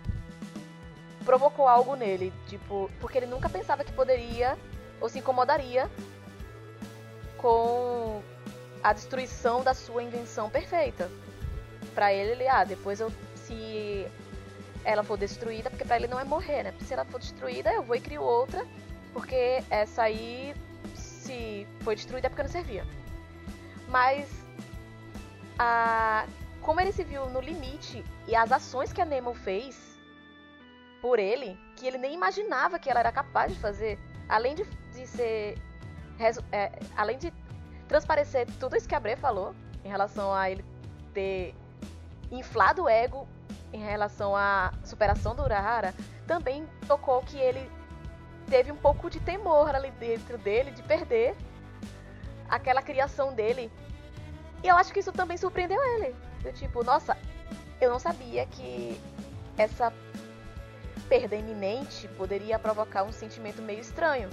provocou 1.25 1.67
algo 1.67 1.97
nele, 1.97 2.33
tipo, 2.47 2.91
porque 3.01 3.19
ele 3.19 3.27
nunca 3.27 3.49
pensava 3.49 3.83
que 3.83 3.93
poderia 3.93 4.57
ou 5.01 5.09
se 5.09 5.19
incomodaria 5.19 5.91
com 7.39 8.23
a 8.83 8.93
destruição 8.93 9.63
da 9.63 9.73
sua 9.75 10.03
invenção 10.03 10.51
perfeita. 10.51 11.11
Para 11.95 12.13
ele, 12.13 12.33
ele, 12.33 12.49
ah, 12.49 12.65
depois 12.65 13.01
eu 13.01 13.11
se 13.35 14.07
ela 14.85 15.03
for 15.03 15.17
destruída, 15.17 15.71
porque 15.71 15.85
para 15.85 15.97
ele 15.97 16.07
não 16.07 16.21
é 16.21 16.25
morrer, 16.25 16.65
né? 16.65 16.75
Se 16.81 16.93
ela 16.93 17.05
for 17.05 17.19
destruída, 17.19 17.73
eu 17.73 17.83
vou 17.83 17.97
e 17.97 18.01
crio 18.01 18.23
outra, 18.23 18.67
porque 19.13 19.65
essa 19.71 20.03
aí 20.03 20.55
se 20.95 21.67
foi 21.81 21.95
destruída 21.95 22.27
é 22.27 22.31
porque 22.31 22.43
não 22.43 22.51
servia. 22.51 22.87
Mas 23.89 24.44
a 25.59 26.27
como 26.61 26.81
ele 26.81 26.93
se 26.93 27.05
viu 27.05 27.29
no 27.29 27.41
limite 27.41 28.03
e 28.27 28.35
as 28.35 28.51
ações 28.51 28.91
que 28.91 29.01
a 29.01 29.05
Nemo 29.05 29.35
fez 29.35 29.99
por 31.03 31.19
ele, 31.19 31.59
que 31.77 31.87
ele 31.87 31.99
nem 31.99 32.15
imaginava 32.15 32.79
que 32.79 32.89
ela 32.89 33.01
era 33.01 33.13
capaz 33.13 33.53
de 33.53 33.61
fazer, 33.61 33.99
além 34.27 34.55
de, 34.55 34.65
de 34.65 35.07
ser. 35.07 35.59
É, 36.51 36.73
além 36.97 37.19
de 37.19 37.33
transparecer 37.87 38.47
tudo 38.59 38.77
isso 38.77 38.89
que 38.89 38.95
a 38.95 39.01
Bre 39.01 39.17
falou, 39.17 39.55
em 39.85 39.89
relação 39.89 40.33
a 40.33 40.51
ele 40.51 40.65
ter 41.13 41.55
inflado 42.31 42.85
o 42.85 42.89
ego 42.89 43.29
em 43.73 43.81
relação 43.81 44.35
à 44.35 44.73
superação 44.85 45.35
do 45.35 45.43
Urahara, 45.43 45.93
também 46.27 46.67
tocou 46.87 47.21
que 47.23 47.37
ele 47.37 47.71
teve 48.49 48.73
um 48.73 48.77
pouco 48.77 49.11
de 49.11 49.21
temor 49.21 49.75
ali 49.75 49.91
dentro 49.93 50.39
dele 50.39 50.71
de 50.71 50.83
perder 50.83 51.37
aquela 52.49 52.81
criação 52.81 53.35
dele. 53.35 53.71
E 54.65 54.69
eu 54.69 54.77
acho 54.79 54.95
que 54.95 55.01
isso 55.01 55.13
também 55.13 55.37
surpreendeu 55.37 55.79
ele. 55.85 56.17
Do 56.43 56.51
tipo, 56.55 56.83
nossa, 56.83 57.15
eu 57.79 57.91
não 57.91 57.99
sabia 57.99 58.47
que 58.47 58.99
essa 59.59 59.93
perda 61.07 61.37
iminente 61.37 62.09
poderia 62.17 62.59
provocar 62.59 63.03
um 63.03 63.13
sentimento 63.13 63.61
meio 63.61 63.81
estranho. 63.81 64.31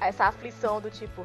Essa 0.00 0.24
aflição 0.24 0.80
do 0.80 0.90
tipo. 0.90 1.24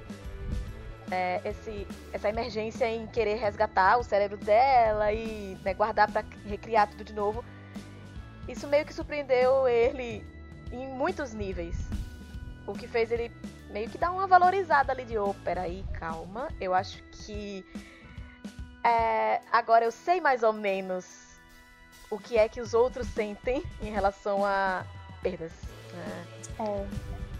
É, 1.11 1.41
esse, 1.43 1.87
essa 2.13 2.29
emergência 2.29 2.87
em 2.87 3.07
querer 3.07 3.35
resgatar 3.35 3.97
o 3.97 4.03
cérebro 4.03 4.37
dela 4.37 5.11
e 5.11 5.57
né, 5.63 5.73
guardar 5.73 6.11
para 6.11 6.23
recriar 6.45 6.89
tudo 6.89 7.03
de 7.03 7.13
novo. 7.13 7.43
Isso 8.47 8.67
meio 8.67 8.85
que 8.85 8.93
surpreendeu 8.93 9.67
ele 9.67 10.23
em 10.71 10.87
muitos 10.89 11.33
níveis. 11.33 11.75
O 12.67 12.73
que 12.73 12.87
fez 12.87 13.11
ele 13.11 13.31
meio 13.75 13.89
que 13.89 13.97
dar 13.97 14.09
uma 14.11 14.25
valorizada 14.25 14.93
ali 14.93 15.03
de, 15.03 15.17
oh, 15.17 15.33
peraí, 15.43 15.83
calma, 15.99 16.47
eu 16.61 16.73
acho 16.73 17.03
que 17.11 17.65
é, 18.81 19.41
agora 19.51 19.83
eu 19.83 19.91
sei 19.91 20.21
mais 20.21 20.43
ou 20.43 20.53
menos 20.53 21.05
o 22.09 22.17
que 22.17 22.37
é 22.37 22.47
que 22.47 22.61
os 22.61 22.73
outros 22.73 23.05
sentem 23.07 23.61
em 23.81 23.91
relação 23.91 24.45
a 24.45 24.85
perdas. 25.21 25.51
Né? 25.91 26.25
É. 26.57 26.85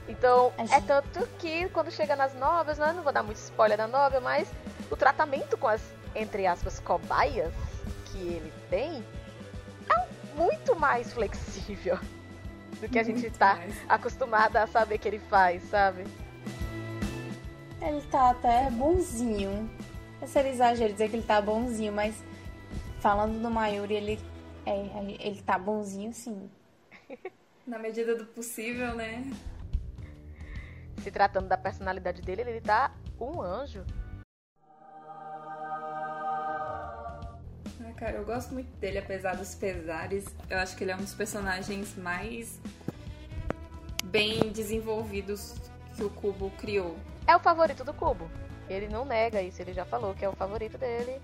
Então, 0.09 0.51
é 0.57 0.81
tanto 0.81 1.25
que 1.39 1.69
quando 1.69 1.89
chega 1.89 2.17
nas 2.17 2.33
novelas, 2.33 2.79
né, 2.79 2.91
não 2.91 3.01
vou 3.01 3.13
dar 3.13 3.23
muito 3.23 3.37
spoiler 3.37 3.77
da 3.77 3.87
novela, 3.87 4.21
mas 4.21 4.51
o 4.91 4.97
tratamento 4.97 5.55
com 5.57 5.69
as, 5.69 5.81
entre 6.13 6.45
aspas, 6.45 6.81
cobaias 6.81 7.53
que 8.07 8.17
ele 8.17 8.53
tem 8.69 9.05
é 9.89 10.07
muito 10.35 10.75
mais 10.75 11.13
flexível 11.13 11.97
do 12.81 12.89
que 12.89 12.99
a 12.99 13.03
gente 13.03 13.25
está 13.25 13.57
acostumada 13.87 14.61
a 14.61 14.67
saber 14.67 14.97
que 14.97 15.07
ele 15.07 15.19
faz, 15.19 15.63
sabe? 15.69 16.03
Ele 17.87 18.01
tá 18.09 18.31
até 18.31 18.69
bonzinho 18.71 19.69
seria 20.27 20.51
exagero 20.51 20.93
dizer 20.93 21.09
que 21.09 21.15
ele 21.15 21.25
tá 21.25 21.41
bonzinho, 21.41 21.93
mas 21.93 22.15
falando 22.99 23.41
do 23.41 23.49
Mayuri, 23.49 23.95
ele, 23.95 24.19
é, 24.65 24.77
ele 25.19 25.41
tá 25.41 25.57
bonzinho 25.57 26.13
sim. 26.13 26.49
Na 27.65 27.79
medida 27.79 28.15
do 28.15 28.25
possível, 28.25 28.95
né? 28.95 29.23
Se 31.01 31.11
tratando 31.11 31.47
da 31.47 31.57
personalidade 31.57 32.21
dele, 32.21 32.41
ele 32.41 32.61
tá 32.61 32.93
um 33.19 33.41
anjo. 33.41 33.83
Ah, 37.81 37.93
cara, 37.95 38.17
eu 38.17 38.25
gosto 38.25 38.53
muito 38.53 38.69
dele, 38.77 38.99
apesar 38.99 39.35
dos 39.35 39.55
pesares. 39.55 40.25
Eu 40.49 40.59
acho 40.59 40.75
que 40.75 40.83
ele 40.83 40.91
é 40.91 40.95
um 40.95 40.99
dos 40.99 41.13
personagens 41.13 41.95
mais 41.97 42.59
bem 44.05 44.51
desenvolvidos 44.51 45.55
que 45.95 46.03
o 46.03 46.09
Cubo 46.09 46.51
criou. 46.51 46.95
É 47.27 47.35
o 47.35 47.39
favorito 47.39 47.83
do 47.83 47.93
Cubo. 47.93 48.29
Ele 48.69 48.87
não 48.87 49.05
nega 49.05 49.41
isso, 49.41 49.61
ele 49.61 49.73
já 49.73 49.85
falou 49.85 50.13
que 50.13 50.25
é 50.25 50.29
o 50.29 50.33
favorito 50.33 50.77
dele. 50.77 51.21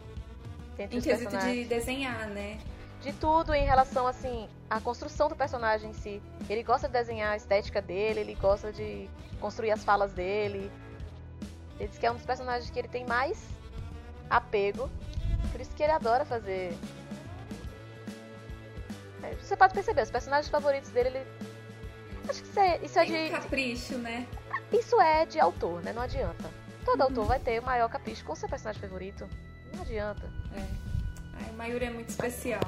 Em 0.79 1.01
quesito 1.01 1.37
de 1.37 1.65
desenhar, 1.65 2.27
né? 2.27 2.59
De 3.01 3.13
tudo 3.13 3.53
em 3.53 3.65
relação, 3.65 4.05
assim, 4.07 4.47
à 4.69 4.79
construção 4.79 5.27
do 5.27 5.35
personagem 5.35 5.89
em 5.89 5.93
si. 5.93 6.21
Ele 6.49 6.63
gosta 6.63 6.87
de 6.87 6.93
desenhar 6.93 7.33
a 7.33 7.35
estética 7.35 7.81
dele, 7.81 8.19
ele 8.19 8.35
gosta 8.35 8.71
de 8.71 9.09
construir 9.39 9.71
as 9.71 9.83
falas 9.83 10.13
dele. 10.13 10.71
Ele 11.79 11.87
diz 11.87 11.97
que 11.97 12.05
é 12.05 12.11
um 12.11 12.15
dos 12.15 12.25
personagens 12.25 12.69
que 12.69 12.77
ele 12.77 12.87
tem 12.87 13.05
mais 13.05 13.43
apego. 14.29 14.89
Por 15.51 15.59
isso 15.59 15.71
que 15.75 15.83
ele 15.83 15.91
adora 15.91 16.25
fazer. 16.25 16.73
É, 19.23 19.33
você 19.35 19.55
pode 19.55 19.73
perceber, 19.73 20.03
os 20.03 20.11
personagens 20.11 20.49
favoritos 20.49 20.89
dele, 20.91 21.09
ele. 21.09 21.27
Acho 22.29 22.41
que 22.43 22.49
isso 22.49 22.59
é, 22.59 22.79
isso 22.83 22.99
é 22.99 23.05
de. 23.05 23.29
capricho, 23.31 23.97
né? 23.97 24.27
Isso 24.71 24.99
é 25.01 25.25
de 25.25 25.39
autor, 25.39 25.81
né? 25.83 25.91
Não 25.91 26.01
adianta. 26.01 26.49
Todo 26.85 27.01
autor 27.01 27.25
vai 27.25 27.39
ter 27.39 27.59
o 27.59 27.63
maior 27.63 27.89
capricho 27.89 28.23
com 28.23 28.33
seu 28.35 28.47
personagem 28.47 28.81
favorito. 28.81 29.27
Não 29.73 29.81
adianta. 29.81 30.23
É. 30.55 31.49
A 31.49 31.53
Mayuri 31.53 31.85
é 31.85 31.89
muito 31.89 32.09
especial. 32.09 32.61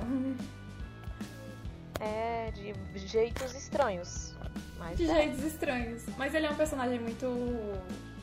É, 1.99 2.51
de 2.51 2.73
jeitos 3.07 3.55
estranhos. 3.55 4.35
De 4.95 5.09
é. 5.09 5.15
jeitos 5.15 5.43
estranhos. 5.43 6.03
Mas 6.17 6.35
ele 6.35 6.45
é 6.45 6.49
um 6.49 6.55
personagem 6.55 6.99
muito. 6.99 7.25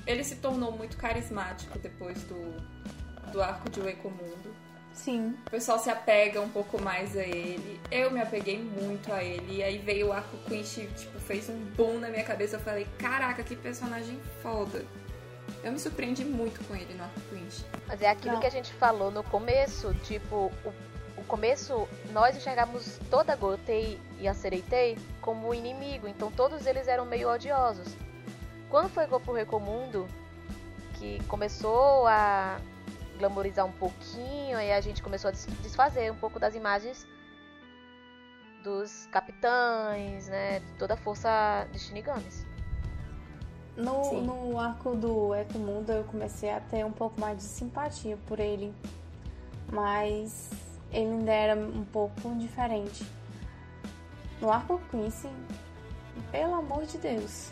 Ele 0.07 0.23
se 0.23 0.37
tornou 0.37 0.73
muito 0.73 0.97
carismático 0.97 1.79
depois 1.79 2.23
do, 2.25 3.33
do 3.33 3.43
arco 3.43 3.71
de 3.71 3.81
Mundo. 3.81 4.55
Sim. 5.05 5.35
O 5.47 5.51
pessoal 5.51 5.79
se 5.79 5.89
apega 5.89 6.41
um 6.41 6.49
pouco 6.49 6.81
mais 6.81 7.17
a 7.17 7.23
ele. 7.23 7.81
Eu 7.91 8.11
me 8.11 8.21
apeguei 8.21 8.59
muito 8.59 9.11
a 9.13 9.25
ele. 9.25 9.57
E 9.57 9.63
aí 9.63 9.79
veio 9.79 10.09
o 10.09 10.13
arco 10.13 10.37
Quinch, 10.47 10.87
tipo, 10.97 11.19
fez 11.21 11.49
um 11.49 11.57
boom 11.77 11.99
na 11.99 12.09
minha 12.09 12.23
cabeça. 12.23 12.57
Eu 12.57 12.61
falei, 12.61 12.87
caraca, 12.99 13.43
que 13.43 13.57
personagem 13.57 14.21
foda. 14.43 14.85
Eu 15.65 15.73
me 15.73 15.79
surpreendi 15.79 16.25
muito 16.25 16.63
com 16.67 16.77
ele 16.77 16.93
no 16.95 17.03
Arco 17.03 17.21
Quinch. 17.31 17.65
Mas 17.87 18.03
é 18.03 18.09
aquilo 18.09 18.35
Não. 18.35 18.41
que 18.41 18.47
a 18.47 18.51
gente 18.51 18.73
falou 18.75 19.11
no 19.11 19.23
começo, 19.23 19.95
tipo, 20.05 20.53
o, 20.65 20.73
o 21.17 21.25
começo 21.25 21.89
nós 22.13 22.37
enxergamos 22.37 22.99
toda 23.11 23.33
a 23.33 23.37
Gotei 23.37 23.99
e 24.19 24.29
a 24.29 24.35
Sereitei 24.35 24.97
como 25.21 25.53
inimigo, 25.53 26.07
então 26.07 26.31
todos 26.31 26.67
eles 26.67 26.89
eram 26.89 27.05
meio 27.05 27.29
odiosos. 27.29 27.89
Quando 28.71 28.89
foi 28.89 29.07
Goku 29.07 29.33
Recomundo, 29.33 30.07
que 30.95 31.23
começou 31.25 32.07
a 32.07 32.59
glamorizar 33.21 33.67
um 33.67 33.73
pouquinho, 33.73 34.57
aí 34.57 34.73
a 34.73 34.81
gente 34.81 35.03
começou 35.03 35.29
a 35.29 35.33
desfazer 35.33 36.11
um 36.11 36.17
pouco 36.17 36.41
das 36.41 36.55
imagens 36.55 37.07
dos 38.65 39.07
capitães, 39.07 40.29
né, 40.29 40.61
de 40.61 40.73
toda 40.79 40.95
a 40.95 40.97
força 40.97 41.69
de 41.71 41.79
Shinigamis. 41.79 42.47
No, 43.77 44.21
no 44.21 44.59
arco 44.59 44.95
do 44.95 45.35
Ecomundo 45.35 45.93
eu 45.93 46.05
comecei 46.05 46.51
a 46.51 46.61
ter 46.61 46.85
um 46.85 46.93
pouco 46.93 47.21
mais 47.21 47.39
de 47.39 47.45
simpatia 47.45 48.19
por 48.27 48.41
ele. 48.41 48.75
Mas 49.73 50.51
ele 50.93 51.11
ainda 51.11 51.33
era 51.33 51.57
um 51.59 51.85
pouco 51.85 52.35
diferente. 52.35 53.07
No 54.41 54.51
arco 54.51 54.81
Quincy, 54.91 55.29
pelo 56.31 56.55
amor 56.55 56.85
de 56.85 56.99
Deus. 56.99 57.51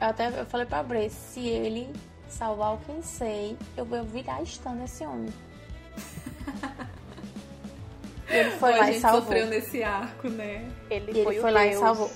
Eu 0.00 0.08
até 0.08 0.40
eu 0.40 0.46
falei 0.46 0.66
pra 0.66 0.82
Bre, 0.82 1.08
se 1.08 1.40
ele 1.46 1.92
salvar 2.34 2.74
o 2.74 2.78
Kensei, 2.78 3.56
eu 3.76 3.84
vou 3.84 4.04
virar 4.04 4.42
stand 4.42 4.76
desse 4.76 5.04
homem. 5.04 5.32
ele 8.28 8.50
foi 8.52 8.76
lá 8.76 8.90
e 8.90 9.00
salvou. 9.00 9.22
sofreu 9.22 9.46
nesse 9.46 9.82
arco, 9.82 10.28
né? 10.28 10.68
Ele, 10.90 11.12
e 11.12 11.24
foi, 11.24 11.34
ele 11.34 11.40
foi 11.40 11.52
lá 11.52 11.62
Deus. 11.62 11.74
e 11.74 11.78
salvou. 11.78 12.10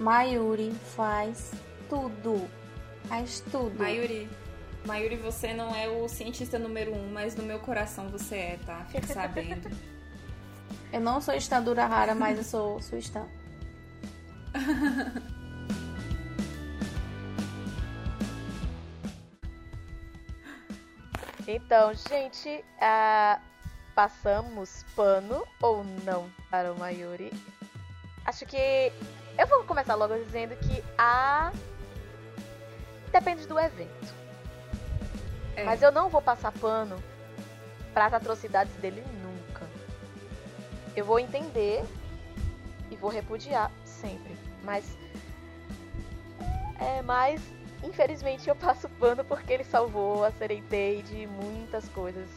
Mayuri 0.00 0.72
faz 0.96 1.52
tudo. 1.88 2.48
Faz 3.04 3.40
tudo. 3.52 3.78
Mayuri, 3.78 4.28
Mayuri, 4.86 5.16
você 5.16 5.52
não 5.52 5.74
é 5.74 5.88
o 5.88 6.08
cientista 6.08 6.58
número 6.58 6.94
um, 6.94 7.12
mas 7.12 7.36
no 7.36 7.42
meu 7.42 7.58
coração 7.58 8.08
você 8.08 8.36
é, 8.36 8.58
tá? 8.64 8.86
Fique 8.90 9.06
sabendo. 9.06 9.70
eu 10.92 11.00
não 11.00 11.20
sou 11.20 11.34
estandura 11.34 11.86
rara, 11.86 12.14
mas 12.14 12.38
eu 12.38 12.44
sou 12.44 12.80
sua 12.80 12.98
Stan. 12.98 13.26
Então, 21.46 21.92
gente, 21.94 22.64
uh, 22.78 23.40
passamos 23.94 24.84
pano 24.96 25.46
ou 25.60 25.84
não 26.04 26.30
para 26.50 26.72
o 26.72 26.78
Mayuri? 26.78 27.32
Acho 28.24 28.46
que 28.46 28.92
eu 29.38 29.46
vou 29.46 29.64
começar 29.64 29.94
logo 29.94 30.14
dizendo 30.14 30.56
que 30.56 30.82
a 30.96 31.52
Depende 33.14 33.46
do 33.46 33.56
evento. 33.60 34.12
É. 35.54 35.62
Mas 35.62 35.80
eu 35.80 35.92
não 35.92 36.08
vou 36.08 36.20
passar 36.20 36.50
pano 36.50 37.00
para 37.92 38.06
as 38.06 38.12
atrocidades 38.12 38.74
dele 38.78 39.04
nunca. 39.22 39.64
Eu 40.96 41.04
vou 41.04 41.20
entender 41.20 41.84
e 42.90 42.96
vou 42.96 43.08
repudiar 43.08 43.70
sempre. 43.84 44.36
Mas. 44.64 44.98
É, 46.80 47.02
mas. 47.02 47.40
Infelizmente 47.84 48.48
eu 48.48 48.56
passo 48.56 48.88
pano 48.88 49.22
porque 49.24 49.52
ele 49.52 49.64
salvou 49.64 50.24
a 50.24 50.30
Sereitei 50.32 51.02
de 51.02 51.26
muitas 51.26 51.86
coisas. 51.90 52.28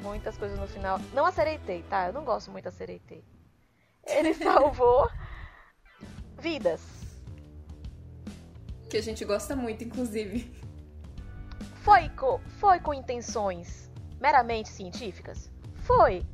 Muitas 0.00 0.38
coisas 0.38 0.58
no 0.58 0.68
final. 0.68 1.00
Não 1.12 1.26
a 1.26 1.32
Sereitei, 1.32 1.82
tá? 1.90 2.06
Eu 2.06 2.12
não 2.12 2.24
gosto 2.24 2.50
muito 2.52 2.64
da 2.64 2.70
Sereitei. 2.70 3.24
Ele 4.06 4.32
salvou 4.34 5.10
vidas. 6.38 6.80
Que 8.88 8.96
a 8.96 9.02
gente 9.02 9.24
gosta 9.24 9.56
muito, 9.56 9.82
inclusive. 9.82 10.50
Foi 11.82 12.08
com, 12.10 12.38
foi 12.60 12.78
com 12.78 12.94
intenções 12.94 13.90
meramente 14.20 14.68
científicas? 14.68 15.50
Foi. 15.84 16.24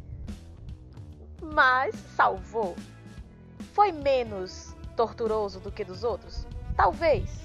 Mas 1.40 1.95
salvou. 2.14 2.76
Foi 3.72 3.90
menos 3.90 4.76
torturoso 4.95 5.61
do 5.61 5.72
que 5.72 5.82
dos 5.82 6.05
outros? 6.05 6.47
Talvez. 6.76 7.43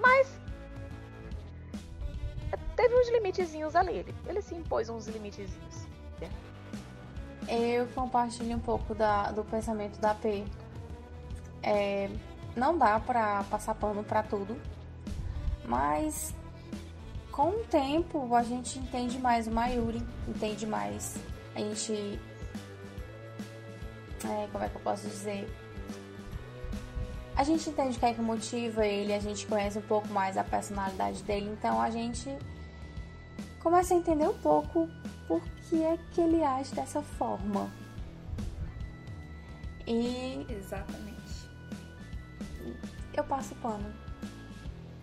Mas 0.00 0.28
teve 2.76 2.94
uns 2.94 3.10
limitezinhos 3.10 3.76
ali. 3.76 3.98
Ele, 3.98 4.14
ele 4.26 4.42
se 4.42 4.54
impôs 4.54 4.88
uns 4.88 5.06
limitezinhos. 5.06 5.90
Eu 7.48 7.88
compartilho 7.88 8.56
um 8.56 8.60
pouco 8.60 8.94
da, 8.94 9.32
do 9.32 9.42
pensamento 9.42 9.98
da 9.98 10.14
P. 10.14 10.44
É, 11.62 12.08
não 12.54 12.78
dá 12.78 13.00
pra 13.00 13.42
passar 13.50 13.74
pano 13.74 14.04
pra 14.04 14.22
tudo, 14.22 14.56
mas 15.64 16.32
com 17.32 17.50
o 17.50 17.64
tempo 17.64 18.34
a 18.34 18.42
gente 18.44 18.78
entende 18.78 19.18
mais 19.18 19.48
o 19.48 19.50
Mayuri, 19.50 20.00
entende 20.28 20.64
mais. 20.64 21.16
A 21.54 21.58
gente. 21.58 22.20
É, 24.24 24.48
como 24.52 24.62
é 24.62 24.68
que 24.68 24.76
eu 24.76 24.82
posso 24.82 25.08
dizer? 25.08 25.48
A 27.40 27.42
gente 27.42 27.70
entende 27.70 27.96
o 27.96 27.98
que 27.98 28.04
é 28.04 28.12
que 28.12 28.20
motiva 28.20 28.86
ele, 28.86 29.14
a 29.14 29.18
gente 29.18 29.46
conhece 29.46 29.78
um 29.78 29.82
pouco 29.82 30.06
mais 30.08 30.36
a 30.36 30.44
personalidade 30.44 31.22
dele, 31.22 31.48
então 31.48 31.80
a 31.80 31.88
gente 31.88 32.28
começa 33.60 33.94
a 33.94 33.96
entender 33.96 34.28
um 34.28 34.36
pouco 34.40 34.86
por 35.26 35.40
que 35.62 35.82
é 35.82 35.98
que 36.12 36.20
ele 36.20 36.44
age 36.44 36.74
dessa 36.74 37.00
forma. 37.00 37.70
E. 39.86 40.44
Exatamente. 40.50 41.48
Eu 43.14 43.24
passo 43.24 43.54
pano. 43.54 43.90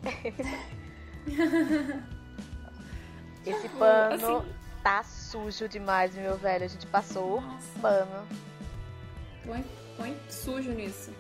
Esse 3.48 3.70
pano 3.70 4.38
assim... 4.38 4.54
tá 4.84 5.04
sujo 5.04 5.68
demais, 5.68 6.14
meu 6.14 6.38
velho. 6.38 6.66
A 6.66 6.68
gente 6.68 6.86
passou 6.86 7.40
o 7.40 7.82
pano. 7.82 8.28
Põe, 9.44 9.66
põe 9.98 10.16
sujo 10.30 10.70
nisso. 10.70 11.12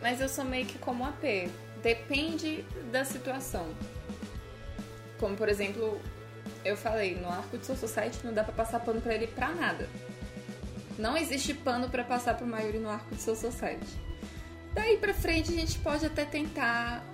Mas 0.00 0.20
eu 0.20 0.28
sou 0.28 0.44
meio 0.44 0.66
que 0.66 0.78
como 0.78 1.04
a 1.04 1.12
P. 1.12 1.50
Depende 1.82 2.64
da 2.90 3.04
situação. 3.04 3.68
Como, 5.18 5.36
por 5.36 5.48
exemplo, 5.48 6.00
eu 6.64 6.76
falei, 6.76 7.14
no 7.14 7.28
arco 7.28 7.56
de 7.56 7.64
Soul 7.64 7.78
Society 7.78 8.18
não 8.24 8.32
dá 8.32 8.44
pra 8.44 8.52
passar 8.52 8.80
pano 8.80 9.00
pra 9.00 9.14
ele 9.14 9.26
pra 9.26 9.48
nada. 9.48 9.88
Não 10.98 11.16
existe 11.16 11.54
pano 11.54 11.88
para 11.88 12.04
passar 12.04 12.36
pro 12.36 12.46
Mayuri 12.46 12.78
no 12.78 12.88
arco 12.88 13.14
de 13.14 13.20
Soul 13.20 13.36
Society. 13.36 14.00
Daí 14.72 14.96
pra 14.98 15.14
frente 15.14 15.52
a 15.52 15.54
gente 15.54 15.78
pode 15.78 16.04
até 16.04 16.24
tentar 16.24 17.04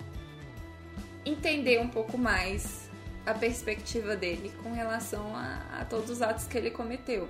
entender 1.24 1.80
um 1.80 1.88
pouco 1.88 2.18
mais 2.18 2.90
a 3.24 3.34
perspectiva 3.34 4.16
dele 4.16 4.52
com 4.62 4.72
relação 4.72 5.36
a, 5.36 5.80
a 5.80 5.84
todos 5.84 6.10
os 6.10 6.22
atos 6.22 6.46
que 6.46 6.58
ele 6.58 6.70
cometeu. 6.70 7.28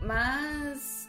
Mas. 0.00 1.08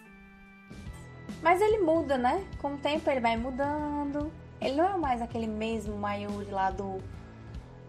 Mas 1.44 1.62
ele 1.62 1.80
muda, 1.80 2.18
né? 2.18 2.48
Com 2.60 2.76
o 2.76 2.78
tempo 2.78 3.10
ele 3.12 3.20
vai 3.20 3.36
mudando. 3.36 4.32
Ele 4.62 4.78
não 4.78 4.88
é 4.88 4.98
mais 4.98 5.22
aquele 5.22 5.46
mesmo 5.46 5.98
Mayuri 5.98 6.50
lá 6.50 6.72
do. 6.72 7.04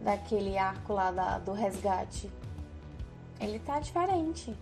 daquele 0.01 0.59
arco 0.59 0.93
lá 0.93 1.13
da, 1.13 1.39
do 1.39 1.53
resgate. 1.53 2.29
Ele 3.41 3.61
tá 3.61 3.79
diferente. 3.79 4.53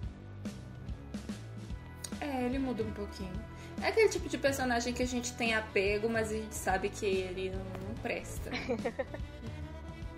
É, 2.21 2.45
ele 2.45 2.59
muda 2.59 2.83
um 2.83 2.93
pouquinho. 2.93 3.33
É 3.81 3.89
aquele 3.89 4.11
tipo 4.11 4.29
de 4.29 4.37
personagem 4.37 4.93
que 4.93 5.03
a 5.03 5.07
gente 5.07 5.33
tem 5.33 5.55
apego, 5.55 6.09
mas 6.11 6.31
a 6.31 6.35
gente 6.35 6.55
sabe 6.55 6.91
que 6.91 7.07
ele 7.07 7.51
não, 7.51 7.89
não 7.89 7.95
presta. 8.03 8.51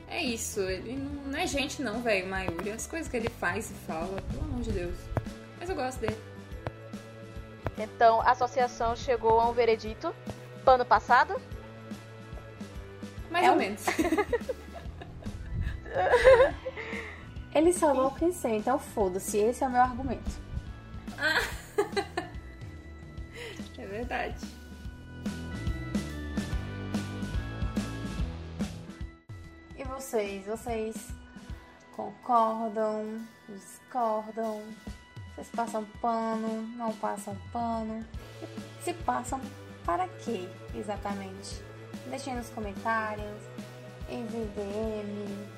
É 0.06 0.22
isso, 0.22 0.60
ele 0.60 0.96
não 1.26 1.36
é 1.36 1.44
gente 1.44 1.82
não, 1.82 2.00
velho, 2.00 2.28
Mayuri. 2.28 2.70
As 2.70 2.86
coisas 2.86 3.08
que 3.08 3.16
ele 3.16 3.28
faz 3.28 3.72
e 3.72 3.74
fala, 3.74 4.22
pelo 4.30 4.44
amor 4.44 4.60
de 4.60 4.70
Deus. 4.70 4.94
Mas 5.58 5.68
eu 5.68 5.74
gosto 5.74 5.98
dele. 5.98 6.16
Então, 7.78 8.20
a 8.20 8.30
associação 8.30 8.94
chegou 8.94 9.40
a 9.40 9.48
um 9.48 9.52
veredito. 9.52 10.14
Pano 10.64 10.84
passado? 10.84 11.40
Mais 13.30 13.46
é 13.46 13.50
ou 13.50 13.56
um... 13.56 13.58
menos. 13.58 13.84
ele 17.54 17.72
salvou 17.72 18.06
o 18.06 18.12
princesa, 18.12 18.54
então 18.54 18.78
foda-se. 18.78 19.38
Esse 19.38 19.64
é 19.64 19.66
o 19.66 19.70
meu 19.70 19.82
argumento. 19.82 20.30
Ah. 21.18 21.42
é 23.78 23.86
verdade. 23.86 24.64
vocês? 30.14 30.46
Vocês 30.46 31.08
concordam? 31.96 33.26
Discordam? 33.48 34.62
Vocês 35.34 35.48
passam 35.50 35.84
pano? 36.00 36.62
Não 36.76 36.92
passam 36.92 37.36
pano? 37.52 38.04
Se 38.80 38.92
passam, 38.92 39.40
para 39.84 40.06
quê 40.08 40.48
exatamente? 40.74 41.60
Deixem 42.06 42.36
nos 42.36 42.50
comentários, 42.50 43.42
em 44.08 44.24
VDM. 44.26 45.48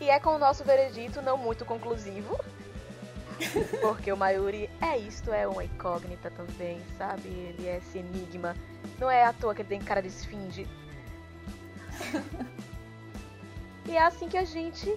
E 0.00 0.08
é 0.08 0.20
com 0.20 0.36
o 0.36 0.38
nosso 0.38 0.64
veredito 0.64 1.20
não 1.20 1.36
muito 1.36 1.64
conclusivo. 1.64 2.38
Porque 3.80 4.12
o 4.12 4.16
Mayuri 4.16 4.70
é 4.80 4.98
isto, 4.98 5.32
é 5.32 5.48
uma 5.48 5.64
incógnita 5.64 6.30
também, 6.30 6.80
sabe? 6.96 7.28
Ele 7.28 7.66
é 7.66 7.78
esse 7.78 7.98
enigma. 7.98 8.54
Não 9.00 9.10
é 9.10 9.24
à 9.24 9.32
toa 9.32 9.54
que 9.54 9.62
ele 9.62 9.68
tem 9.68 9.80
cara 9.80 10.00
de 10.00 10.08
esfinge. 10.08 10.68
E 13.84 13.96
é 13.96 14.02
assim 14.02 14.28
que 14.28 14.36
a 14.36 14.44
gente 14.44 14.96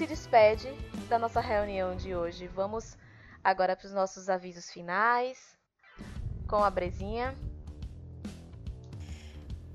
se 0.00 0.06
despede 0.06 0.72
da 1.10 1.18
nossa 1.18 1.42
reunião 1.42 1.94
de 1.94 2.14
hoje. 2.14 2.46
Vamos 2.46 2.96
agora 3.44 3.76
para 3.76 3.86
os 3.86 3.92
nossos 3.92 4.30
avisos 4.30 4.70
finais 4.70 5.36
com 6.48 6.64
a 6.64 6.70
Brezinha. 6.70 7.34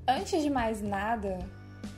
Antes 0.07 0.41
de 0.41 0.49
mais 0.49 0.81
nada, 0.81 1.37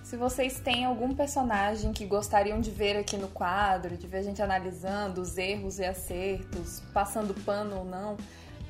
se 0.04 0.18
vocês 0.18 0.60
têm 0.60 0.84
algum 0.84 1.16
personagem 1.16 1.94
que 1.94 2.06
gostariam 2.06 2.60
de 2.60 2.70
ver 2.70 2.98
aqui 2.98 3.16
no 3.16 3.30
quadro, 3.30 3.96
de 3.96 4.08
ver 4.08 4.18
a 4.18 4.24
gente 4.24 4.42
analisando 4.42 5.22
os 5.22 5.38
erros 5.38 5.80
e 5.80 5.86
acertos, 5.86 6.82
passando 6.94 7.34
pano 7.46 7.78
ou 7.78 7.86
não, 7.86 8.18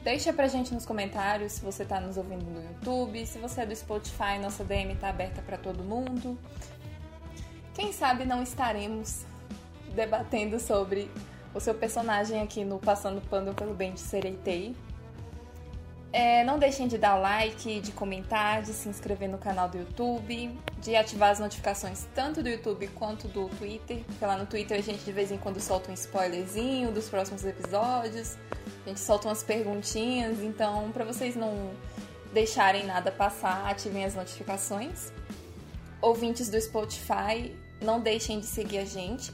deixa 0.03 0.31
pra 0.31 0.47
gente 0.47 0.71
nos 0.71 0.85
comentários 0.85 1.53
se 1.53 1.61
você 1.61 1.83
tá 1.83 1.99
nos 1.99 2.15
ouvindo 2.15 2.45
no 2.45 2.63
YouTube, 2.63 3.25
se 3.25 3.39
você 3.39 3.61
é 3.61 3.65
do 3.65 3.75
Spotify, 3.75 4.37
nossa 4.39 4.63
DM 4.63 4.95
tá 4.97 5.09
aberta 5.09 5.41
para 5.41 5.57
todo 5.57 5.83
mundo. 5.83 6.37
Quem 7.73 7.91
sabe 7.91 8.23
não 8.23 8.43
estaremos 8.43 9.25
debatendo 9.97 10.59
sobre 10.59 11.09
o 11.55 11.59
seu 11.59 11.73
personagem 11.73 12.39
aqui 12.39 12.63
no 12.63 12.77
Passando 12.77 13.19
Pano 13.19 13.53
pelo 13.55 13.73
Bem 13.73 13.93
de 13.93 13.99
Sereitei. 13.99 14.75
É, 16.13 16.43
não 16.43 16.57
deixem 16.57 16.87
de 16.87 16.97
dar 16.97 17.15
like, 17.15 17.81
de 17.81 17.91
comentar, 17.91 18.61
de 18.61 18.73
se 18.73 18.87
inscrever 18.87 19.27
no 19.27 19.37
canal 19.37 19.67
do 19.67 19.77
YouTube, 19.77 20.57
de 20.79 20.95
ativar 20.95 21.31
as 21.31 21.39
notificações 21.39 22.07
tanto 22.15 22.41
do 22.41 22.47
YouTube 22.47 22.87
quanto 22.89 23.27
do 23.27 23.49
Twitter, 23.49 24.03
porque 24.05 24.25
lá 24.25 24.37
no 24.37 24.45
Twitter 24.45 24.77
a 24.77 24.81
gente 24.81 25.03
de 25.03 25.11
vez 25.11 25.31
em 25.31 25.37
quando 25.37 25.59
solta 25.59 25.91
um 25.91 25.93
spoilerzinho 25.93 26.91
dos 26.91 27.09
próximos 27.09 27.43
episódios, 27.43 28.37
a 28.85 28.89
gente 28.89 28.99
solta 28.99 29.27
umas 29.27 29.43
perguntinhas, 29.43 30.39
então 30.39 30.91
para 30.91 31.03
vocês 31.03 31.35
não 31.35 31.71
deixarem 32.31 32.85
nada 32.85 33.11
passar, 33.11 33.65
ativem 33.65 34.05
as 34.05 34.15
notificações. 34.15 35.11
Ouvintes 36.01 36.49
do 36.49 36.61
Spotify, 36.61 37.53
não 37.81 37.99
deixem 37.99 38.39
de 38.39 38.45
seguir 38.45 38.77
a 38.77 38.85
gente, 38.85 39.31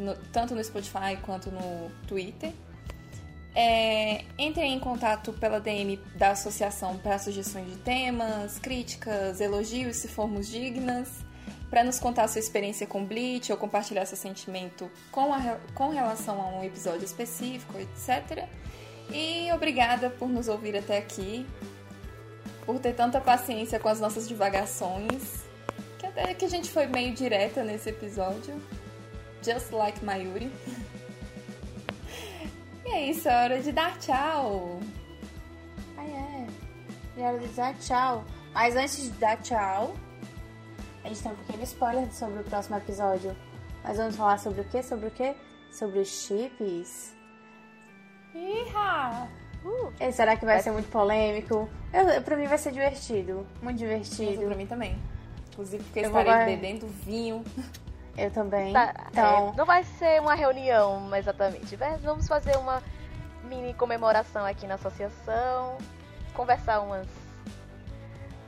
no, 0.00 0.14
tanto 0.32 0.54
no 0.54 0.62
Spotify 0.62 1.16
quanto 1.22 1.50
no 1.50 1.90
Twitter. 2.06 2.52
É, 3.54 4.24
entrem 4.38 4.74
em 4.74 4.78
contato 4.78 5.32
pela 5.32 5.60
DM 5.60 5.96
da 6.14 6.30
associação 6.30 6.96
para 6.98 7.18
sugestões 7.18 7.68
de 7.68 7.76
temas, 7.78 8.58
críticas, 8.58 9.40
elogios, 9.40 9.96
se 9.96 10.08
formos 10.08 10.48
dignas, 10.48 11.08
para 11.68 11.82
nos 11.82 11.98
contar 11.98 12.28
sua 12.28 12.38
experiência 12.38 12.86
com 12.86 13.04
Bleach 13.04 13.50
ou 13.50 13.58
compartilhar 13.58 14.06
seu 14.06 14.16
sentimento 14.16 14.90
com, 15.10 15.32
a, 15.34 15.58
com 15.74 15.88
relação 15.88 16.40
a 16.40 16.48
um 16.48 16.64
episódio 16.64 17.04
específico, 17.04 17.74
etc. 17.78 18.46
E 19.12 19.52
obrigada 19.52 20.10
por 20.10 20.28
nos 20.28 20.46
ouvir 20.46 20.76
até 20.76 20.98
aqui, 20.98 21.44
por 22.64 22.78
ter 22.78 22.94
tanta 22.94 23.20
paciência 23.20 23.80
com 23.80 23.88
as 23.88 23.98
nossas 23.98 24.28
divagações 24.28 25.50
até 26.10 26.34
que 26.34 26.44
a 26.44 26.48
gente 26.48 26.70
foi 26.70 26.86
meio 26.86 27.14
direta 27.14 27.62
nesse 27.62 27.88
episódio. 27.90 28.60
Just 29.42 29.72
like 29.72 30.04
Mayuri. 30.04 30.50
e 32.84 32.88
é 32.90 33.10
isso, 33.10 33.28
é 33.28 33.44
hora 33.44 33.60
de 33.60 33.72
dar 33.72 33.98
tchau. 33.98 34.80
Ah, 35.96 36.04
é. 36.04 36.46
Já 37.16 37.26
era 37.28 37.38
de 37.38 37.46
dar 37.48 37.74
tchau. 37.78 38.24
Mas 38.52 38.76
antes 38.76 39.02
de 39.04 39.10
dar 39.10 39.36
tchau, 39.38 39.94
a 41.04 41.08
gente 41.08 41.22
tem 41.22 41.32
um 41.32 41.36
pequeno 41.36 41.62
spoiler 41.62 42.12
sobre 42.12 42.40
o 42.40 42.44
próximo 42.44 42.76
episódio. 42.76 43.34
Nós 43.84 43.96
vamos 43.96 44.16
falar 44.16 44.38
sobre 44.38 44.60
o 44.60 44.64
quê? 44.64 44.82
Sobre 44.82 45.06
o 45.06 45.10
quê? 45.10 45.34
Sobre 45.70 46.00
os 46.00 46.08
chips. 46.08 47.14
Iha! 48.34 49.28
Uh, 49.64 49.92
E 50.00 50.12
será 50.12 50.36
que 50.36 50.44
vai, 50.44 50.54
Vai 50.56 50.62
ser 50.62 50.70
muito 50.72 50.88
polêmico? 50.90 51.68
Eu, 51.92 52.22
pra 52.22 52.36
mim 52.36 52.46
vai 52.46 52.58
ser 52.58 52.72
divertido. 52.72 53.46
Muito 53.62 53.76
Isso 53.76 54.16
divertido. 54.16 54.46
pra 54.46 54.56
mim 54.56 54.66
também. 54.66 54.98
Inclusive 55.52 55.82
porque 55.84 56.00
Eu 56.00 56.10
vou 56.10 56.20
estarei 56.20 56.32
guardar- 56.46 56.46
bebendo 56.60 56.86
vinho. 57.04 57.44
Eu 58.16 58.30
também. 58.30 58.72
tá, 58.72 58.94
Então, 59.10 59.50
é, 59.52 59.56
não 59.56 59.64
vai 59.64 59.82
ser 59.84 60.20
uma 60.20 60.34
reunião 60.34 61.14
exatamente. 61.16 61.74
vai- 61.76 61.96
Vamos 61.98 62.26
fazer 62.28 62.56
uma 62.58 62.82
mini 63.44 63.72
comemoração 63.74 64.44
aqui 64.44 64.66
na 64.66 64.74
associação. 64.74 65.78
Conversar 66.34 66.80
umas. 66.80 67.06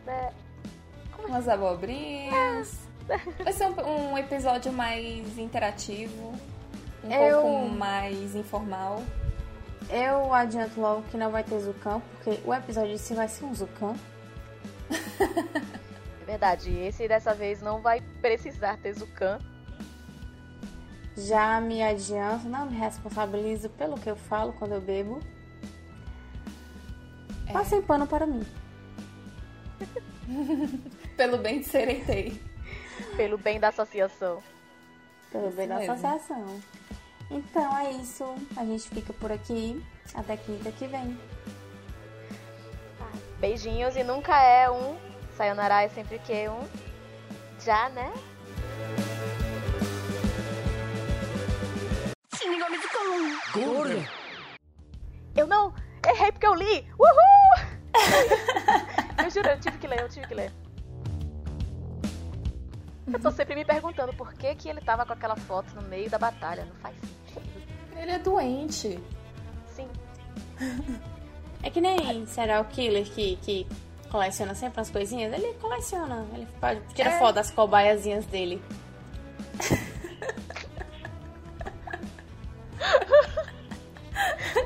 né, 0.07 0.33
Umas 1.27 1.49
abobrinhas. 1.49 2.77
Vai 3.43 3.53
ser 3.53 3.67
um, 3.67 4.13
um 4.13 4.19
episódio 4.19 4.73
mais 4.73 5.39
interativo. 5.39 6.35
Um 7.05 7.11
Eu- 7.13 7.41
pouco 7.43 7.69
mais 7.71 8.35
informal. 8.35 9.03
eu 9.91 10.33
adianto 10.35 10.81
logo 10.81 11.03
que 11.03 11.17
não 11.17 11.31
vai 11.31 11.43
ter 11.45 11.59
Zucan, 11.61 12.01
porque 12.13 12.41
o 12.45 12.53
episódio 12.55 12.93
em 12.93 12.99
si 12.99 13.15
vai 13.15 13.29
ser 13.29 13.45
um 13.45 13.55
Zucan. 13.55 13.95
É 16.23 16.25
verdade, 16.25 16.71
esse 16.79 17.09
dessa 17.09 17.35
vez 17.35 17.61
não 17.61 17.81
vai 17.81 18.01
precisar 18.21 18.77
ter 18.79 18.93
Zucan. 18.95 19.39
Já 21.17 21.61
me 21.61 21.83
adianto, 21.83 22.49
não 22.49 22.67
me 22.67 22.77
responsabilizo 22.77 23.69
pelo 23.71 23.99
que 23.99 24.09
eu 24.09 24.17
falo 24.17 24.53
quando 24.55 24.73
eu 24.73 24.81
bebo. 24.81 25.21
É. 27.47 27.53
Passem 27.53 27.83
pano 27.83 28.07
para 28.07 28.27
mim. 28.27 28.47
Pelo 31.17 31.37
bem 31.39 31.61
de 31.61 31.67
Sereitei. 31.67 32.41
Pelo 33.17 33.37
bem 33.37 33.61
da 33.61 33.69
associação. 33.69 34.43
Pelo 35.31 35.49
Isso 35.49 35.57
bem 35.57 35.69
da 35.69 35.79
mesmo. 35.79 35.93
associação. 35.93 36.61
Então 37.31 37.77
é 37.79 37.91
isso. 37.93 38.25
A 38.57 38.65
gente 38.65 38.89
fica 38.89 39.13
por 39.13 39.31
aqui. 39.33 39.83
Até 40.15 40.37
quinta 40.37 40.71
que 40.73 40.87
vem. 40.87 41.19
Beijinhos 43.39 43.97
e 43.97 44.05
nunca 44.05 44.41
é 44.41 44.71
um. 44.71 44.97
Sayonara 45.37 45.83
é 45.83 45.89
sempre 45.89 46.19
que 46.21 46.33
é 46.33 46.51
um. 46.51 46.67
Já, 47.61 47.89
né? 47.91 48.13
Eu 55.37 55.47
não! 55.47 55.73
Errei 56.07 56.33
porque 56.33 56.47
eu 56.47 56.55
li! 56.55 56.87
Uhul! 56.99 57.67
eu 59.25 59.31
juro, 59.31 59.49
eu 59.49 59.61
tive 59.61 59.79
que 59.79 59.87
ler, 59.87 60.01
eu 60.01 60.09
tive 60.09 60.27
que 60.27 60.35
ler. 60.35 60.53
Eu 63.13 63.21
tô 63.21 63.31
sempre 63.31 63.55
me 63.55 63.65
perguntando 63.65 64.13
por 64.15 64.33
que, 64.35 64.55
que 64.55 64.69
ele 64.69 64.81
tava 64.81 65.05
com 65.05 65.13
aquela 65.13 65.37
foto 65.37 65.75
no 65.75 65.83
meio 65.83 66.09
da 66.11 66.19
batalha. 66.19 66.65
Não 66.65 66.75
faz 66.77 66.95
sentido. 66.97 67.43
Ele 67.97 68.11
é 68.11 68.19
doente. 68.19 69.01
Sim. 69.69 69.89
É 71.63 71.71
que 71.71 71.81
nem 71.81 72.27
serial 72.27 72.65
killer 72.67 73.05
que, 73.05 73.37
que 73.37 73.67
coleciona 74.11 74.55
sempre 74.55 74.81
as 74.81 74.91
coisinhas. 74.91 75.33
Ele 75.33 75.53
coleciona. 75.55 76.27
Ele 76.33 76.47
tira 76.95 77.11
É. 77.11 77.19
foto 77.19 77.35
das 77.35 77.51
cobaiazinhas 77.51 78.25
dele. 78.27 78.63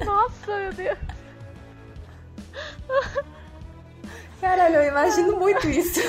Nossa, 0.04 0.56
meu 0.56 0.72
Deus. 0.72 0.98
Caralho, 4.40 4.76
eu 4.76 4.88
imagino 4.88 5.36
muito 5.38 5.68
isso. 5.68 6.00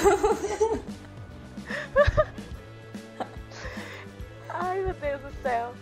Ai, 4.49 4.79
meu 4.83 4.93
Deus 4.93 5.21
do 5.21 5.41
céu. 5.41 5.73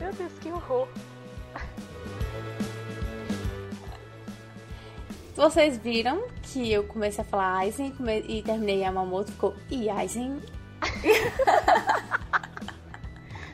Meu 0.00 0.12
Deus, 0.12 0.32
que 0.40 0.50
horror. 0.52 0.88
Vocês 5.34 5.76
viram 5.78 6.26
que 6.42 6.72
eu 6.72 6.82
comecei 6.84 7.22
a 7.22 7.26
falar 7.26 7.58
Aizen 7.58 7.92
come- 7.92 8.24
e 8.26 8.42
terminei 8.42 8.80
Yamamoto, 8.80 9.30
ficou 9.30 9.54
e 9.70 9.88
Aizen. 9.88 10.42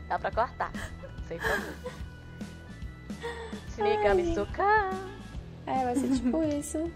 Dá 0.08 0.18
pra 0.18 0.30
cortar. 0.30 0.72
Sem 1.28 1.38
problema. 1.38 1.76
Shinigami 3.74 4.34
Suka. 4.34 4.90
É, 5.66 5.84
vai 5.84 5.96
ser 5.96 6.08
tipo 6.10 6.42
isso. 6.44 6.90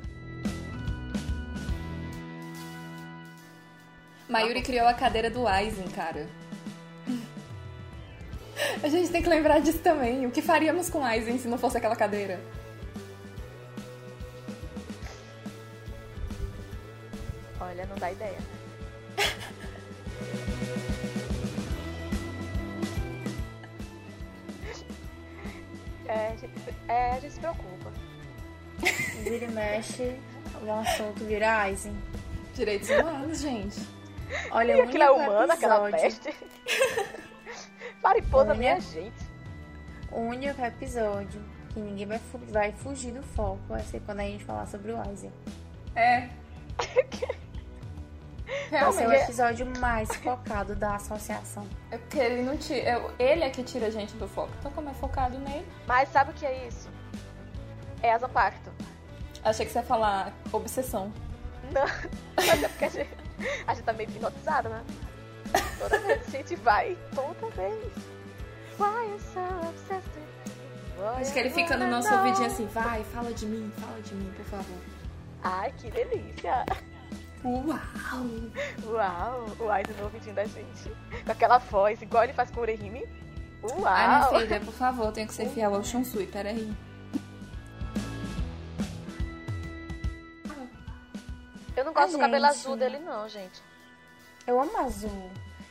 Mayuri 4.28 4.62
criou 4.62 4.86
a 4.86 4.92
cadeira 4.92 5.30
do 5.30 5.46
Aizen, 5.46 5.88
cara. 5.88 6.28
A 8.82 8.88
gente 8.88 9.10
tem 9.10 9.22
que 9.22 9.28
lembrar 9.28 9.60
disso 9.60 9.78
também. 9.78 10.26
O 10.26 10.30
que 10.30 10.42
faríamos 10.42 10.90
com 10.90 11.02
Aizen 11.04 11.38
se 11.38 11.48
não 11.48 11.56
fosse 11.56 11.78
aquela 11.78 11.96
cadeira? 11.96 12.38
Olha, 17.60 17.86
não 17.86 17.96
dá 17.96 18.12
ideia. 18.12 18.38
É, 26.88 27.10
a 27.12 27.20
gente 27.20 27.32
se 27.34 27.40
preocupa. 27.40 27.92
Vira 29.22 29.44
e 29.44 29.48
mexe, 29.48 30.16
o 30.62 30.72
assunto 30.72 31.24
vira 31.24 31.60
Aizen. 31.62 31.96
Direitos 32.54 32.88
humanos, 32.90 33.40
gente. 33.40 33.80
Olha, 34.50 34.72
E 34.76 34.80
o 34.80 34.84
aquilo 34.84 35.02
é 35.04 35.10
humano, 35.10 35.52
aquela 35.52 35.88
episódio- 35.88 36.20
peste. 36.20 36.34
Mariposa, 38.02 38.50
Olha. 38.50 38.58
minha 38.58 38.80
gente. 38.80 39.28
O 40.10 40.20
único 40.20 40.60
episódio 40.64 41.40
que 41.70 41.80
ninguém 41.80 42.06
vai, 42.06 42.18
fu- 42.18 42.38
vai 42.48 42.72
fugir 42.72 43.12
do 43.12 43.22
foco 43.22 43.60
vai 43.68 43.82
ser 43.82 44.00
quando 44.00 44.20
a 44.20 44.24
gente 44.24 44.44
falar 44.44 44.66
sobre 44.66 44.92
o 44.92 45.00
Aizen. 45.00 45.32
É. 45.94 46.28
Vai 48.70 48.92
ser 48.92 49.06
o 49.06 49.12
episódio 49.12 49.66
mais 49.78 50.14
focado 50.16 50.74
da 50.74 50.96
associação. 50.96 51.66
É 51.90 51.98
porque 51.98 52.18
ele 52.18 52.42
não 52.42 52.56
tira. 52.56 52.80
é- 52.90 53.10
Ele 53.18 53.44
é 53.44 53.50
que 53.50 53.62
tira 53.62 53.86
a 53.86 53.90
gente 53.90 54.14
do 54.16 54.28
foco. 54.28 54.50
Então, 54.58 54.70
como 54.72 54.88
é 54.90 54.94
focado 54.94 55.38
nele. 55.38 55.66
Mas 55.86 56.10
sabe 56.10 56.30
o 56.30 56.34
que 56.34 56.44
é 56.46 56.66
isso? 56.66 56.88
É 58.02 58.12
asa 58.12 58.28
pacto. 58.28 58.70
Achei 59.44 59.64
que 59.66 59.72
você 59.72 59.78
ia 59.78 59.84
falar 59.84 60.32
obsessão. 60.52 61.12
Não, 61.72 61.84
mas 62.36 62.62
é 62.62 62.68
porque 62.68 62.84
a 62.84 62.88
gente, 62.88 63.10
a 63.66 63.74
gente 63.74 63.84
tá 63.84 63.92
meio 63.92 64.08
hipnotizada, 64.10 64.68
né? 64.68 64.84
Toda 65.78 65.98
vez 66.00 66.26
a 66.26 66.30
gente 66.30 66.56
vai, 66.56 66.96
toda 67.14 67.50
vez. 67.54 67.92
Why 68.78 69.10
you 69.10 69.18
so 69.18 69.40
obsessed 69.68 70.08
with 70.14 70.52
me? 70.52 71.02
Why 71.02 71.20
Acho 71.22 71.32
que 71.32 71.38
ele 71.38 71.50
fica 71.50 71.76
no 71.76 71.86
nosso 71.88 72.12
ouvidinho 72.14 72.46
assim, 72.46 72.66
vai, 72.66 73.02
fala 73.04 73.32
de 73.32 73.46
mim, 73.46 73.72
fala 73.78 74.00
de 74.02 74.14
mim, 74.14 74.32
por 74.36 74.44
favor. 74.44 74.78
Ai, 75.42 75.72
que 75.78 75.90
delícia. 75.90 76.64
Uau! 77.44 77.78
Uau, 78.84 79.46
o 79.60 79.70
Aizen 79.70 79.94
no 79.96 80.04
ouvidinho 80.04 80.34
da 80.34 80.44
gente. 80.44 80.90
Com 81.24 81.32
aquela 81.32 81.58
voz, 81.58 82.00
igual 82.02 82.24
ele 82.24 82.32
faz 82.32 82.50
com 82.50 82.60
o 82.60 82.62
Urehime. 82.62 83.04
Uau. 83.62 83.84
Ai, 83.86 84.08
minha 84.28 84.40
filha, 84.40 84.60
por 84.60 84.74
favor, 84.74 85.12
tenho 85.12 85.26
que 85.28 85.34
ser 85.34 85.48
fiel 85.50 85.74
ao 85.74 85.84
Shunsui, 85.84 86.26
peraí. 86.26 86.72
Eu 91.76 91.84
não 91.84 91.92
gosto 91.92 92.12
do 92.12 92.18
cabelo 92.18 92.44
gente- 92.46 92.56
azul 92.56 92.76
dele, 92.76 92.98
não, 92.98 93.28
gente. 93.28 93.62
Eu 94.46 94.60
amo 94.60 94.76
azul. 94.78 95.30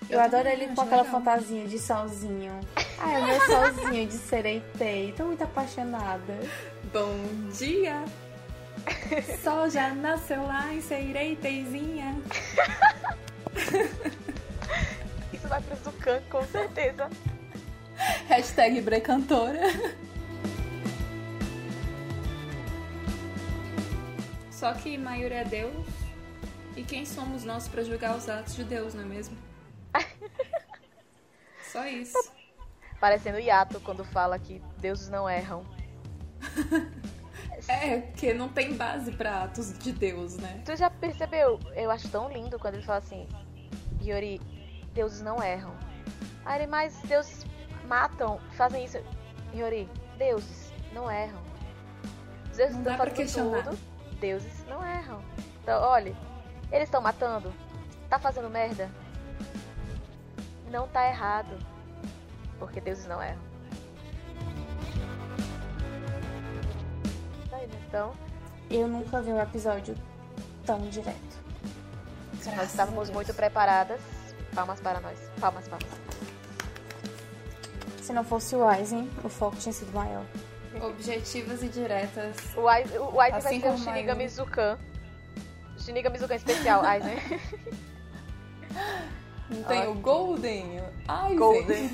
Eu, 0.10 0.20
Eu 0.20 0.22
adoro 0.22 0.48
ele 0.48 0.68
com 0.68 0.82
aquela 0.82 1.02
legal. 1.02 1.20
fantasia 1.20 1.68
de 1.68 1.78
solzinho. 1.80 2.60
Ai, 3.00 3.16
é 3.22 3.26
meu 3.26 3.42
solzinho 3.46 4.08
de 4.08 4.14
sereitei. 4.14 5.12
Tô 5.18 5.26
muito 5.26 5.44
apaixonada. 5.44 6.40
Bom 6.94 7.50
dia! 7.52 8.06
Sol 9.44 9.70
já 9.70 9.94
nasceu 9.94 10.44
lá 10.44 10.74
em 10.74 10.82
Seireiteizinha. 10.82 12.16
Isso 15.34 15.48
vai 15.48 15.62
pro 15.62 15.76
Zukan, 15.78 16.22
com 16.30 16.46
certeza. 16.46 17.10
Hashtag 18.28 18.82
Brecantora. 18.82 19.62
Só 24.52 24.74
que 24.74 24.98
Mayuri 24.98 25.36
é 25.36 25.44
Deus. 25.44 25.86
E 26.76 26.84
quem 26.84 27.06
somos 27.06 27.44
nós 27.44 27.68
pra 27.68 27.84
julgar 27.84 28.16
os 28.16 28.30
atos 28.30 28.56
de 28.56 28.64
Deus, 28.64 28.94
não 28.94 29.04
é 29.04 29.06
mesmo? 29.06 29.38
Só 31.72 31.86
isso. 31.88 32.32
Parecendo 33.00 33.40
Yato 33.40 33.80
quando 33.80 34.04
fala 34.04 34.40
que 34.40 34.62
deuses 34.80 35.10
não 35.10 35.30
erram. 35.30 35.66
É, 37.68 38.00
porque 38.00 38.34
não 38.34 38.48
tem 38.50 38.74
base 38.76 39.12
pra 39.12 39.44
atos 39.44 39.78
de 39.78 39.92
Deus, 39.92 40.38
né? 40.38 40.62
Tu 40.66 40.76
já 40.76 40.90
percebeu? 40.90 41.60
Eu 41.76 41.92
acho 41.92 42.08
tão 42.10 42.30
lindo 42.32 42.58
quando 42.58 42.76
ele 42.76 42.84
fala 42.84 43.00
assim: 43.00 43.28
Yori, 44.02 44.40
deuses 44.94 45.22
não 45.22 45.42
erram. 45.44 45.74
Aí 46.46 46.60
ele, 46.62 46.68
mas 46.68 46.98
deuses 47.02 47.46
matam, 47.88 48.40
fazem 48.54 48.86
isso. 48.86 48.98
Yori, 49.54 49.90
deuses 50.18 50.72
não 50.94 51.12
erram. 51.12 51.42
Os 52.50 52.58
deuses 52.58 52.76
Não 52.76 52.82
estão 52.84 52.98
fazendo 52.98 53.16
questionar. 53.16 53.64
tudo, 53.64 53.78
deuses 54.20 54.66
não 54.68 54.86
erram. 54.86 55.22
Então, 55.62 55.82
olha, 55.84 56.16
eles 56.72 56.88
estão 56.88 57.02
matando, 57.02 57.54
tá 58.10 58.18
fazendo 58.18 58.50
merda, 58.50 58.90
não 60.72 60.88
tá 60.88 61.08
errado, 61.08 61.58
porque 62.58 62.80
deuses 62.80 63.06
não 63.06 63.22
erram. 63.22 63.47
Aí, 67.58 67.68
né? 67.68 67.80
Então, 67.88 68.14
Eu 68.70 68.88
nunca 68.88 69.22
vi 69.22 69.32
um 69.32 69.42
episódio 69.42 69.96
tão 70.66 70.80
direto. 70.90 71.38
nós 72.56 72.70
estávamos 72.70 73.10
muito 73.10 73.34
preparadas. 73.34 74.00
Palmas 74.54 74.80
para 74.80 75.00
nós. 75.00 75.18
Palmas, 75.40 75.68
palmas. 75.68 75.88
Se 78.02 78.14
não 78.14 78.24
fosse 78.24 78.56
o 78.56 78.66
Aizen, 78.68 79.10
o 79.24 79.30
foco 79.30 79.58
tinha 79.58 79.74
sido 79.74 79.92
maior. 79.94 80.24
Objetivas 80.82 81.62
e 81.64 81.68
diretas. 81.68 82.36
O 82.56 82.68
Aizen, 82.68 83.00
o 83.00 83.20
Aizen 83.20 83.38
Assim 83.40 83.50
vai 83.50 83.60
ser 83.60 83.60
o 83.60 83.72
como 83.72 83.78
Shinigami 83.84 84.06
Mayumi. 84.08 84.30
Zukan. 84.30 84.78
Shinigami 85.78 86.20
Zukan 86.20 86.36
especial, 86.36 86.84
Aizen. 86.86 87.18
Não 89.50 89.64
tem 89.64 89.84
Ah. 89.84 89.90
o 89.90 89.96
Golden. 89.96 90.82
Ai, 91.08 91.36
Golden. 91.36 91.90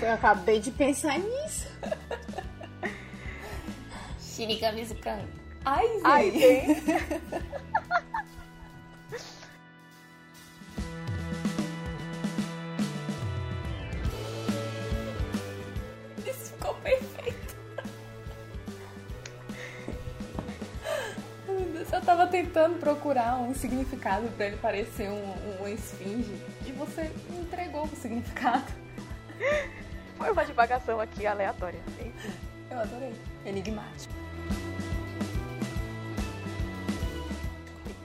Eu 0.00 0.12
acabei 0.12 0.60
de 0.60 0.70
pensar 0.70 1.18
nisso. 1.18 1.66
Shinigami 4.34 4.84
Zukan. 4.84 5.22
Ai, 5.64 5.86
Aizen. 6.02 6.74
Isso 16.26 16.52
ficou 16.52 16.74
perfeito. 16.74 17.56
Ai, 21.48 21.54
meu 21.54 21.72
Deus, 21.72 21.92
Eu 21.92 22.02
tava 22.02 22.26
tentando 22.26 22.80
procurar 22.80 23.36
um 23.36 23.54
significado 23.54 24.26
pra 24.30 24.46
ele 24.46 24.56
parecer 24.56 25.08
um, 25.10 25.62
um 25.62 25.68
esfinge 25.68 26.34
e 26.66 26.72
você 26.72 27.08
entregou 27.30 27.84
o 27.84 27.94
significado. 27.94 28.66
Foi 30.18 30.32
uma 30.32 30.44
divagação 30.44 30.98
aqui 30.98 31.24
aleatória. 31.24 31.78
Eu 32.68 32.80
adorei. 32.80 33.14
Enigmático. 33.46 34.23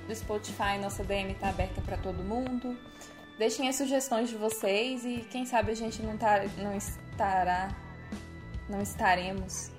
Do 0.09 0.15
Spotify, 0.15 0.79
nossa 0.81 1.03
DM 1.03 1.35
tá 1.35 1.49
aberta 1.49 1.79
pra 1.81 1.95
todo 1.95 2.23
mundo. 2.23 2.75
Deixem 3.37 3.69
as 3.69 3.75
sugestões 3.75 4.27
de 4.29 4.37
vocês 4.37 5.05
e 5.05 5.17
quem 5.29 5.45
sabe 5.45 5.71
a 5.71 5.75
gente 5.75 6.01
não, 6.01 6.17
tá, 6.17 6.39
não 6.57 6.75
estará. 6.75 7.69
Não 8.67 8.81
estaremos. 8.81 9.69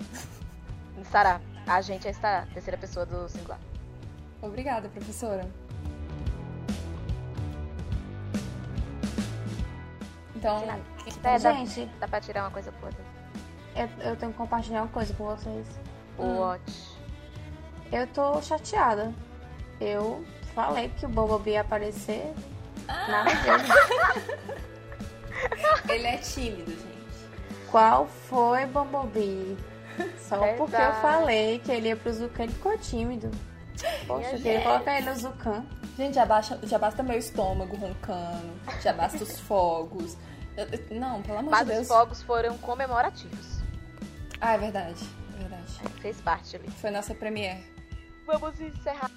Estará. 1.03 1.41
A 1.66 1.81
gente 1.81 2.07
é 2.07 2.12
estará. 2.12 2.47
Terceira 2.55 2.78
pessoa 2.78 3.05
do 3.05 3.28
singular. 3.28 3.59
Obrigada, 4.41 4.89
professora. 4.89 5.51
Então, 10.37 10.61
De 10.61 10.66
nada. 10.66 10.83
quem- 11.03 11.12
É, 11.24 11.39
dá, 11.41 11.53
Gente, 11.55 11.87
dá 11.99 12.07
pra 12.07 12.20
tirar 12.20 12.43
uma 12.45 12.51
coisa 12.53 12.70
por 12.70 12.85
outra. 12.87 13.05
eu, 13.74 14.11
eu 14.11 14.16
tenho 14.16 14.31
que 14.31 14.39
compartilhar 14.39 14.83
uma 14.83 14.89
coisa 14.93 15.12
com 15.14 15.24
vocês. 15.24 15.66
O 16.16 16.22
Hum. 16.24 16.59
Eu 17.91 18.07
tô 18.07 18.41
chateada. 18.43 19.12
Eu 19.81 20.24
falei 20.55 20.89
que 20.91 21.07
o 21.07 21.09
Bumblebee 21.09 21.53
ia 21.53 21.61
aparecer. 21.62 22.33
Nada 22.87 23.31
disso. 23.31 23.72
ele 25.89 26.07
é 26.07 26.16
tímido, 26.18 26.70
gente. 26.70 26.91
Qual 27.70 28.07
foi 28.07 28.66
Bumblebee? 28.66 29.57
Só 30.18 30.37
porque 30.39 30.53
eu 30.62 30.66
Verdade. 30.66 31.01
falei 31.03 31.59
que 31.61 31.70
ele 31.72 31.89
ia 31.89 31.97
pro 31.97 32.12
Zukan, 32.12 32.45
ele 32.45 32.53
ficou 32.53 32.76
tímido. 32.78 33.31
Poxa, 34.07 34.31
eu 34.33 34.37
queria 34.43 34.61
colocar 34.62 34.99
ele 34.99 35.11
no 35.11 35.16
Zukan. 35.16 35.64
Gente, 35.97 36.14
já, 36.14 36.24
baixa, 36.24 36.59
já 36.62 36.78
basta 36.78 37.03
meu 37.03 37.18
estômago 37.18 37.76
roncando, 37.76 38.53
já 38.83 38.93
basta 38.93 39.22
os 39.22 39.39
fogos. 39.41 40.16
Eu- 40.57 40.66
eu- 40.66 41.01
não, 41.01 41.22
pelo 41.22 41.39
amor 41.39 41.51
Mas 41.51 41.66
de 41.66 41.72
os 41.72 41.76
Deus. 41.78 41.89
fogos 41.89 42.22
foram 42.22 42.57
comemorativos. 42.59 43.61
Ah, 44.41 44.55
é 44.55 44.59
verdade. 44.59 45.05
É 45.37 45.39
verdade. 45.41 45.72
Fez 46.01 46.20
parte 46.20 46.57
ali. 46.57 46.70
Foi 46.70 46.91
nossa 46.91 47.14
premiere. 47.14 47.62
Vamos 48.26 48.59
encerrar 48.61 49.11